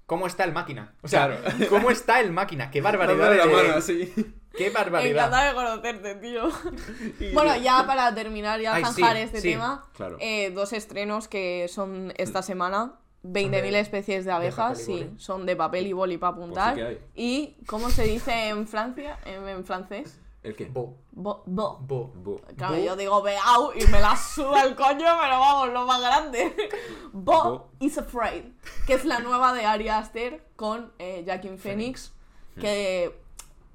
[0.07, 0.95] ¿Cómo está el máquina?
[1.03, 1.67] O sea, Claro.
[1.69, 2.71] ¿cómo está el máquina?
[2.71, 3.19] Qué barbaridad.
[3.19, 4.35] Dándole la de- mano así.
[4.57, 5.27] Qué barbaridad.
[5.27, 6.49] Encantada de conocerte, tío.
[7.35, 9.51] Bueno, ya para terminar, ya Ay, zanjar sí, este sí.
[9.51, 10.17] tema, Claro.
[10.21, 12.95] eh, dos estrenos que son esta semana.
[13.23, 16.73] 20.000 de- especies de abejas, sí, son de papel y boli para apuntar.
[16.75, 19.19] Pues sí que y, ¿cómo se dice en Francia?
[19.27, 20.19] En, en francés.
[20.43, 20.65] ¿El qué?
[20.73, 20.97] Bo.
[21.13, 21.77] Bo, bo.
[21.83, 22.07] Bo.
[22.15, 22.41] Bu.
[22.57, 22.83] Claro, Bo.
[22.83, 26.57] yo digo beau y me la suda el coño, pero vamos, lo más grande.
[27.13, 27.71] Bo, Bo.
[27.81, 28.45] is Afraid,
[28.87, 32.15] que es la nueva de Ari Aster con eh, Joaquin Phoenix,
[32.59, 33.15] que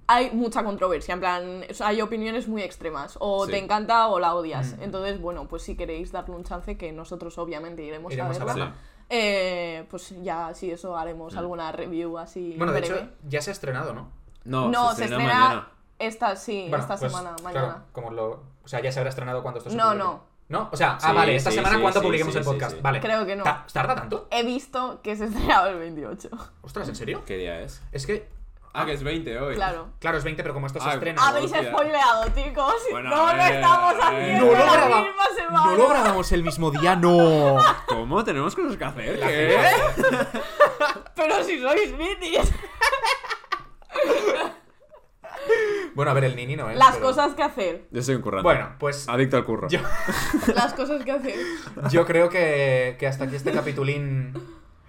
[0.07, 3.51] hay mucha controversia, en plan, o sea, hay opiniones muy extremas, o Sí.
[3.53, 4.75] te encanta o la odias.
[4.77, 4.83] Mm.
[4.83, 8.45] Entonces, bueno, pues si queréis darle un chance, que nosotros obviamente iremos, Iremos a a
[8.45, 8.65] verla.
[8.65, 8.79] verla.
[9.09, 11.37] eh, pues ya, sí, eso haremos Mm.
[11.37, 14.09] alguna review así Bueno, de hecho, ya se ha estrenado, ¿no?
[14.45, 15.67] No, no, se se estrena, mañana.
[15.99, 17.85] esta, sí, Bueno, esta pues, semana, claro, mañana.
[17.91, 18.43] como lo...
[18.63, 20.03] O sea, ya se habrá estrenado cuando esto se No, publique.
[20.03, 20.35] no.
[20.47, 20.69] ¿No?
[20.71, 22.75] O sea, Sí, ah, vale, esta sí, semana sí, cuando sí, publiquemos sí, el podcast.
[22.75, 22.79] sí.
[22.81, 22.99] Vale.
[22.99, 23.43] Creo que no.
[23.43, 24.27] Ta- ¿Tarda tanto?
[24.29, 26.29] He visto que se estrenaba el 28.
[26.61, 27.23] Ostras, ¿en serio?
[27.25, 27.81] ¿Qué día es?
[27.91, 28.29] Es que...
[28.77, 29.55] Ah, que es 20 hoy.
[29.55, 29.89] Claro.
[29.99, 31.27] Claro, es 20, pero como esto se Ah, estrena...
[31.27, 31.69] Habéis hostia.
[31.71, 32.73] spoileado, chicos.
[32.91, 35.65] Bueno, no lo eh, estamos eh, haciendo No lo, la graba- misma semana.
[35.65, 37.57] no lo grabamos el mismo día, no.
[37.87, 38.23] ¿Cómo?
[38.23, 39.19] Tenemos cosas que hacer.
[39.19, 39.57] ¿Qué?
[41.15, 42.51] Pero si sois minis.
[45.93, 46.77] Bueno, a ver, el Nini no es.
[46.77, 47.87] Las pero- cosas que hacer.
[47.91, 48.43] Yo soy un currante.
[48.43, 49.69] Bueno, pues Adicto al curro.
[49.69, 49.79] yo,
[50.53, 51.35] Las cosas que hacer.
[51.89, 54.33] yo creo que, que hasta aquí este capitulín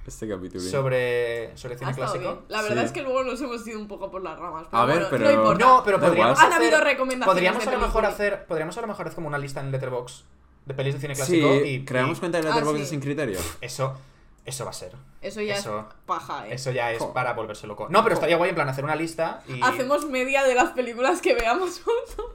[0.07, 0.63] Este capítulo.
[0.63, 2.19] sobre, sobre cine clásico.
[2.21, 2.39] bien.
[2.49, 2.87] La verdad Sí.
[2.87, 4.67] es que luego nos hemos ido un poco por las ramas.
[4.71, 5.65] A ver, bueno, pero- No importa.
[5.65, 6.47] No, pero podríamos igual.
[6.47, 9.29] Han hacer, habido recomendaciones podríamos a lo mejor hacer podríamos a lo mejor hacer como
[9.29, 10.25] una lista en Letterboxd
[10.67, 12.87] de pelis de cine Sí, clásico y creamos y cuenta de Ah, Letterboxd sí.
[12.87, 13.39] sin criterio.
[13.61, 13.97] eso
[14.45, 14.93] eso va a ser
[15.23, 16.55] Eso ya Eso- es paja, eh.
[16.55, 17.13] eso ya es Jo.
[17.13, 20.45] para volverse loco no pero estaría guay en plan hacer una lista y Hacemos media
[20.45, 22.27] de las películas que veamos juntos.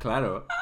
[0.00, 0.46] Claro.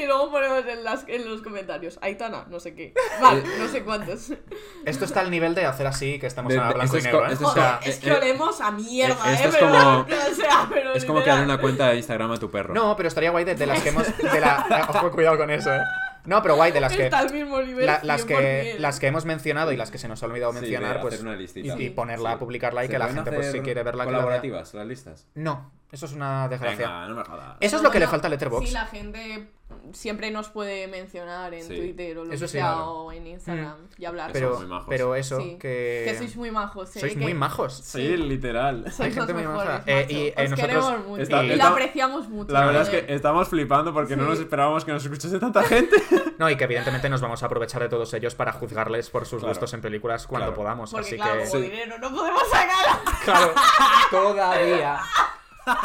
[0.00, 1.98] Y luego ponemos en, las, en los comentarios.
[2.00, 2.92] Aitana, no sé qué.
[3.20, 4.32] Vale, no sé cuántos.
[4.84, 6.98] esto está al nivel de hacer así que estamos De- a de- blanco esto y
[6.98, 7.32] es negro ¿eh?
[7.32, 9.34] esto O es sea, co- es que eh, olemos a mierda, eh, eh.
[9.34, 9.98] esto es pero, como-
[10.30, 11.38] o sea, pero Es como literal.
[11.38, 12.72] crear una cuenta de Instagram a tu perro.
[12.74, 15.74] no pero estaría guay de, de las que hemos de la ojo cuidado con eso
[15.74, 15.80] eh
[16.26, 17.86] no pero guay de las que Está al mismo nivel.
[17.86, 18.78] la- las que 100%.
[18.78, 21.36] las que hemos mencionado y las que se nos ha olvidado Sí, mencionar pues una
[21.36, 22.38] y, y ponerla Sí.
[22.38, 25.26] publicarla y ¿Se que la gente pues si quiere verla que colaborativas las listas.
[25.34, 26.88] no Eso es una desgracia.
[26.88, 27.56] Venga, no me jodas.
[27.60, 28.66] Eso es lo que le falta a Letterboxd.
[28.66, 29.48] Sí, la gente
[29.92, 31.76] siempre nos puede mencionar en Sí.
[31.76, 32.90] Twitter o lo Eso que sí, sea claro.
[32.90, 34.30] o en Instagram y hablar.
[34.32, 34.86] pero, muy majos.
[34.88, 35.56] pero eso, Sí.
[35.60, 36.02] que...
[36.06, 37.00] Que sois muy majos, ¿eh?
[37.00, 37.74] sois que muy majos.
[37.74, 38.82] Sí, literal.
[38.90, 39.82] Sois Hay los gente muy mejores, maja.
[39.86, 40.12] Eh, macho.
[40.12, 42.52] y, eh, Os nosotros- queremos mucho está- y está- lo apreciamos mucho.
[42.52, 44.28] La verdad es que estamos flipando porque no Sí.
[44.30, 45.94] nos esperábamos que nos escuchase tanta gente.
[46.38, 49.38] No, y que evidentemente nos vamos a aprovechar de todos ellos para juzgarles por sus
[49.38, 49.50] Claro.
[49.52, 50.56] gustos en películas cuando Claro.
[50.56, 50.90] podamos.
[50.90, 51.48] Porque así claro, que...
[51.48, 52.98] como dinero no podemos sacar.
[53.24, 53.52] Claro,
[54.10, 54.98] todavía.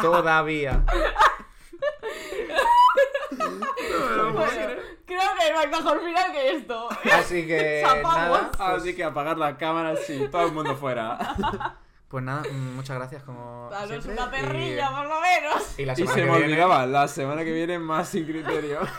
[0.02, 0.82] Todavía.
[4.32, 6.88] Bueno, creo que no hay mejor final que esto.
[7.12, 7.84] Así que.
[8.58, 11.18] Así que apagar la cámara, sí, todo el mundo fuera.
[12.10, 15.78] Pues nada, mm, muchas gracias como Danos siempre, una y- perrilla, por lo menos.
[15.78, 18.80] Y, la Y se que me viene- olvidaba, la semana que viene más sin criterio.